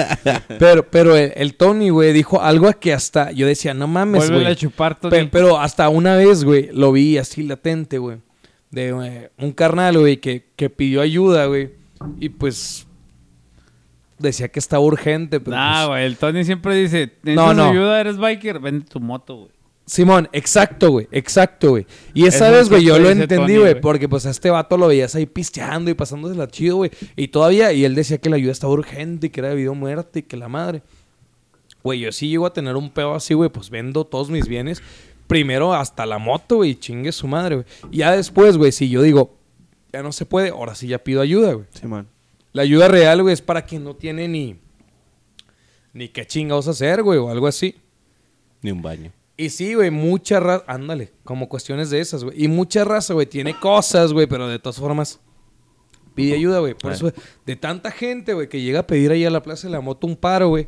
[0.60, 4.42] Pero, pero el, el Tony, güey, dijo algo que hasta yo decía, no mames, Vuelve
[4.42, 4.56] a güey.
[4.56, 5.10] chupar, Tony.
[5.12, 8.18] Pe- pero hasta una vez, güey, lo vi así latente, güey.
[8.72, 11.72] De eh, un carnal, güey, que, que pidió ayuda, güey.
[12.20, 12.86] Y pues
[14.20, 16.06] decía que estaba urgente, pero Nah, pues- güey.
[16.06, 17.70] El Tony siempre dice: No, ¿Necesitas no.
[17.72, 18.00] ayuda?
[18.02, 18.60] ¿Eres biker?
[18.60, 19.52] Vende tu moto, güey.
[19.88, 21.88] Simón, exacto, güey, exacto, güey.
[22.14, 25.16] Y esa vez, güey, yo lo entendí, güey, porque pues a este vato lo veías
[25.16, 26.92] ahí pisteando y pasándosela chido, güey.
[27.16, 29.72] Y todavía, y él decía que la ayuda estaba urgente y que era de vida
[29.72, 30.82] o muerte y que la madre.
[31.84, 34.84] Güey, yo sí llego a tener un pedo así, güey, pues vendo todos mis bienes.
[35.26, 37.68] Primero hasta la moto, güey, y chingue su madre, güey.
[37.90, 39.38] Y ya después, güey, si yo digo,
[39.94, 41.66] ya no se puede, ahora sí ya pido ayuda, güey.
[41.72, 42.10] Simón.
[42.52, 44.60] La ayuda real, güey, es para quien no tiene ni.
[45.94, 47.74] Ni qué chingados hacer, güey, o algo así.
[48.62, 49.14] Ni un baño.
[49.38, 50.64] Y sí, güey, mucha raza.
[50.68, 52.44] Ándale, como cuestiones de esas, güey.
[52.44, 55.20] Y mucha raza, güey, tiene cosas, güey, pero de todas formas.
[56.16, 56.74] Pide ayuda, güey.
[56.74, 56.96] Por Eh.
[56.96, 57.14] eso,
[57.46, 60.08] de tanta gente, güey, que llega a pedir ahí a la Plaza de la Moto
[60.08, 60.68] un paro, güey.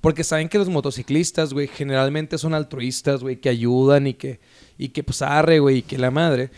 [0.00, 4.40] Porque saben que los motociclistas, güey, generalmente son altruistas, güey, que ayudan y que,
[4.76, 6.50] y que pues arre, güey, y que la madre.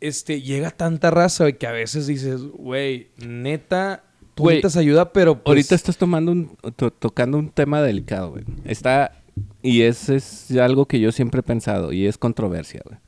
[0.00, 4.02] Este, llega tanta raza, güey, que a veces dices, güey, neta,
[4.34, 8.44] tú necesitas ayuda, pero pues, Ahorita estás tomando un, to- tocando un tema delicado, güey.
[8.64, 9.19] Está...
[9.62, 11.92] Y ese es algo que yo siempre he pensado.
[11.92, 12.98] Y es controversia, güey.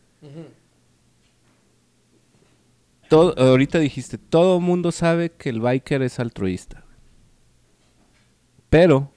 [3.09, 6.85] Todo, ahorita dijiste, todo mundo sabe que el biker es altruista.
[8.71, 9.11] Pero...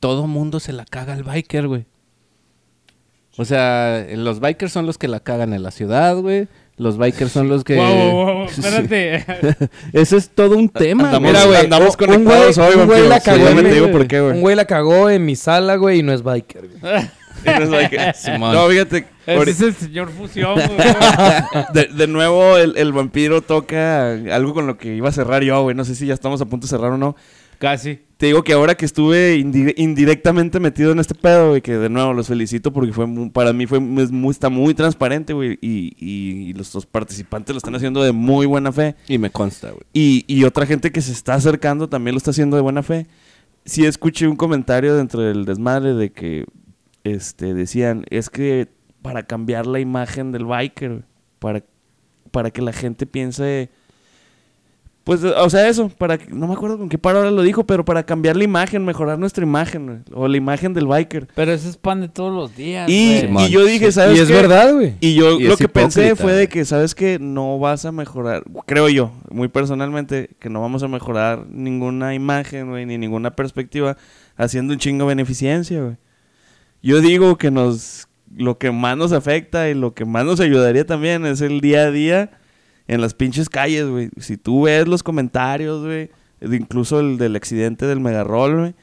[0.00, 1.86] Todo mundo se la caga al biker, güey.
[3.36, 6.48] O sea, los bikers son los que la cagan en la ciudad, güey.
[6.78, 7.74] Los bikers son los que...
[7.74, 9.24] Wow, wow, wow, espérate.
[9.92, 12.86] Ese es todo un tema, Andamos, Mira, güey, andamos un- un conectados güey- hoy, un
[12.86, 14.32] güey la Sí, cagó ya en te digo por qué, güey.
[14.34, 18.12] Un güey la cagó en mi sala, güey, y no es biker, no es like-
[18.14, 18.54] Simón.
[18.54, 20.66] no, fíjate, Ese es el señor Fusión, güey.
[21.74, 25.60] de, de nuevo el, el vampiro toca algo con lo que iba a cerrar yo,
[25.62, 25.74] güey.
[25.74, 27.16] No sé si ya estamos a punto de cerrar o no.
[27.58, 28.00] Casi.
[28.16, 31.88] Te digo que ahora que estuve indi- indirectamente metido en este pedo, güey, que de
[31.88, 36.50] nuevo los felicito porque fue para mí fue muy, está muy transparente, güey, y, y-
[36.50, 38.96] y los, los participantes lo están haciendo de muy buena fe.
[39.06, 39.82] Y me consta, güey.
[39.92, 43.06] Y, y otra gente que se está acercando también lo está haciendo de buena fe.
[43.64, 46.44] Sí escuché un comentario dentro del desmadre de que
[47.04, 48.66] este decían, es que
[49.02, 51.02] para cambiar la imagen del biker, güey,
[51.38, 51.62] para,
[52.32, 53.70] para que la gente piense
[55.08, 57.82] pues, o sea, eso, para que, no me acuerdo con qué palabra lo dijo, pero
[57.82, 61.28] para cambiar la imagen, mejorar nuestra imagen, güey, o la imagen del biker.
[61.34, 64.28] Pero ese es pan de todos los días, Y, y yo dije, Y ¿sabes es
[64.28, 64.34] qué?
[64.34, 64.96] verdad, güey.
[65.00, 67.16] Y yo Y lo es que pensé fue de que, ¿sabes qué?
[67.18, 72.68] No vas a mejorar, creo yo, muy personalmente, que no vamos a mejorar ninguna imagen,
[72.68, 73.96] güey, ni ninguna perspectiva
[74.36, 75.96] haciendo un chingo de beneficencia, güey.
[76.82, 80.84] Yo digo que nos, lo que más nos afecta y lo que más nos ayudaría
[80.84, 82.30] también es el día a día
[82.88, 84.10] en las pinches calles, güey.
[84.18, 86.10] Si tú ves los comentarios, güey,
[86.40, 88.74] de incluso el del accidente del megarrol, güey.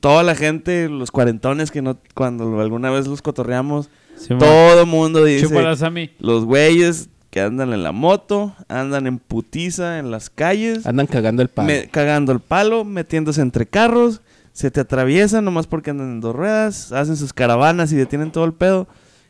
[0.00, 4.38] Toda la gente, los cuarentones que no, cuando alguna vez los cotorreamos, Simón.
[4.40, 6.10] todo mundo dice, Chúpala, Sammy.
[6.20, 11.42] los güeyes que andan en la moto, andan en putiza en las calles, Andan cagando
[11.42, 11.66] el palo.
[11.66, 14.20] me- cagando el palo, metiéndose entre carros,
[14.52, 18.44] se te atraviesan nomás porque andan en dos ruedas, hacen sus caravanas y detienen todo
[18.44, 18.86] el pedo.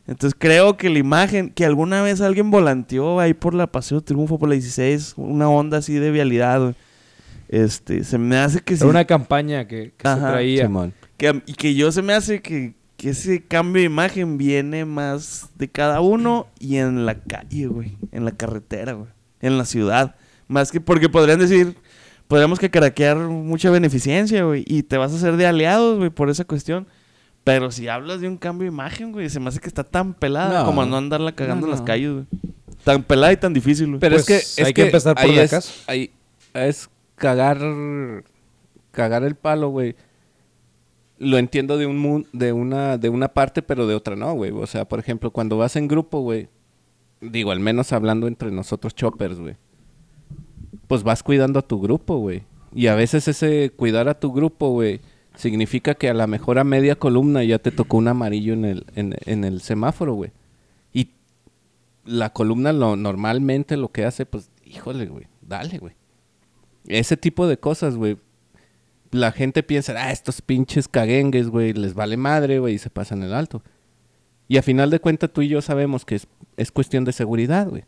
[0.07, 4.39] Entonces creo que la imagen, que alguna vez alguien volanteó ahí por la Paseo Triunfo,
[4.39, 6.75] por la 16, una onda así de vialidad.
[7.49, 8.83] Este, se me hace que sí.
[8.83, 10.63] Era una campaña que, que se traía.
[10.65, 10.93] Simón.
[11.17, 15.51] Que, y que yo se me hace que, que ese cambio de imagen viene más
[15.57, 17.97] de cada uno y en la calle, güey.
[18.11, 19.11] En la carretera, güey.
[19.41, 20.17] En la ciudad.
[20.49, 21.77] Más que porque podrían decir,
[22.27, 24.65] podríamos que caraquear mucha beneficencia, güey.
[24.67, 26.89] Y te vas a hacer de aliados, güey, por esa cuestión.
[27.45, 30.15] Pero si hablas de un cambio de imagen, güey, se me hace que está tan
[30.15, 30.67] pelada No.
[30.67, 32.25] como no andarla cagando No, en las calles, güey.
[32.85, 34.01] Tan pelada y tan difícil, güey.
[34.01, 34.27] Pero Pues, es
[34.57, 35.73] que es hay que empezar por ahí la es, casa.
[35.87, 36.11] ahí
[36.55, 37.59] es cagar
[38.91, 39.97] cagar el palo, güey.
[41.19, 44.51] Lo entiendo de un de una de una parte, pero de otra no, güey.
[44.53, 46.49] O sea, por ejemplo, cuando vas en grupo, güey,
[47.21, 49.57] digo, al menos hablando entre nosotros choppers, güey.
[50.89, 52.43] Pues vas cuidando a tu grupo, güey.
[52.75, 55.01] Y a veces ese cuidar a tu grupo, güey,
[55.35, 58.87] significa que a la mejor a media columna ya te tocó un amarillo en el,
[58.95, 60.31] en, en el semáforo, güey.
[60.93, 61.11] Y
[62.05, 65.95] la columna lo, normalmente lo que hace, pues, híjole, güey, dale, güey.
[66.87, 68.19] Ese tipo de cosas, güey.
[69.11, 73.23] La gente piensa, ah, estos pinches caguengues, güey, les vale madre, güey, y se pasan
[73.23, 73.63] el alto.
[74.49, 76.27] Y a final de cuentas tú y yo sabemos que es,
[76.57, 77.85] es cuestión de seguridad, güey.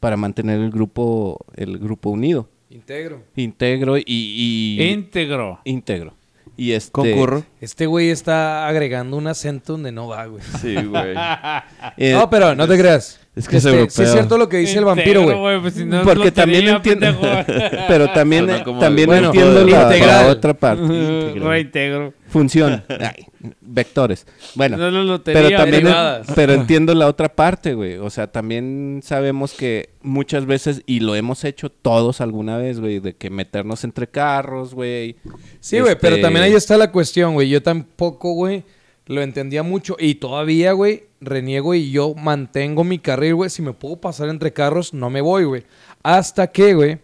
[0.00, 2.48] Para mantener el grupo, el grupo unido.
[2.70, 3.24] Integro.
[3.34, 4.04] Íntegro y...
[4.06, 5.60] y Íntegro.
[5.64, 6.14] íntegro.
[6.56, 6.92] Y este...
[6.92, 7.44] Concurro.
[7.60, 10.42] Este güey está agregando un acento donde no va, güey.
[10.60, 11.14] Sí, güey.
[11.96, 13.20] eh, no, pero no te creas.
[13.34, 13.90] es que es Este, europeo.
[13.90, 15.60] sí es cierto lo que dice el vampiro, güey.
[15.60, 17.06] pues, si no es Porque también entiendo...
[17.88, 21.34] pero también, como también Bueno, entiendo la, la otra parte.
[21.36, 22.14] Reintegro.
[22.28, 22.84] Función.
[23.00, 23.26] Ay,
[23.60, 24.26] vectores.
[24.54, 24.76] Bueno.
[24.76, 25.42] No lotería.
[25.42, 26.26] Pero también, derivadas.
[26.34, 27.96] pero entiendo la otra parte, güey.
[27.96, 33.00] O sea, también sabemos que muchas veces, y lo hemos hecho todos alguna vez, güey,
[33.00, 35.16] de que meternos entre carros, güey.
[35.60, 37.48] Sí, güey, pero Este, también ahí está la cuestión, güey.
[37.48, 38.64] Yo tampoco, güey,
[39.06, 39.96] lo entendía mucho.
[39.98, 43.50] Y todavía, güey, reniego y yo mantengo mi carril, güey.
[43.50, 45.64] Si me puedo pasar entre carros, no me voy, güey.
[46.02, 46.98] Hasta que, güey,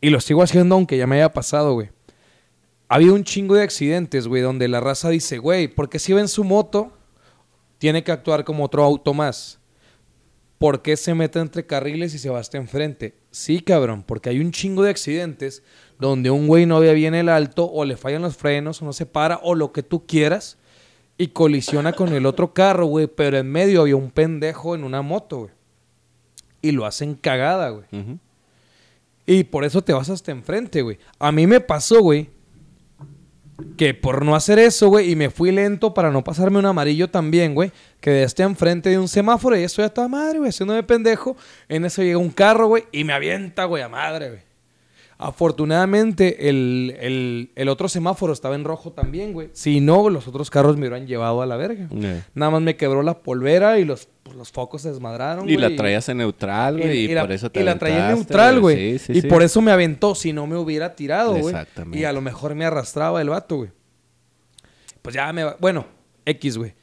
[0.00, 1.90] y lo sigo haciendo aunque ya me haya pasado, güey.
[2.92, 6.20] Ha habido un chingo de accidentes, güey, donde la raza dice, güey, porque si va
[6.20, 6.92] en su moto,
[7.78, 9.60] tiene que actuar como otro auto más.
[10.58, 13.14] ¿Por qué se mete entre carriles y se va hasta enfrente?
[13.30, 15.62] Sí, cabrón, porque hay un chingo de accidentes
[15.98, 18.92] donde un güey no ve bien el alto o le fallan los frenos o no
[18.92, 20.58] se para o lo que tú quieras
[21.16, 25.00] y colisiona con el otro carro, güey, pero en medio había un pendejo en una
[25.00, 25.52] moto, güey.
[26.60, 27.86] Y lo hacen cagada, güey.
[29.24, 30.98] Y por eso te vas hasta enfrente, güey.
[31.18, 32.28] A mí me pasó, güey,
[33.76, 37.08] que por no hacer eso, güey, y me fui lento para no pasarme un amarillo
[37.10, 40.82] también, güey, que esté enfrente de un semáforo y estoy a toda madre, güey, haciéndome
[40.82, 41.36] pendejo.
[41.68, 44.51] En eso llega un carro, güey, y me avienta, güey, a madre, güey.
[45.28, 49.50] Afortunadamente, el, el- el otro semáforo estaba en rojo también, güey.
[49.52, 51.88] Si no, los otros carros me hubieran llevado a la verga.
[51.92, 52.22] Eh.
[52.34, 55.70] Nada más me quebró la polvera y los, pues, los focos se desmadraron, Y güey.
[55.70, 58.60] la traías en neutral, güey, y, la, por eso te y la traía en neutral,
[58.60, 58.98] güey.
[58.98, 59.28] Sí, sí, y sí.
[59.28, 61.46] por eso me aventó, si no me hubiera tirado, güey.
[61.54, 61.98] Exactamente.
[61.98, 63.70] Y a lo mejor me arrastraba el vato, güey.
[65.02, 65.56] Pues ya me va.
[65.60, 65.86] Bueno,
[66.24, 66.74] X, güey.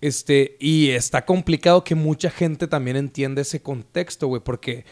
[0.00, 4.84] Este, y está complicado que mucha gente también entienda ese contexto, güey, porque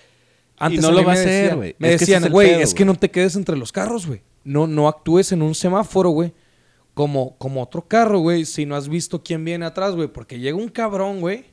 [0.60, 1.76] antes no lo va a me hacer, decían- güey.
[1.78, 4.22] Me Es que ese decían, güey, es que no te quedes entre los carros, güey.
[4.44, 6.32] No, no actúes en un semáforo, güey.
[6.94, 10.08] Como, como otro carro, güey, si no has visto quién viene atrás, güey.
[10.08, 11.46] Porque llega un cabrón, güey,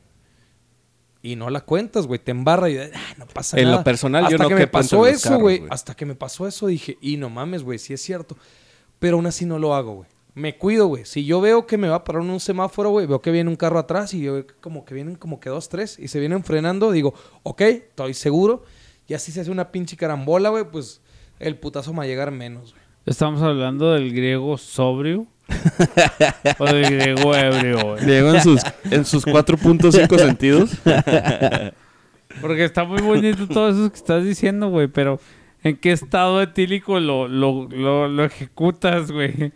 [1.22, 2.18] y no la cuentas, güey.
[2.20, 3.84] Te embarra y ah, no pasa En lo nada.
[3.84, 5.62] personal, yo no que me pasó eso, güey.
[5.70, 8.36] Hasta que me pasó eso dije, y no mames, güey, sí es cierto.
[8.98, 10.08] Pero aún así no lo hago, güey.
[10.34, 11.04] Me cuido, güey.
[11.04, 13.50] Si yo veo que me va a parar en un semáforo, güey, veo que viene
[13.50, 16.08] un carro atrás y yo veo que como que vienen como que dos, tres y
[16.08, 18.62] se vienen frenando, digo, ok, estoy seguro.
[19.08, 21.00] Y así se hace una pinche carambola, güey, pues
[21.40, 22.84] el putazo va a llegar menos, güey.
[23.06, 25.26] Estamos hablando del griego sobrio
[26.58, 28.04] o del griego ebrio, güey.
[28.04, 28.60] Griego en sus,
[28.90, 30.70] en sus 4.5 sentidos.
[32.42, 35.18] Porque está muy bonito todo eso que estás diciendo, güey, pero
[35.64, 39.54] ¿en qué estado etílico lo, lo, lo, lo ejecutas, güey?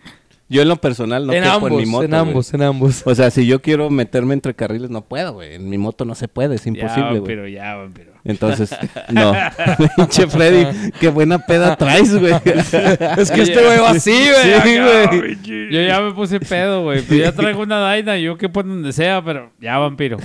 [0.53, 3.03] Yo en lo personal no en quepo ambos, en mi moto, en ambos, en ambos.
[3.07, 5.55] O sea, si yo quiero meterme entre carriles, no puedo, güey.
[5.55, 7.23] En mi moto no se puede, es imposible, güey.
[7.23, 8.13] pero ya, vampiro.
[8.23, 8.77] Entonces,
[9.11, 9.33] no.
[9.97, 12.35] Pinche Freddy, qué buena peda traes, güey.
[12.45, 14.61] es que este güey va así, güey.
[14.61, 15.71] Sí, güey.
[15.71, 17.01] Yo ya me puse pedo, güey.
[17.01, 20.19] Pero ya traigo una daina, yo que por donde sea, pero ya, vampiro.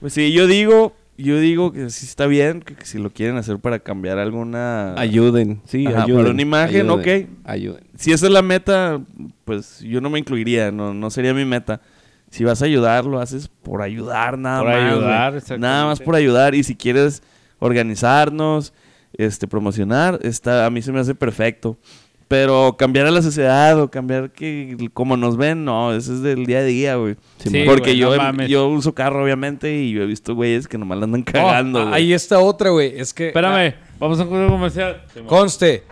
[0.00, 3.36] Pues sí, yo digo, yo digo que sí está bien, que, que si lo quieren
[3.36, 4.94] hacer para cambiar alguna...
[4.98, 6.22] Ayuden, sí, Ajá, ayuden.
[6.22, 7.30] para una imagen, ayuden, ok.
[7.44, 7.84] Ayuden.
[7.96, 9.00] Si esa es la meta,
[9.44, 11.80] pues yo no me incluiría, no, no sería mi meta.
[12.30, 14.80] Si vas a ayudar, lo haces por ayudar nada Por más.
[14.80, 14.92] güey.
[14.92, 15.42] ayudar.
[15.60, 16.54] Nada más por ayudar.
[16.56, 17.22] Y si quieres
[17.60, 18.72] organizarnos,
[19.12, 21.78] este, promocionar, está, a mí se me hace perfecto.
[22.26, 26.46] Pero cambiar a la sociedad o cambiar que como nos ven, no, eso es del
[26.46, 27.16] día a día, güey.
[27.38, 28.48] Sí, Porque güey, yo, no mames.
[28.48, 31.92] yo uso carro, obviamente, y yo he visto güeyes que nomás la andan cagando, Oh,
[31.92, 32.98] ahí está otra, güey.
[32.98, 33.28] Es que.
[33.28, 35.02] Espérame, vamos a un comercial.
[35.26, 35.84] Conste,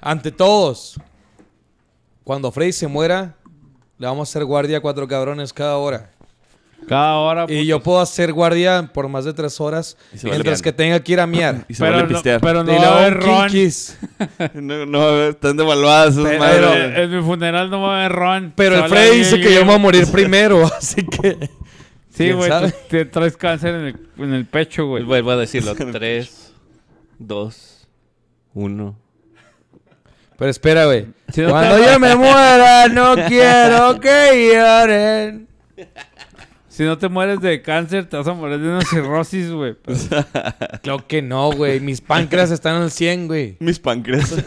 [0.00, 1.00] ante todos,
[2.22, 3.34] cuando Freddy se muera,
[3.98, 6.10] le vamos a hacer guardia a cuatro cabrones cada hora.
[6.88, 7.46] Cada hora.
[7.48, 11.20] Y yo puedo hacer guardia por más de tres horas mientras que tenga que ir
[11.20, 11.64] a miar.
[11.68, 12.40] Y se pero no, pistear.
[12.40, 13.50] pero no Y va a haber ron.
[14.66, 16.98] no, no, están devaluadas esas Pero- madres.
[16.98, 18.52] En mi funeral no va a haber ron.
[18.56, 21.38] Pero el Freddy dice que yo me voy a morir primero, así que...
[22.10, 22.50] Sí, ¿Quién güey,
[22.90, 25.02] te traes cáncer en el, en el pecho, güey.
[25.02, 25.74] Vuelvo a decirlo.
[25.92, 26.52] Tres,
[27.18, 27.88] dos,
[28.52, 28.98] uno.
[30.36, 31.06] Pero espera, güey.
[31.32, 35.48] Si no Cuando te- yo me muera, no quiero que lloren.
[36.72, 39.74] Si no te mueres de cáncer, te vas a morir de una cirrosis, güey.
[39.84, 39.98] Pero-
[40.82, 41.80] Claro que no, güey.
[41.80, 43.56] Mis páncreas están al 100, güey.
[43.60, 44.34] Mis páncreas.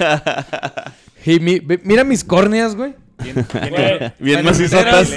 [1.28, 2.94] Y mi- mira mis córneas, güey.
[3.18, 3.34] Güey,
[4.20, 5.10] Bien Están macizotas.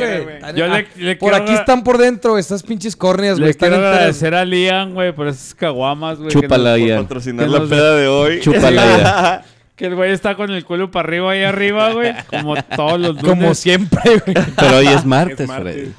[0.54, 3.52] Yo le- ah, le por aquí están por dentro estas pinches córneas, güey.
[3.52, 3.94] Quiero enteras.
[3.94, 6.30] agradecer a Liam, güey, por esas caguamas, güey.
[6.30, 8.40] que Chúpala, nos- Por patrocinar Que la los- peda de hoy.
[8.42, 9.44] Chúpala.
[9.76, 12.14] Que el güey está con el culo para arriba ahí arriba, güey.
[12.30, 13.28] Como todos los lunes.
[13.28, 14.36] Como siempre, güey.
[14.56, 15.92] Pero hoy es martes, Freddy.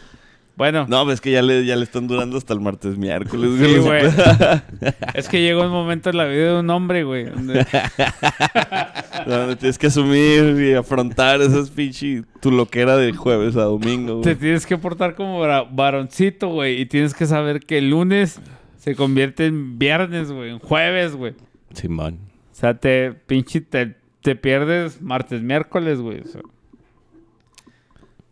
[0.59, 3.49] Bueno, No, pues es que ya le, ya le están durando hasta el martes, miércoles.
[3.59, 4.03] sí, güey.
[5.15, 7.25] es que llegó un momento en la vida de un hombre, güey.
[7.29, 7.65] donde-
[9.25, 14.35] Donde tienes que asumir y afrontar esas pinche tu loquera de jueves a domingo, Te
[14.35, 15.39] tienes que portar como
[15.71, 16.81] varoncito, güey.
[16.81, 18.41] Y tienes que saber que el lunes
[18.77, 20.51] se convierte en viernes, güey.
[20.51, 21.35] En jueves, güey.
[21.73, 22.19] Simón.
[22.51, 26.19] O sea, te pinche te, te pierdes martes, miércoles, güey.
[26.19, 26.41] O sea,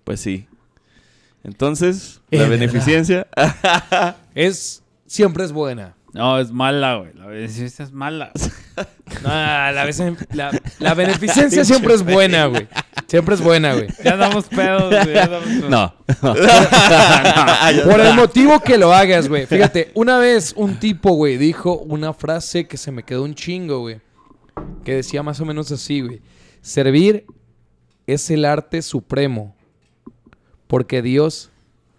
[0.04, 0.46] Pues sí.
[1.48, 3.26] Entonces, la Es beneficencia.
[4.36, 5.96] Es, siempre es buena.
[6.14, 7.14] no, es mala, güey.
[7.16, 8.32] La beneficencia es mala.
[9.24, 10.00] No, la, vez-
[10.34, 12.68] la- la beneficencia siempre es buena, güey.
[13.08, 13.88] Siempre es buena, güey.
[14.04, 15.16] Ya damos pedos, güey.
[15.16, 15.70] Ya damos pedos.
[15.72, 15.96] No.
[17.86, 19.48] Por el motivo que lo hagas, güey.
[19.48, 23.80] Fíjate, una vez un tipo, güey, dijo una frase que se me quedó un chingo,
[23.80, 24.00] güey.
[24.84, 26.22] Que decía más o menos así, güey.
[26.62, 27.26] Servir
[28.06, 29.56] es el arte supremo.
[30.68, 31.50] Porque Dios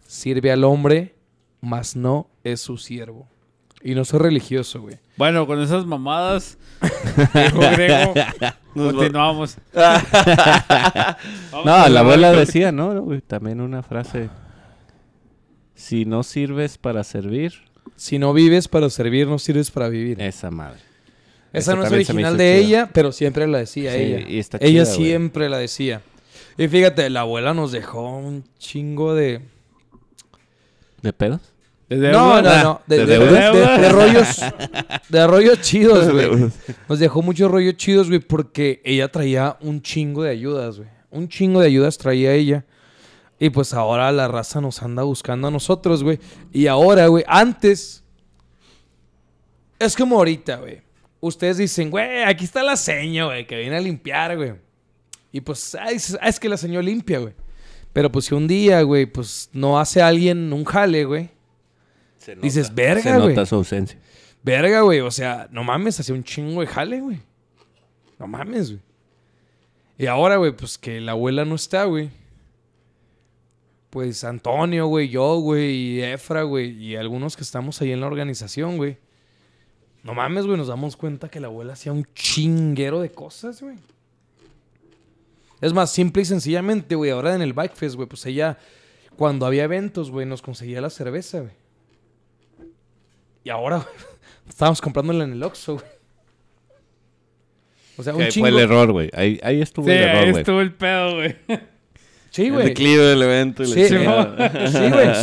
[0.07, 1.15] sirve al hombre,
[1.61, 3.27] mas no es su siervo.
[3.83, 4.99] Y no soy religioso, güey.
[5.17, 6.59] Bueno, con esas mamadas,
[7.35, 8.15] viejo griego,
[8.75, 9.57] continuamos.
[11.65, 13.01] No, la abuela decía, ¿no?
[13.03, 13.21] güey?
[13.21, 14.31] También una frase.
[15.75, 17.53] Si no sirves para servir,
[17.97, 20.21] Si no vives para servir, no sirves para vivir.
[20.21, 20.81] esa madre.
[21.53, 24.29] Esa esa no es original de ella, pero siempre la decía Sí, ella.
[24.29, 25.07] y está ella chida, güey.
[25.09, 26.03] siempre la decía.
[26.59, 29.41] Y fíjate, la abuela nos dejó un chingo de...
[31.03, 31.41] ¿De pedos?
[31.89, 32.57] ¿De No, deuda?
[32.59, 32.81] no, no.
[32.87, 33.55] De, ¿De de- deudas?
[33.55, 34.41] de- de rollos.
[35.09, 36.51] De rollos chidos, güey.
[36.89, 40.89] Nos dejó muchos rollos chidos, güey, porque ella traía un chingo de ayudas, güey.
[41.11, 42.67] Un chingo de ayudas traía ella.
[43.39, 46.19] Y pues ahora la raza nos anda buscando a nosotros, güey.
[46.53, 48.03] Y ahora, güey, antes.
[49.79, 50.83] Es como ahorita, güey.
[51.21, 54.55] Ustedes dicen, güey, aquí está la seño, güey, que viene a limpiar, güey.
[55.33, 57.35] Y pues, ah, dices, ah, es que la seño limpia, güey.
[57.93, 61.31] Pero pues si un día, güey, pues no hace alguien un jale, güey.
[62.43, 63.31] Dices, Se verga, güey.
[63.31, 63.99] nota su ausencia.
[64.43, 65.01] Verga, güey.
[65.01, 67.21] O sea, no mames, hacía un chingo de jale, güey.
[68.19, 68.83] No mames, güey.
[69.97, 72.11] Y ahora, güey, pues que la abuela no está, güey.
[73.91, 78.07] Pues Antonio, güey, yo, güey, y Efra, güey, y algunos que estamos ahí en la
[78.07, 78.99] organización, güey.
[80.05, 83.77] No mames, güey, nos damos cuenta que la abuela hacía un chinguero de cosas, güey.
[85.61, 88.59] Es más, simple y sencillamente, güey, ahora en el Bike Fest, güey, pues ella,
[89.17, 91.53] cuando había eventos, güey, nos conseguía la cerveza, güey.
[93.45, 93.89] Y ahora, güey,
[94.49, 95.87] estábamos comprándola en el Oxxo, güey.
[97.97, 98.47] O sea, un chingo.
[98.47, 99.11] fue el error, güey.
[99.13, 100.41] Ahí, ahí estuvo Sí, el error, ahí güey.
[100.43, 101.37] estuvo el pedo, güey.
[102.31, 102.67] Sí, El güey.
[102.67, 103.65] declive del evento.
[103.65, 104.69] y la Sí, chingada.
[104.71, 105.15] sí, güey,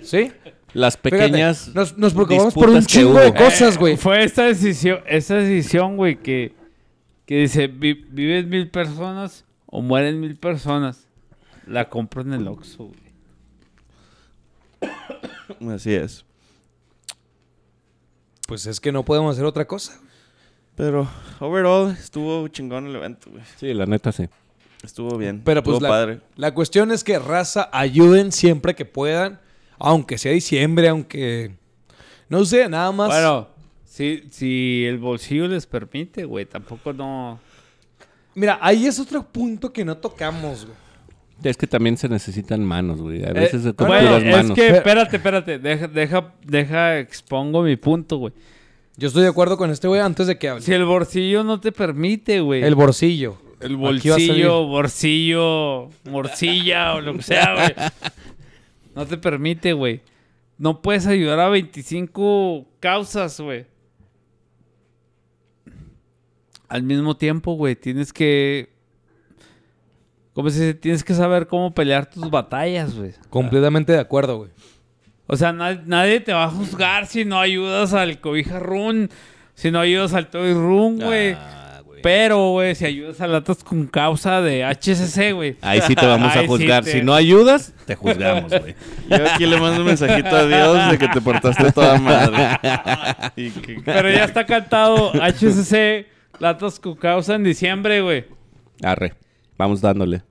[0.00, 0.32] sí, sí.
[0.72, 3.96] Las Fíjate, pequeñas nos, nos preocupamos por un chingo de cosas, Eh, güey.
[3.96, 6.52] Fue esta decisión, esta decisión, güey, que,
[7.26, 9.44] que dice, "Vi- viven mil personas
[9.74, 11.08] o mueren mil personas.
[11.66, 12.92] La compro en el Oxxo,
[15.58, 15.74] güey.
[15.74, 16.24] Así es.
[18.46, 20.00] Pues es que no podemos hacer otra cosa.
[20.76, 21.08] Pero,
[21.40, 23.42] overall, estuvo chingón el evento, güey.
[23.56, 24.28] Sí, la neta sí.
[24.84, 25.42] Estuvo bien.
[25.44, 26.20] Pero pues la, padre.
[26.36, 29.40] la cuestión es que raza ayuden siempre que puedan,
[29.78, 31.56] aunque sea diciembre, aunque
[32.28, 33.08] no sé, nada más.
[33.08, 33.48] Bueno,
[33.84, 37.40] si, si el bolsillo les permite, güey, tampoco no...
[38.34, 40.76] Mira, ahí es otro punto que no tocamos, güey.
[41.42, 43.22] Es que también se necesitan manos, güey.
[43.24, 44.52] A Eh, veces se ocupan güey, las es manos.
[44.56, 48.32] que, Pero- espérate, espérate, deja, deja, deja, expongo mi punto, güey.
[48.96, 50.62] Yo estoy de acuerdo con este güey antes de que hable.
[50.62, 52.62] Si el bolsillo no te permite, güey.
[52.62, 53.36] El bolsillo.
[53.60, 57.74] El bolsillo, bolsillo, morcilla o lo que sea, güey.
[58.94, 60.00] No te permite, güey.
[60.56, 63.66] No puedes ayudar a 25 causas, güey.
[66.68, 68.70] Al mismo tiempo, güey, tienes que...
[70.32, 70.74] ¿Cómo se dice?
[70.74, 73.12] Tienes que saber cómo pelear tus batallas, güey.
[73.30, 74.50] Completamente de acuerdo, güey.
[75.26, 79.10] O sea, na- nadie te va a juzgar si no ayudas al Cobija Run,
[79.54, 81.32] si no ayudas al Toy Run, güey.
[81.38, 81.60] Ah.
[82.02, 85.56] Pero, güey, si ayudas a latas con causa de HCC, güey.
[85.62, 86.84] Ahí sí te vamos a sí juzgar.
[86.84, 88.74] te- Si no ayudas, te juzgamos, güey.
[89.08, 92.58] Yo aquí le mando un mensajito a Dios de que te portaste toda madre.
[93.36, 96.06] Y que- Pero ya está cantado HCC,
[96.38, 98.24] latas con causa en diciembre, güey.
[98.82, 99.14] Arre.
[99.56, 100.22] Vamos dándole.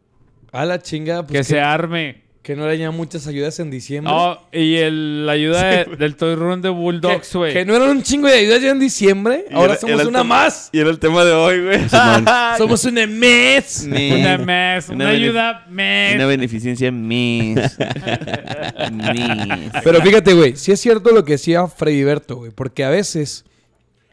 [0.52, 2.22] A la chinga, pues que que, se arme.
[2.44, 4.14] que no le hayan muchas ayudas en diciembre.
[4.14, 7.54] No, y el, la ayuda de- del Toy Run de Bulldogs, güey.
[7.54, 9.46] que no eran un chingo de ayudas ya en diciembre.
[9.50, 10.70] y Ahora era- somos era el una tema- más.
[10.74, 11.80] Y era el tema de hoy, güey.
[12.58, 13.88] Somos una mes.
[13.90, 16.16] Una mes, una, Una benef- ayuda mes.
[16.16, 17.56] Una beneficencia mis.
[18.92, 19.72] mis.
[19.84, 23.46] Pero fíjate, güey, sí es cierto lo que decía Freddy Berto, güey, porque a veces,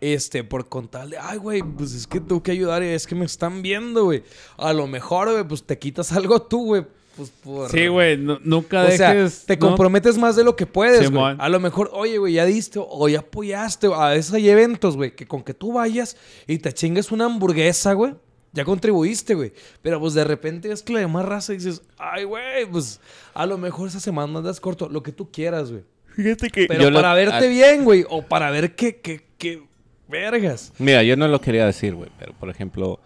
[0.00, 3.24] este, por contarle, ay, güey, pues es que tengo que ayudar y es que me
[3.26, 4.22] están viendo, güey.
[4.56, 6.86] A lo mejor, güey, pues te quitas algo tú, güey.
[7.16, 7.70] Pues por...
[7.70, 9.44] Sí, güey, nu- nunca O sea, dejes...
[9.44, 11.08] te no- comprometes más de lo que puedes, güey.
[11.08, 11.36] Simón.
[11.40, 13.88] A lo mejor, oye, güey, ya diste o ya apoyaste.
[13.92, 16.16] A veces hay eventos, güey, que con que tú vayas
[16.46, 18.14] y te chingues una hamburguesa, güey.
[18.52, 19.52] ya contribuiste, güey.
[19.82, 23.00] Pero pues de repente ves que la demás raza y dices, ay, güey, pues
[23.34, 25.82] a lo mejor esa semana andas corto, lo que tú quieras, güey.
[26.16, 26.66] Fíjate que.
[26.68, 29.62] Pero Yo lo- para verte bien, güey, o para ver qué, qué, qué
[30.10, 30.72] vergas.
[30.78, 33.00] Mira, yo no lo quería decir, güey, pero por ejemplo,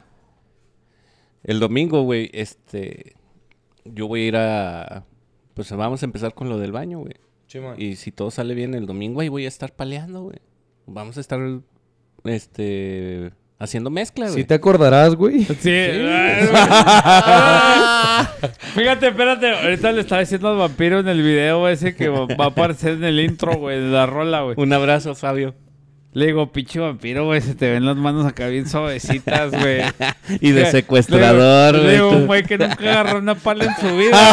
[1.45, 3.15] el domingo, güey, este,
[3.85, 5.05] yo voy a ir a,
[5.55, 7.15] pues vamos a empezar con lo del baño, güey.
[7.77, 10.39] Y si todo sale bien el domingo, ahí voy a estar paleando, güey.
[10.87, 11.39] Vamos a estar,
[12.25, 14.39] este, haciendo mezcla, güey.
[14.39, 15.45] Sí te acordarás, güey.
[15.55, 15.55] Sí.
[18.75, 19.51] Fíjate, espérate.
[19.51, 23.05] Ahorita le estaba diciendo al vampiro en el video ese que va a aparecer en
[23.05, 24.55] el intro, güey, de la rola, güey.
[24.59, 25.55] Un abrazo, Fabio.
[26.15, 29.83] Le digo, pinche vampiro, güey, se te ven las manos acá bien suavecitas, güey.
[30.41, 32.27] Y de secuestrador, digo- Le digo, güey.
[32.27, 34.33] güey que nunca agarró una pala en su vida,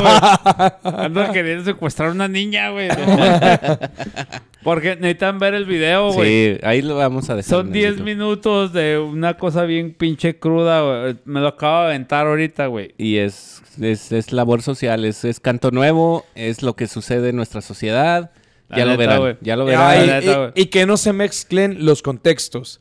[0.83, 0.93] güey.
[0.95, 2.87] Anda queriendo secuestrar a una niña, güey.
[4.63, 6.53] Porque necesitan ver el video, güey.
[6.55, 7.49] Sí, ahí lo vamos a dejar.
[7.49, 8.05] Son en el 10 YouTube.
[8.05, 11.15] minutos de una cosa bien pinche cruda, güey.
[11.25, 12.93] Me lo acabo de aventar ahorita, güey.
[12.97, 17.37] Y es, es, es labor social, es, es canto nuevo, es lo que sucede en
[17.37, 18.29] nuestra sociedad.
[18.71, 19.35] La ya lo neta, verán, güey.
[19.41, 20.07] ya lo Ay, verán.
[20.07, 20.51] la neta, güey.
[20.55, 22.79] y, y que no se mezclen los contextos.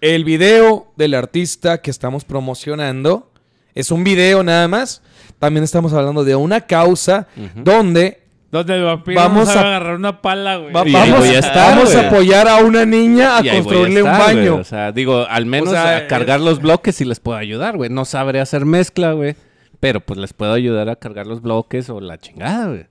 [0.00, 3.30] El video del artista que estamos promocionando
[3.74, 5.02] es un video nada más.
[5.38, 7.26] También estamos hablando de una causa
[7.56, 10.72] donde Donde el vampiro Vamos a agarrar una pala, güey.
[10.72, 12.06] va- Y vamos, a estar, vamos a güey.
[12.06, 14.20] apoyar a una niña a Y construirle un güey.
[14.20, 14.54] baño.
[14.56, 17.90] O sea, digo, al menos sea, a cargar los bloques sí les puedo ayudar, güey.
[17.90, 19.34] No sabré hacer mezcla, güey.
[19.80, 22.86] Pero pues les puedo ayudar a cargar los bloques o la chingada, güey.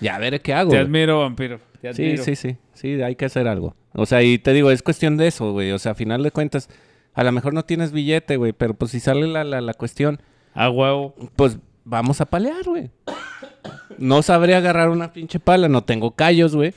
[0.00, 0.70] Ya veré qué hago.
[0.70, 0.86] Te güey.
[0.86, 1.60] admiro, vampiro.
[1.76, 2.56] Te Sí, sí, sí.
[2.74, 3.74] Sí, hay que hacer algo.
[3.92, 5.72] O sea, y te digo, es cuestión de eso, güey.
[5.72, 6.68] O sea, a final de cuentas,
[7.14, 8.52] a lo mejor no tienes billete, güey.
[8.52, 10.20] Pero pues si sale la, la, la cuestión,
[10.54, 11.14] A huevo.
[11.36, 12.90] pues vamos a palear, güey.
[13.98, 16.74] No sabré agarrar una pinche pala, no tengo callos, güey.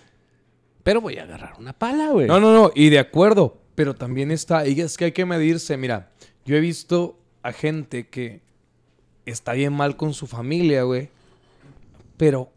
[0.83, 2.27] Pero voy a agarrar una pala, güey.
[2.27, 5.75] No, no, no, y de acuerdo, pero también está, y es que hay que medirse,
[5.75, 6.11] mira,
[6.45, 8.39] yo he visto a gente que
[9.25, 11.09] está bien mal con su familia, güey,
[12.15, 12.51] pero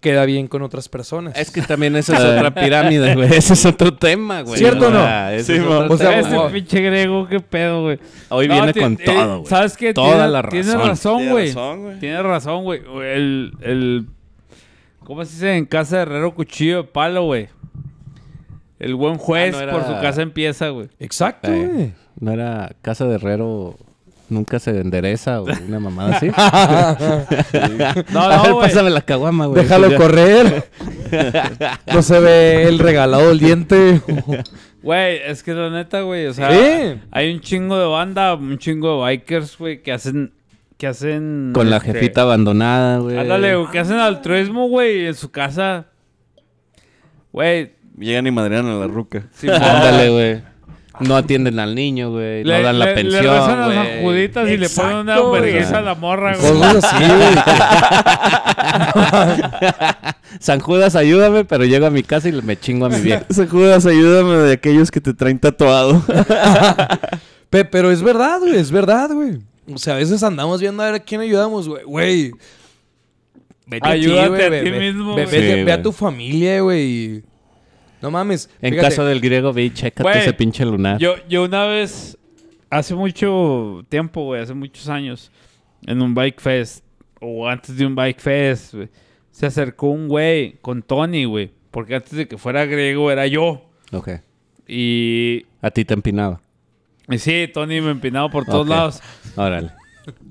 [0.00, 1.36] queda bien con otras personas.
[1.36, 3.32] Es que también esa es otra pirámide, güey.
[3.34, 4.58] Ese es otro tema, güey.
[4.58, 5.00] ¿Cierto o no?
[5.42, 6.18] Sí, es o sea.
[6.20, 6.50] Ese wow.
[6.50, 7.98] pinche griego, qué pedo, güey.
[8.28, 9.48] Hoy No, viene con eh, todo, güey.
[9.50, 9.92] ¿Sabes qué?
[9.94, 10.88] Toda Tiene- la Tienes razón.
[10.88, 11.46] razón, Tiene güey.
[11.48, 11.98] razón, güey.
[12.00, 12.80] Tienes razón, güey.
[13.02, 14.06] El, el...
[15.04, 15.56] ¿Cómo se dice?
[15.56, 17.48] En casa de herrero, cuchillo de palo, güey.
[18.78, 20.88] El buen juez Ah, no era- por su casa empieza, güey.
[21.00, 21.92] Exacto, Eh.
[22.20, 23.76] ¿No era casa de herrero
[24.30, 26.28] nunca se endereza o una mamada así?
[28.12, 29.62] No, A ver, no, pásame la caguama, güey.
[29.62, 29.96] Déjalo Ya.
[29.96, 30.68] correr.
[31.92, 34.00] no se ve el regalado del diente.
[34.82, 37.00] Güey, es que la neta, güey, o sea, Sí.
[37.10, 40.32] hay un chingo de banda, un chingo de bikers, güey, que hacen,
[40.76, 41.50] que hacen...
[41.52, 43.18] Con la este, jefita abandonada, güey.
[43.18, 45.86] Ándale, güey, que hacen altruismo, güey, en su casa.
[47.32, 49.24] Güey, Llegan y madrean a la ruca.
[49.32, 50.42] sí, Ándale, güey.
[51.00, 52.42] No atienden al niño, güey.
[52.44, 53.76] No le- dan le- la pensión, Le rezan a güey.
[53.76, 56.52] las juditas y le ponen una vergüenza a la morra, güey.
[60.40, 63.24] San Judas, ayúdame, pero llego a mi casa y me chingo a mi vieja.
[63.28, 66.02] Ese Judas, ayúdame de aquellos que te traen tatuado.
[67.50, 69.38] Pe- pero es verdad, güey, es verdad, güey.
[69.72, 71.82] O sea, a veces andamos viendo a ver a quién ayudamos, güey.
[71.84, 72.32] Güey.
[73.66, 75.42] Vete Ayúdate a ve- ti ve- mismo, ve- güey.
[75.58, 77.22] Sí, ve a tu familia, güey.
[78.00, 78.48] No mames.
[78.60, 80.98] En fíjate, caso del griego, ve y chécate Güey, ese pinche lunar.
[80.98, 82.16] Yo, yo una vez,
[82.70, 85.30] hace mucho tiempo, güey, hace muchos años,
[85.86, 86.84] en un bike fest,
[87.20, 88.88] o antes de un bike fest, güey,
[89.30, 93.62] se acercó un güey con Tony, güey, porque antes de que fuera griego era yo.
[93.92, 94.10] Ok.
[94.66, 96.40] Y, A ti te empinaba.
[97.08, 99.00] y sí, Tony me empinaba por todos lados.
[99.36, 99.77] Órale.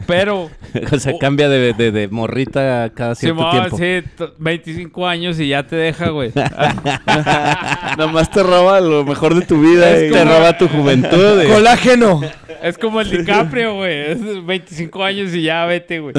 [0.06, 0.50] Pero,
[0.92, 1.20] o sea, Oh.
[1.20, 3.78] cambia de, de, de morrita cada cierto Simón, tiempo.
[3.78, 6.32] sí, t- 25 años y ya te deja, güey.
[6.36, 9.92] Nada más te roba lo mejor de tu vida.
[9.96, 11.42] Es y- Te roba tu juventud.
[11.42, 11.48] eh.
[11.54, 12.22] Colágeno.
[12.62, 14.12] Es como el DiCaprio, güey.
[14.12, 16.14] Es 25 años y ya vete, güey.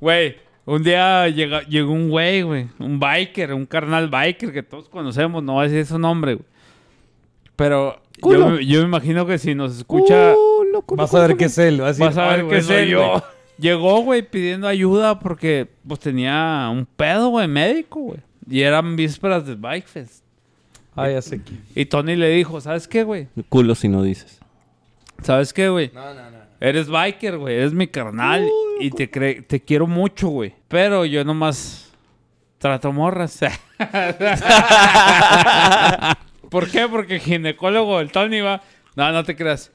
[0.00, 2.66] Güey, un día llega, llegó un güey, güey.
[2.78, 5.42] Un biker, un carnal biker que todos conocemos.
[5.42, 6.46] No voy a decir su nombre, güey.
[7.56, 11.44] Pero yo, yo me imagino que si nos escucha, Uh, loco, Vas a ver qué
[11.44, 11.80] es él.
[11.80, 13.10] Vas vas a ver "Ay, qué es soy él, güey.
[13.58, 18.18] Llegó, güey, pidiendo ayuda porque pues tenía un pedo, güey, médico, güey.
[18.50, 20.24] Y eran vísperas del Bike Fest.
[20.96, 21.62] Ah, ya sé quién.
[21.74, 23.28] Y Tony le dijo, ¿sabes qué, güey?
[23.48, 24.40] Culo si no dices.
[25.22, 25.90] ¿Sabes qué, güey?
[25.94, 26.38] No, no, no.
[26.60, 27.56] Eres biker, güey.
[27.56, 28.48] Eres mi carnal.
[28.80, 30.54] y te, cre- te quiero mucho, güey.
[30.68, 31.90] Pero yo nomás
[32.58, 33.38] trato morras.
[36.50, 36.88] ¿Por qué?
[36.88, 38.60] Porque el ginecólogo, el Tony, va.
[38.96, 39.70] No, no te creas.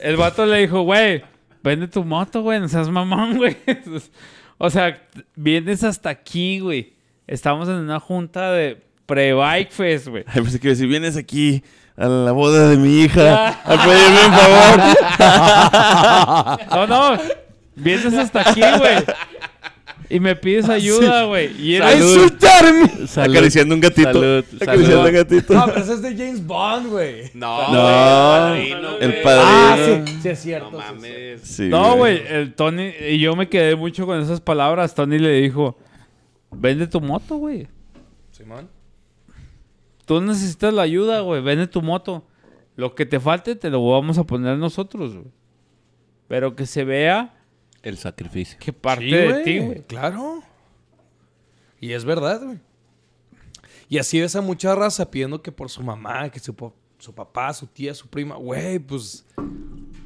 [0.00, 1.22] El vato le dijo, güey,
[1.62, 2.60] vende tu moto, güey.
[2.60, 3.56] No seas mamón, güey.
[4.58, 5.00] o sea,
[5.36, 6.94] vienes hasta aquí, güey.
[7.26, 10.24] Estamos en una junta de pre-bike fest, güey.
[10.26, 11.62] Ay, pensé que decir, vienes aquí
[11.96, 14.80] a la boda de mi hija a pedirme un favor.
[16.70, 17.18] No, no.
[17.76, 19.04] Vienes hasta aquí, güey.
[20.12, 21.56] Y me pides ayuda, güey.
[21.62, 22.04] Y ¡A eres...
[22.04, 23.06] insultarme!
[23.06, 23.36] Salud.
[23.36, 24.12] Acariciando un gatito.
[24.12, 25.06] Salud, Acariciando salud.
[25.06, 25.54] un gatito.
[25.54, 27.30] No, pero ese es de James Bond, güey.
[27.34, 29.22] No, No, güey, el güey.
[29.22, 29.44] padrino.
[29.46, 29.76] Ah,
[30.06, 30.70] sí, sí es cierto.
[30.72, 30.92] No sí, sí.
[30.94, 31.40] mames.
[31.42, 32.22] Sí, No, güey.
[32.28, 32.90] El Tony...
[33.08, 34.94] Y yo me quedé mucho con esas palabras.
[34.94, 35.78] Tony le dijo...
[36.50, 37.68] Vende tu moto, güey.
[38.32, 38.68] Simón.
[40.06, 41.40] Tú necesitas la ayuda, güey.
[41.40, 42.24] Vende tu moto.
[42.74, 45.26] Lo que te falte te lo vamos a poner nosotros, güey.
[46.26, 47.34] Pero que se vea
[47.82, 48.58] El sacrificio.
[48.60, 49.82] que parte Sí, de ti, güey.
[49.86, 50.42] Claro.
[51.80, 52.58] Y es verdad, güey.
[53.88, 56.54] Y así ves a mucha raza pidiendo que por su mamá, que su,
[56.98, 58.36] su papá, su tía, su prima.
[58.36, 59.24] Güey, pues.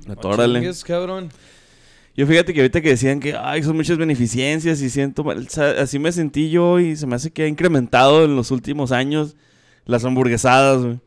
[0.06, 0.60] no Atórale.
[0.60, 1.28] chingues, cabrón.
[2.16, 5.48] Yo fíjate que ahorita que decían que ay, son muchas beneficencias y siento mal,
[5.78, 9.34] así me sentí yo y se me hace que ha incrementado en los últimos años
[9.84, 11.00] las hamburguesadas, güey.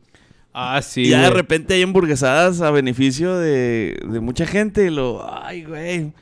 [0.52, 4.90] Ah, sí, y ya de repente hay hamburguesadas a beneficio de, de mucha gente y
[4.90, 6.12] lo, ay, güey,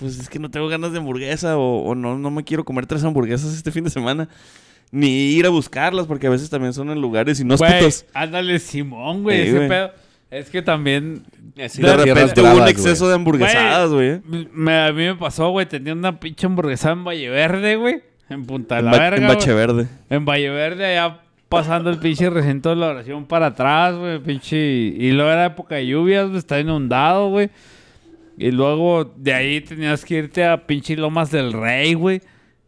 [0.00, 2.86] pues es que no tengo ganas de hamburguesa o, o no, no me quiero comer
[2.86, 4.28] tres hamburguesas este fin de semana.
[4.92, 8.06] Ni ir a buscarlas porque a veces también son en lugares Güey, inhóspitos.
[8.12, 9.42] ándale, Simón, güey.
[9.42, 9.68] Sí, ese güey.
[9.68, 9.90] pedo.
[10.32, 11.22] Es que también.
[11.62, 13.08] Así de repente hubo un exceso güey.
[13.10, 14.20] de hamburguesadas, güey.
[14.52, 15.66] me- a mí me pasó, güey.
[15.66, 18.02] Tenía una pinche hamburguesa en Valle Verde, güey.
[18.28, 19.16] En Punta En, la Verga.
[19.16, 19.34] en güey.
[19.36, 19.88] Bache Verde.
[20.08, 24.20] En Valle Verde, allá pasando el pinche recinto de la oración para atrás, güey.
[24.20, 24.56] Pinche.
[24.56, 26.38] Y luego era época de lluvias, güey.
[26.38, 27.50] Está inundado, güey.
[28.42, 32.22] Y luego de ahí tenías que irte a pinche Lomas del Rey, güey.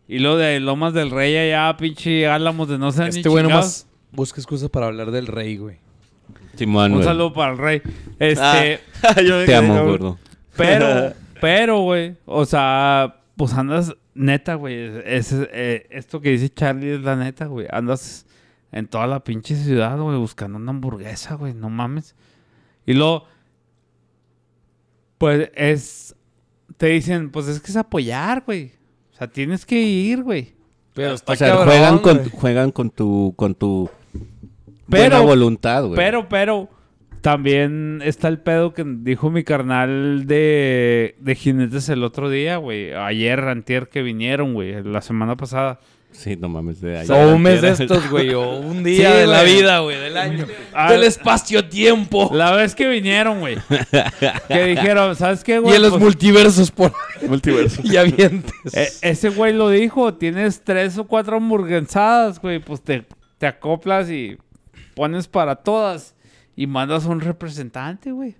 [0.06, 3.42] Y luego de Lomas del Rey allá, pinche Álamos de no sé ni Este güey
[3.42, 3.64] chingados.
[3.64, 5.78] nomás busca excusas para hablar del rey, güey.
[6.56, 7.04] Simón, Un güey.
[7.08, 7.82] saludo para el Rey.
[8.18, 8.80] Este.
[9.02, 10.18] Ah, yo Te amo, gordo.
[10.58, 14.74] Pero, pero, güey, o sea, pues andas, neta, güey,
[15.06, 18.26] es, es- eh, esto que dice Charlie es la neta, güey, andas
[18.72, 22.14] en toda la pinche ciudad, güey, buscando una hamburguesa, güey, no mames.
[22.84, 23.24] Y luego,
[25.22, 26.16] pues es,
[26.78, 28.72] te dicen, pues es que es apoyar, güey.
[29.12, 30.52] O sea, tienes que ir, güey.
[30.94, 32.30] Pero está O sea, cabrón, juegan, con, güey.
[32.30, 33.88] juegan con tu, con tu
[34.90, 35.94] Pero- buena voluntad, güey.
[35.94, 36.68] Pero, pero,
[37.20, 42.92] también está el pedo que dijo mi carnal de, de jinetes el otro día, güey.
[42.92, 45.78] Ayer, antier que vinieron, güey, la semana pasada.
[46.12, 46.80] Sí, no mames.
[46.80, 47.06] De ahí.
[47.10, 48.32] O un mes de estos, güey.
[48.34, 49.56] O un día Sí, de la güey.
[49.56, 49.98] vida, güey.
[49.98, 50.46] Del año.
[50.72, 52.30] Ah, del espacio-tiempo.
[52.32, 53.56] La vez que vinieron, güey.
[54.48, 55.76] que dijeron, ¿sabes qué, Y güey?
[55.76, 56.92] en los Pues, multiversos por
[57.26, 57.80] Multiverso.
[57.84, 58.52] y avientes.
[58.74, 62.58] eh, ese güey lo dijo, tienes tres o cuatro hamburguesadas, güey.
[62.60, 63.04] Pues te,
[63.38, 64.36] te acoplas y
[64.94, 66.14] pones para todas.
[66.54, 68.36] Y mandas a un representante, güey.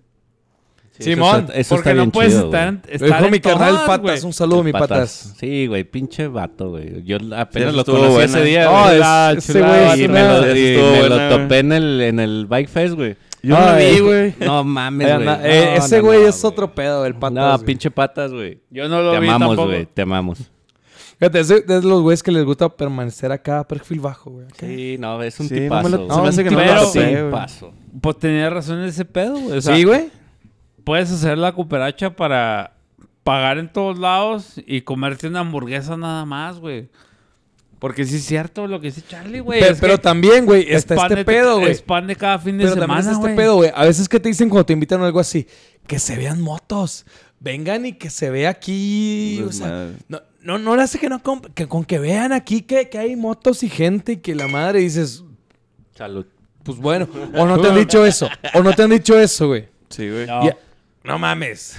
[1.03, 2.81] Sí, Simón, eso está, eso Porque está no bien puedes chido, estar, güey.
[2.95, 4.01] estar Lo dijo en mi carnal Patas.
[4.01, 4.20] güey.
[4.24, 5.35] Un saludo, mi Patas.
[5.39, 7.03] Sí, güey, pinche vato, güey.
[7.05, 8.24] Yo apenas Sí, lo estuvo conocí buena.
[8.39, 8.95] ese día, No, güey.
[8.95, 11.16] es- la ese chulada, güey y es me una- lo, y estuvo me buena, lo
[11.37, 11.43] güey.
[11.43, 13.16] topé en el, en el Bike Fest, güey.
[13.45, 14.35] Yo no lo vi, Ay, güey.
[14.41, 15.29] No mames, Eh, güey.
[15.43, 17.33] eh, No, ese no, güey no, es otro pedo, el Patas.
[17.33, 17.66] No, güey.
[17.66, 18.61] pinche patas, güey.
[18.70, 19.69] Yo no lo Te vi amamos, tampoco.
[19.69, 19.87] güey.
[19.87, 20.39] Te amamos.
[21.19, 24.47] Fíjate, es de, es de los güeyes que les gusta permanecer acá, perfil bajo, güey.
[24.47, 24.57] acá.
[24.66, 25.89] Sí, no, es un Sí, no me tipazo.
[25.89, 26.11] lo- güey.
[26.16, 27.24] se me hace que no lo sí, sé, güey.
[27.27, 27.73] tipazo.
[28.01, 29.59] Pues tenía razón ese pedo, güey.
[29.59, 30.09] O sea, Sí, güey.
[30.85, 32.75] Puedes hacer la cooperacha para
[33.25, 36.89] pagar en todos lados y comerte una hamburguesa nada más, güey.
[37.79, 39.61] Porque sí es cierto lo que dice Charlie, güey.
[39.81, 41.73] Pero, también, güey, es está este pedo, güey.
[41.73, 43.37] Es pan de cada fin de Pero también semana, está este güey.
[43.37, 43.71] pedo, güey.
[43.75, 45.49] A veces que te dicen cuando te invitan a algo así,
[45.89, 47.05] que se vean motos.
[47.41, 49.43] Vengan y que se vea aquí.
[49.45, 51.21] O sea, no, no, no le hace que no
[51.55, 54.79] que con que vean aquí que, que hay motos y gente y que la madre
[54.79, 55.25] dices,
[55.97, 56.25] Salud.
[56.63, 59.69] pues bueno, o no te han dicho eso, o no te han dicho eso, güey.
[59.89, 60.27] Sí, güey.
[60.29, 60.43] No.
[61.05, 61.77] No mames.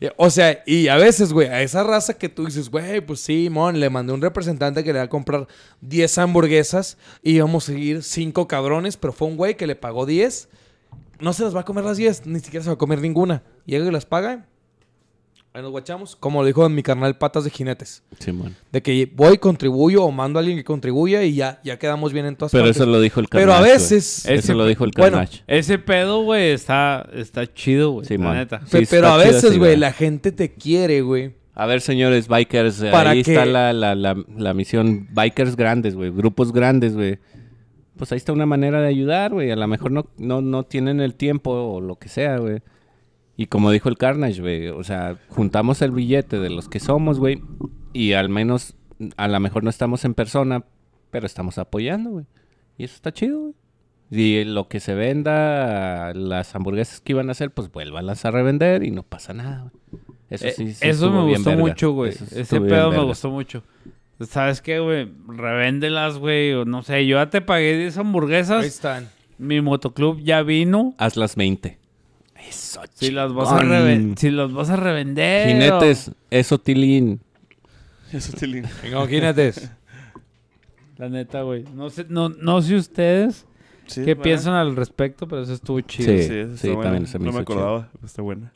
[0.00, 3.20] Y- O sea, y a veces, güey, a esa raza que tú dices, güey, pues
[3.20, 5.48] sí, mon, le mandé un representante que le va a comprar
[5.80, 10.06] 10 hamburguesas y íbamos a seguir 5 cabrones, pero fue un güey que le pagó
[10.06, 10.48] 10.
[11.20, 13.42] No se las va a comer las 10, ni siquiera se va a comer ninguna.
[13.66, 14.46] Llega y las paga.
[15.56, 16.16] Ahí nos guachamos.
[16.16, 18.02] Como lo dijo mi carnal Patas de Jinetes.
[18.18, 18.56] Simón.
[18.72, 22.26] De que voy, contribuyo o mando a alguien que contribuya y ya, ya quedamos bien
[22.26, 22.76] en todas Pero partes.
[22.76, 24.18] eso lo dijo el Pero Carnage, a veces...
[24.26, 25.44] Ese- Eso lo dijo el bueno, Carnage.
[25.46, 28.06] Ese pedo, güey, está, está chido, güey.
[28.18, 28.62] Neta.
[28.66, 31.34] Sí, pe- está pero a veces, güey, la gente te quiere, güey.
[31.54, 33.30] A ver, señores bikers, ¿Para ahí qué?
[33.34, 35.06] está la, la, la, la misión.
[35.12, 36.10] Bikers grandes, güey.
[36.10, 37.20] Grupos grandes, güey.
[37.96, 39.52] Pues ahí está una manera de ayudar, güey.
[39.52, 42.58] A lo mejor no, no, no tienen el tiempo o lo que sea, güey.
[43.36, 44.68] Y como dijo el Carnage, güey.
[44.68, 47.42] O sea, juntamos el billete de los que somos, güey.
[47.92, 48.76] Y al menos,
[49.16, 50.64] a lo mejor no estamos en persona,
[51.10, 52.26] pero estamos apoyando, güey.
[52.78, 53.54] Y eso está chido, güey.
[54.10, 58.84] Y lo que se venda, las hamburguesas que iban a hacer, pues vuélvanlas a revender
[58.84, 60.02] y no pasa nada, güey.
[60.30, 61.62] Eso Eh, sí, sí Eso me bien gustó verga.
[61.64, 62.10] mucho, güey.
[62.10, 63.62] Eso sí Ese pedo me gustó mucho.
[64.20, 65.10] ¿Sabes qué, güey?
[65.26, 66.52] Revéndelas, güey.
[66.52, 68.64] O no sé, yo ya te pagué 10 Ahí hamburguesas.
[68.64, 69.08] están.
[69.38, 70.94] mi motoclub ya vino.
[70.98, 71.78] Haz las 20.
[72.50, 75.48] Si las vas a, reven- si las vas a revender.
[75.48, 77.20] Jinetes, eso tilín.
[78.12, 78.68] Eso lindo.
[78.82, 79.70] Venga, jinetes.
[80.96, 81.64] La neta, güey.
[81.74, 83.46] No sé, no, no sé ustedes
[83.86, 86.10] Sí, qué piensan al respecto, pero eso estuvo chido.
[86.12, 86.22] Sí.
[86.22, 86.82] Sí, eso está Sí, buena.
[86.84, 87.88] también se me No me hizo acordaba.
[88.04, 88.52] Está buena.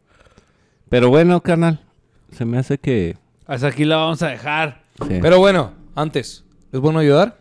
[0.88, 1.80] Pero bueno, carnal.
[2.32, 3.16] Se me hace que.
[3.46, 4.82] Hasta aquí la vamos a dejar.
[5.08, 5.18] Sí.
[5.20, 7.38] Pero bueno, antes, ¿es bueno ayudar?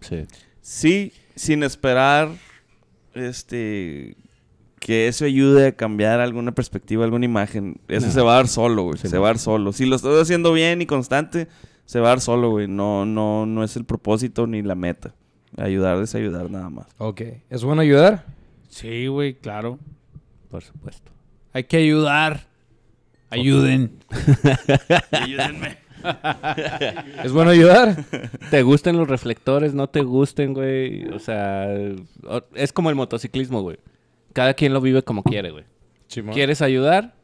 [0.00, 0.26] sí.
[0.62, 2.30] Sí, sin esperar
[3.14, 4.16] este
[4.84, 7.80] que eso ayude a cambiar alguna perspectiva, alguna imagen.
[7.88, 8.12] Eso No.
[8.12, 8.98] se va a dar solo, güey.
[8.98, 9.22] Sí, se no.
[9.22, 9.72] va a dar solo.
[9.72, 11.48] Si lo estoy haciendo bien y constante,
[11.86, 12.68] se va a dar solo, güey.
[12.68, 15.14] No, no, no es el propósito ni la meta.
[15.56, 16.86] Ayudar es ayudar nada más.
[16.98, 17.22] Ok.
[17.48, 18.26] ¿Es bueno ayudar?
[18.68, 19.78] Sí, güey, claro.
[20.50, 21.10] Por supuesto.
[21.54, 22.40] Hay que ayudar.
[23.30, 24.00] Ayuden.
[25.12, 25.78] Ayúdenme.
[27.24, 27.96] ¿Es bueno ayudar?
[28.50, 29.72] ¿Te gusten los reflectores?
[29.72, 31.06] ¿No te gusten, güey?
[31.08, 31.74] O sea,
[32.54, 33.78] es como el motociclismo, güey.
[34.34, 35.64] Cada quien lo vive como quiere, güey.
[36.32, 37.14] ¿Quieres ayudar?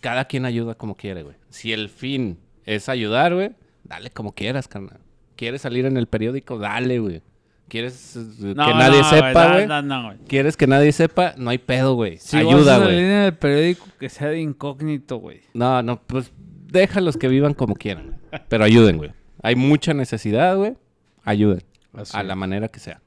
[0.00, 1.36] Cada quien ayuda como quiere, güey.
[1.50, 3.50] Si el fin es ayudar, güey,
[3.84, 5.00] dale como quieras, carnal.
[5.36, 6.58] ¿Quieres salir en el periódico?
[6.58, 7.22] Dale, güey.
[7.68, 9.66] ¿Quieres eh, No, que nadie no, sepa, no, güey?
[9.66, 10.18] No, no, güey.
[10.26, 11.34] ¿Quieres que nadie sepa?
[11.36, 12.18] No hay pedo, güey.
[12.18, 13.04] Si Ayuda, a salir güey.
[13.04, 15.40] en el periódico, que sea de incógnito, güey.
[15.54, 16.32] No, no, pues
[16.66, 18.18] déjalos que vivan como quieran.
[18.30, 18.42] güey.
[18.48, 19.12] Pero ayuden, güey.
[19.42, 20.76] Hay mucha necesidad, güey.
[21.24, 21.62] Ayuden.
[21.92, 23.00] Así A la manera que sea.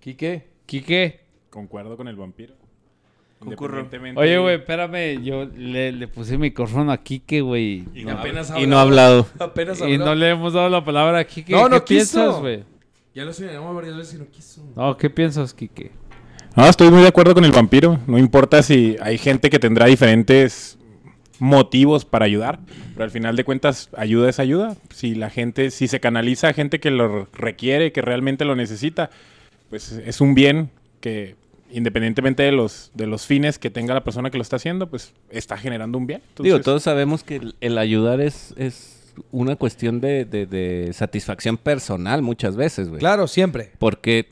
[0.00, 0.48] ¿Quique?
[0.66, 1.20] Quique.
[1.50, 2.54] Concuerdo con el vampiro.
[3.40, 3.88] Concurro.
[4.16, 5.22] Oye, güey, espérame.
[5.24, 7.84] Yo le, le puse micrófono a Quique, güey.
[7.94, 9.26] Y apenas Y no ha hablado.
[9.38, 11.54] Apenas Y no le hemos dado la palabra a Quique.
[11.54, 12.40] No, ¿Qué no piensas, quiso.
[12.40, 12.64] güey?
[13.14, 14.62] Ya lo señalamos varias veces y no quiso.
[14.76, 15.90] No, ¿qué piensas, Quique?
[16.54, 17.98] No, estoy muy de acuerdo con el vampiro.
[18.06, 20.78] No importa si hay gente que tendrá diferentes
[21.38, 22.60] motivos para ayudar,
[22.92, 24.76] pero al final de cuentas ayuda es ayuda.
[24.92, 29.08] Si la gente, si se canaliza a gente que lo requiere, que realmente lo necesita,
[29.70, 31.36] pues es un bien que
[31.72, 35.12] independientemente de los de los fines que tenga la persona que lo está haciendo, pues
[35.30, 36.22] está generando un bien.
[36.38, 41.56] Digo, todos sabemos que el, el ayudar es, es una cuestión de, de- de satisfacción
[41.56, 43.00] personal muchas veces, güey.
[43.00, 43.72] Claro, siempre.
[43.78, 44.28] Porque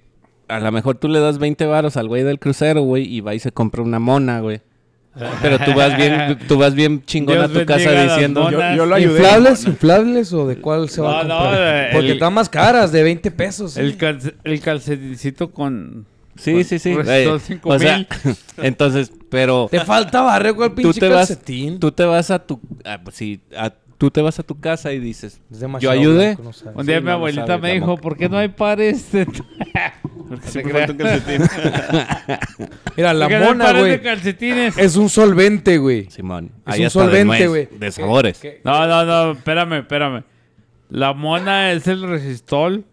[0.48, 3.34] a lo mejor tú le das 20 varos al güey del crucero, güey, y va
[3.34, 4.60] y se compra una mona, güey.
[5.42, 8.48] Pero tú vas bien, tú vas bien chingón Dios a tu casa diciendo...
[8.52, 9.18] yo, yo lo ayudé.
[9.18, 9.64] ¿Inflables?
[9.66, 11.86] ¿Inflables o de cuál se va a No, no, comprar?
[11.86, 13.76] eh, Porque el- están más caras, de 20 pesos.
[13.76, 14.30] El, sí.
[14.44, 16.06] el calcetincito con...
[16.38, 16.96] Sí, sí, sí.
[17.06, 18.06] Eh, cinco o sea, mil.
[18.58, 19.68] entonces, pero...
[19.70, 21.78] Te falta barrio con el tú pinche vas, calcetín.
[21.80, 24.92] tú te vas a tu, ah, pues sí, a- tú te vas a tu casa
[24.92, 26.36] y dices, Es yo ayudé.
[26.42, 26.50] no.
[26.74, 27.96] Un día Sí, mi no abuelita me dijo.
[27.96, 29.10] ¿por qué no hay pares?
[29.12, 29.26] de-
[30.28, 31.46] Porque siempre falta un calcetín.
[32.96, 34.78] Mira, la ¿Por qué no hay mona, pares güey, de calcetines?
[34.78, 36.10] es un solvente, güey.
[36.10, 37.68] Simón, Es ahí un solvente, güey.
[37.78, 38.38] De sabores.
[38.38, 40.22] ¿Qué- qué- No, no, no, espérame, espérame.
[40.90, 42.84] La mona es el resistol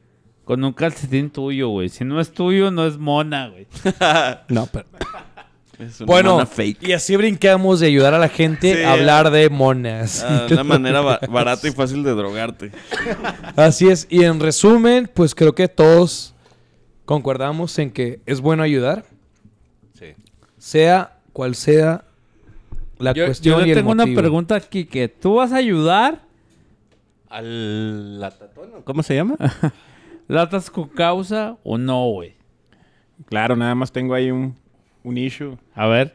[0.45, 1.89] con un calcetín tuyo, güey.
[1.89, 3.67] Si no es tuyo, no es mona, güey.
[4.47, 4.85] No, pero...
[5.77, 6.88] Es una Bueno, mona fake.
[6.88, 8.84] y así brincamos de ayudar a la gente Sí.
[8.84, 10.23] a hablar de monas.
[10.23, 12.72] Ah, una manera ba- barata y fácil de drogarte.
[13.57, 14.07] Así es.
[14.09, 16.34] Y en resumen, pues creo que todos
[17.03, 19.03] concordamos en que es bueno ayudar,
[19.99, 20.13] Sí.
[20.57, 22.05] sea cual sea
[22.97, 24.22] la Yo, cuestión yo y le el tengo una motivo.
[24.22, 26.22] pregunta aquí, que ¿tú vas a ayudar?
[27.30, 28.81] Al latatón, ¿no?
[28.85, 29.35] ¿cómo se llama?
[30.27, 32.35] ¿Latas con causa o no, güey?
[33.27, 34.56] Claro, nada más tengo ahí un,
[35.03, 35.57] un issue.
[35.73, 36.14] A ver.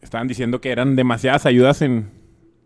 [0.00, 2.10] Estaban diciendo que eran demasiadas ayudas en,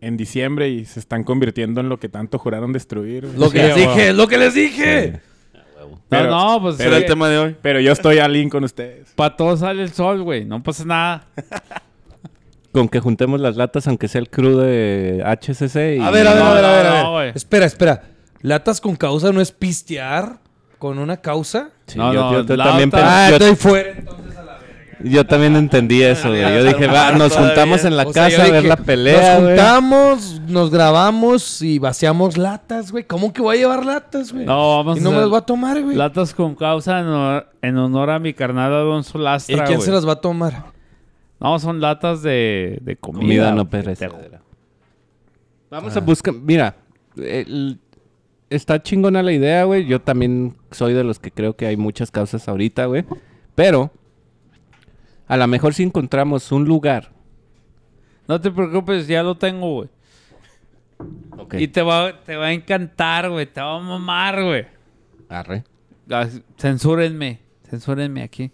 [0.01, 3.25] en diciembre y se están convirtiendo en lo que tanto juraron destruir.
[3.37, 3.93] Lo que Sí, les huevo.
[3.95, 5.21] dije, lo que les dije.
[6.09, 7.55] Pero- no, no, pues pero sí, el tema de hoy.
[7.61, 9.11] Pero yo estoy al link con ustedes.
[9.15, 10.43] para todos sale el sol, güey.
[10.45, 11.27] No pasa nada.
[12.71, 15.97] Con que juntemos las latas, aunque sea el crew de HCC.
[15.97, 16.01] Y...
[16.01, 17.35] A ver, a ver, No, a ver, a ver, no, a ver.
[17.35, 18.03] espera, espera.
[18.41, 20.39] ¿Latas con causa no es pistear
[20.77, 21.69] con una causa?
[21.87, 24.53] Sí, No, yo, no, yo- yo latas- también, Ah, yo- estoy fuera entonces a la
[24.59, 25.09] verga.
[25.09, 26.41] yo también entendí eso, güey.
[26.41, 28.75] Yo dije, va, nos juntamos en la O sea, casa yo a ver dije, la
[28.77, 29.55] pelea, Nos güey.
[29.57, 33.03] juntamos, nos grabamos y vaciamos latas, güey.
[33.05, 34.45] ¿Cómo que voy a llevar latas, güey?
[34.45, 35.95] No, vamos y no a me las voy a tomar, güey.
[35.95, 39.85] latas con causa en honor, en honor a mi carnal Alonso ¿Y Lastra, quién güey.
[39.85, 40.65] se las va a tomar?
[41.39, 43.21] No, son latas de, de comida.
[43.21, 44.41] Comida no perecedera.
[45.69, 46.75] Vamos a buscar, mira,
[47.17, 47.77] el-
[48.49, 49.85] está chingona la idea, güey.
[49.85, 53.05] Yo también soy de los que creo que hay muchas causas ahorita, güey.
[53.55, 53.91] Pero
[55.27, 57.11] a lo mejor si encontramos un lugar.
[58.27, 59.89] No te preocupes, ya lo tengo, güey.
[61.37, 61.55] Ok.
[61.55, 63.45] Y te va, te va a encantar, güey.
[63.45, 64.65] Te va a mamar, güey.
[65.29, 65.63] Arre.
[66.09, 67.39] Ah, Censúrenme.
[67.69, 68.51] Censúrenme aquí.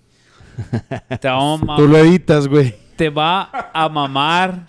[1.22, 1.78] te va a mamar.
[1.78, 2.76] Tú lo editas, güey.
[2.96, 4.68] Te va a mamar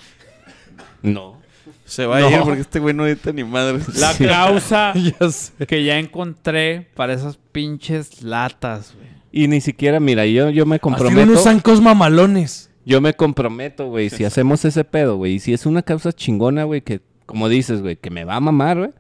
[1.03, 1.44] No.
[1.85, 3.81] Se va a ir porque este güey no edita ni madre.
[3.97, 4.95] la causa
[5.59, 9.09] ya que ya encontré para esas pinches latas, güey.
[9.31, 11.33] Y ni siquiera, mira, yo, yo me comprometo.
[11.33, 12.71] unos zancos mamalones.
[12.87, 16.65] Yo me comprometo, güey, si hacemos ese pedo, güey, y si es una causa chingona,
[16.65, 18.91] güey, que, como dices, güey, que me va a mamar, güey,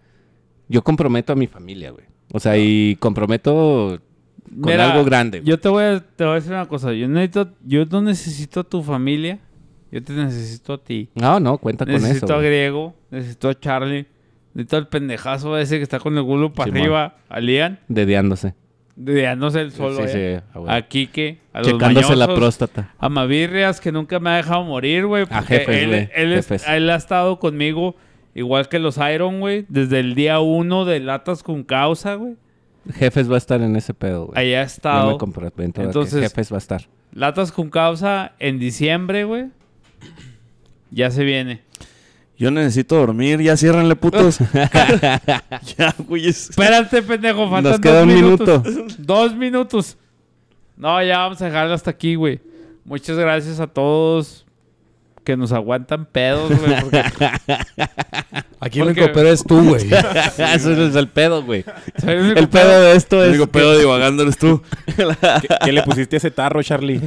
[0.69, 2.07] yo comprometo a mi familia, güey.
[2.33, 4.01] O sea, y comprometo
[4.61, 5.41] con Mira, algo grande.
[5.41, 5.51] güey.
[5.51, 6.93] Yo te voy, a, te voy a decir una cosa.
[6.93, 9.39] Yo, necesito, yo no necesito a tu familia.
[9.95, 11.09] Yo te necesito a ti.
[11.15, 12.35] No, no, cuenta con necesito eso.
[12.35, 12.49] a güey.
[12.49, 12.95] Griego.
[13.13, 14.07] Necesito a Charlie.
[14.53, 17.17] Necesito al pendejazo ese que está con el culo para arriba.
[17.29, 17.79] A Lian.
[17.87, 18.55] Dediándose.
[18.97, 19.97] Dediándose el solo.
[19.99, 20.41] Sí, eh.
[20.43, 20.71] sí, a huevo.
[20.71, 20.75] a.
[20.77, 22.93] A los Checándose la mañosos, próstata.
[22.99, 25.27] A Mavirrias, que nunca me ha dejado morir, güey.
[25.31, 26.65] A jefes, él, güey, él, es- jefes.
[26.69, 27.95] él ha estado conmigo,
[28.35, 29.65] igual que los Iron, güey.
[29.69, 32.35] Desde el día uno de Latas con Causa, güey.
[32.95, 34.39] Jefes va a estar en ese pedo, güey.
[34.45, 35.13] Allá ha estado.
[35.13, 36.83] me comprometo a Entonces- que Jefes va a estar.
[37.13, 39.47] Latas con Causa en diciembre, güey.
[40.95, 41.61] Ya se viene.
[42.39, 44.39] Yo necesito dormir, ya ciérrenle, putos.
[45.77, 46.51] ya, güeyes.
[46.51, 48.65] Espérate, pendejo, faltan Nos queda dos un minutos.
[48.65, 48.95] minuto.
[48.99, 49.97] Dos minutos.
[50.77, 52.41] No, ya vamos a dejarlo hasta aquí, güey.
[52.85, 54.44] Muchas gracias a todos
[55.25, 56.81] que nos aguantan pedos, güey.
[56.83, 57.03] porque
[58.61, 59.87] Aquí el Porque- único pedo es tú, güey.
[60.55, 61.65] Eso es el pedo, güey.
[62.03, 63.37] el El pedo de esto El es...
[63.37, 64.63] único pedo divagando eres tú.
[64.87, 66.99] ¿Qué, qué le pusiste a ese tarro, Charlie?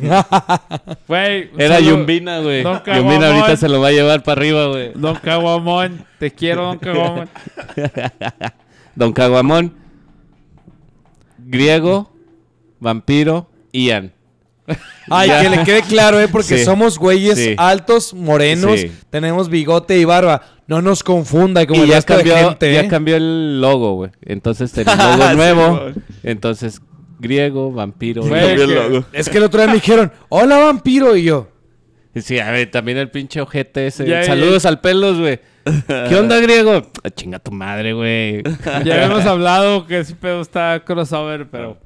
[1.07, 1.91] Güey, Era saludo.
[1.97, 2.63] Yumbina, güey.
[2.63, 4.91] Yumbina ahorita se lo va a llevar para arriba, güey.
[4.93, 6.05] Don Caguamón.
[6.19, 7.29] Te quiero, Don Caguamón.
[8.95, 9.73] Don Caguamón.
[11.39, 12.11] Griego.
[12.79, 13.49] Vampiro.
[13.71, 14.13] Ian.
[15.09, 15.41] Ay, Ya.
[15.41, 16.27] que le quede claro, ¿eh?
[16.27, 16.65] Porque Sí.
[16.65, 17.55] somos güeyes Sí.
[17.57, 18.91] altos, morenos, Sí.
[19.09, 20.41] tenemos bigote y barba.
[20.67, 22.87] No nos confunda como y el ya resto cambió, de gente, ya ¿eh?
[22.89, 24.11] cambió el logo, güey.
[24.21, 25.81] Entonces el logo nuevo.
[26.23, 26.81] Entonces,
[27.19, 28.23] griego, vampiro.
[28.23, 29.05] Güey, el logo.
[29.13, 31.47] Es que el otro día me dijeron, hola vampiro, y yo.
[32.15, 34.05] Sí, a ver, también el pinche ojete ese.
[34.07, 34.25] Ya, ya.
[34.27, 35.39] Saludos al pelos, güey.
[36.09, 36.81] ¿Qué onda, griego?
[37.03, 38.41] Ah, chinga tu madre, güey.
[38.83, 41.77] Ya habíamos hablado que ese pedo está crossover, pero...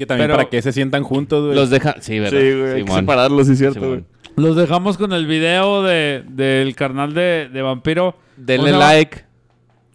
[0.00, 1.54] Que también Pero- para que se sientan juntos, güey.
[1.54, 1.96] Los deja.
[2.00, 2.40] Sí, ¿verdad?
[2.40, 3.00] Sí, güey, hay que Simón.
[3.00, 3.88] separarlos, sí, cierto, Simón.
[3.90, 4.04] güey.
[4.46, 8.12] Los dejamos con el video de, del carnal de, de Vampiro.
[8.12, 8.84] ¿Cómo Denle se llama?
[8.94, 9.24] like.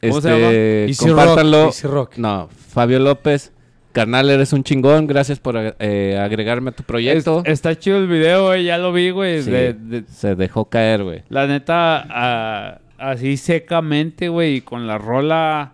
[0.01, 1.57] ¿Cómo se Este, Easy compártanlo.
[1.63, 2.17] Rock, Easy Rock.
[2.17, 3.51] No, Fabio López.
[3.93, 5.07] Carnal, eres un chingón.
[5.07, 7.41] Gracias por eh, agregarme a tu proyecto.
[7.45, 8.65] Es- está chido el video, güey.
[8.65, 9.41] Ya lo vi, güey.
[9.41, 11.23] Sí, de- de- Se dejó caer, güey.
[11.29, 14.57] la neta, ah, así secamente, güey.
[14.57, 15.71] Y con la rola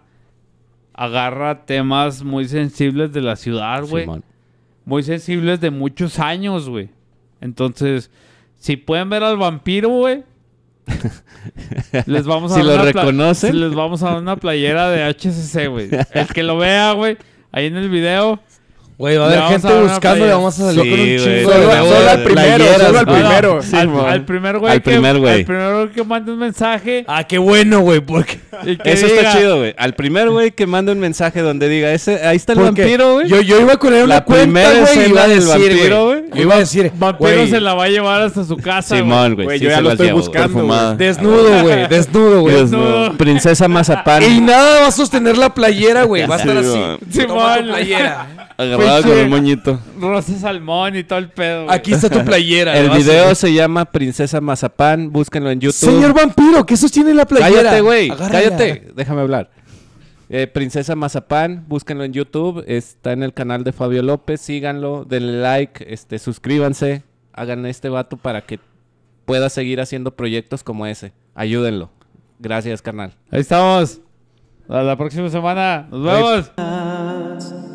[1.02, 4.08] agarra temas muy sensibles de la ciudad, güey.
[4.86, 6.90] Muy sensibles de muchos años, güey.
[7.40, 8.12] Entonces,
[8.60, 10.24] si pueden ver al vampiro, güey.
[12.06, 15.70] les vamos a Si dar lo si les vamos a dar una playera de HCC,
[15.70, 15.90] güey.
[16.12, 17.18] El que lo vea, güey,
[17.52, 18.40] ahí en el video.
[19.02, 21.52] Güey, va a haber gente a buscando y vamos a salir Sí, con un chingo
[21.52, 24.06] Solo- al primero, solo al primero.
[24.08, 25.34] al, primer güey Al que, primer güey.
[25.40, 28.38] al primero que mande un mensaje Ah, qué bueno, güey, porque...
[28.84, 29.74] Eso diga, está chido, güey.
[29.76, 33.14] Al primer güey que mande un mensaje donde diga, ese, ahí está el porque vampiro,
[33.14, 33.28] güey.
[33.28, 36.22] Yo, yo iba a poner una La cuenta, güey, iba a decir, vampiro, güey.
[36.36, 39.02] Yo iba a decir, Vampiro se la va a llevar hasta su casa, güey.
[39.02, 39.60] Simón, güey.
[39.60, 42.56] Yo ya lo estoy buscando, desnudo, güey, desnudo, güey.
[42.56, 43.14] Desnudo.
[43.18, 44.22] Princesa Mazapán.
[44.22, 46.28] Y nada va a sostener la playera, güey.
[46.28, 46.78] Va a estar Sí, así.
[46.80, 46.98] güey.
[47.10, 47.64] Simón.
[47.64, 48.28] Playera.
[48.92, 49.80] Agarrado con un moñito.
[50.00, 51.66] Rosa Salmón y todo el pedo.
[51.66, 51.76] güey.
[51.76, 52.78] Aquí está tu playera.
[52.78, 55.12] El video se llama Princesa Mazapán.
[55.12, 55.90] Búsquenlo en YouTube.
[55.92, 57.64] Señor vampiro, ¿qué sostiene la playera?
[57.64, 58.10] Cállate, güey.
[58.10, 58.32] Agárrala.
[58.50, 58.92] Cállate.
[58.96, 59.50] Déjame hablar.
[60.34, 62.64] Eh, Princesa Mazapán, búsquenlo en YouTube.
[62.66, 64.40] Está en el canal de Fabio López.
[64.40, 67.04] Síganlo, denle like, este, suscríbanse.
[67.34, 68.60] Hagan este vato para que
[69.26, 71.12] pueda seguir haciendo proyectos como ese.
[71.36, 71.90] Ayúdenlo.
[72.40, 73.14] Gracias, canal.
[73.30, 74.00] Ahí estamos.
[74.70, 75.88] A la próxima semana.
[75.92, 77.71] Nos vemos.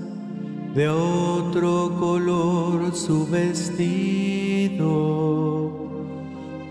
[0.77, 4.83] De otro color su vestido,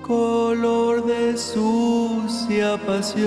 [0.03, 3.25] color de sucia pasión,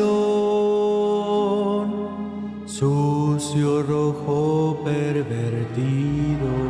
[2.64, 6.67] sucio rojo pervertido.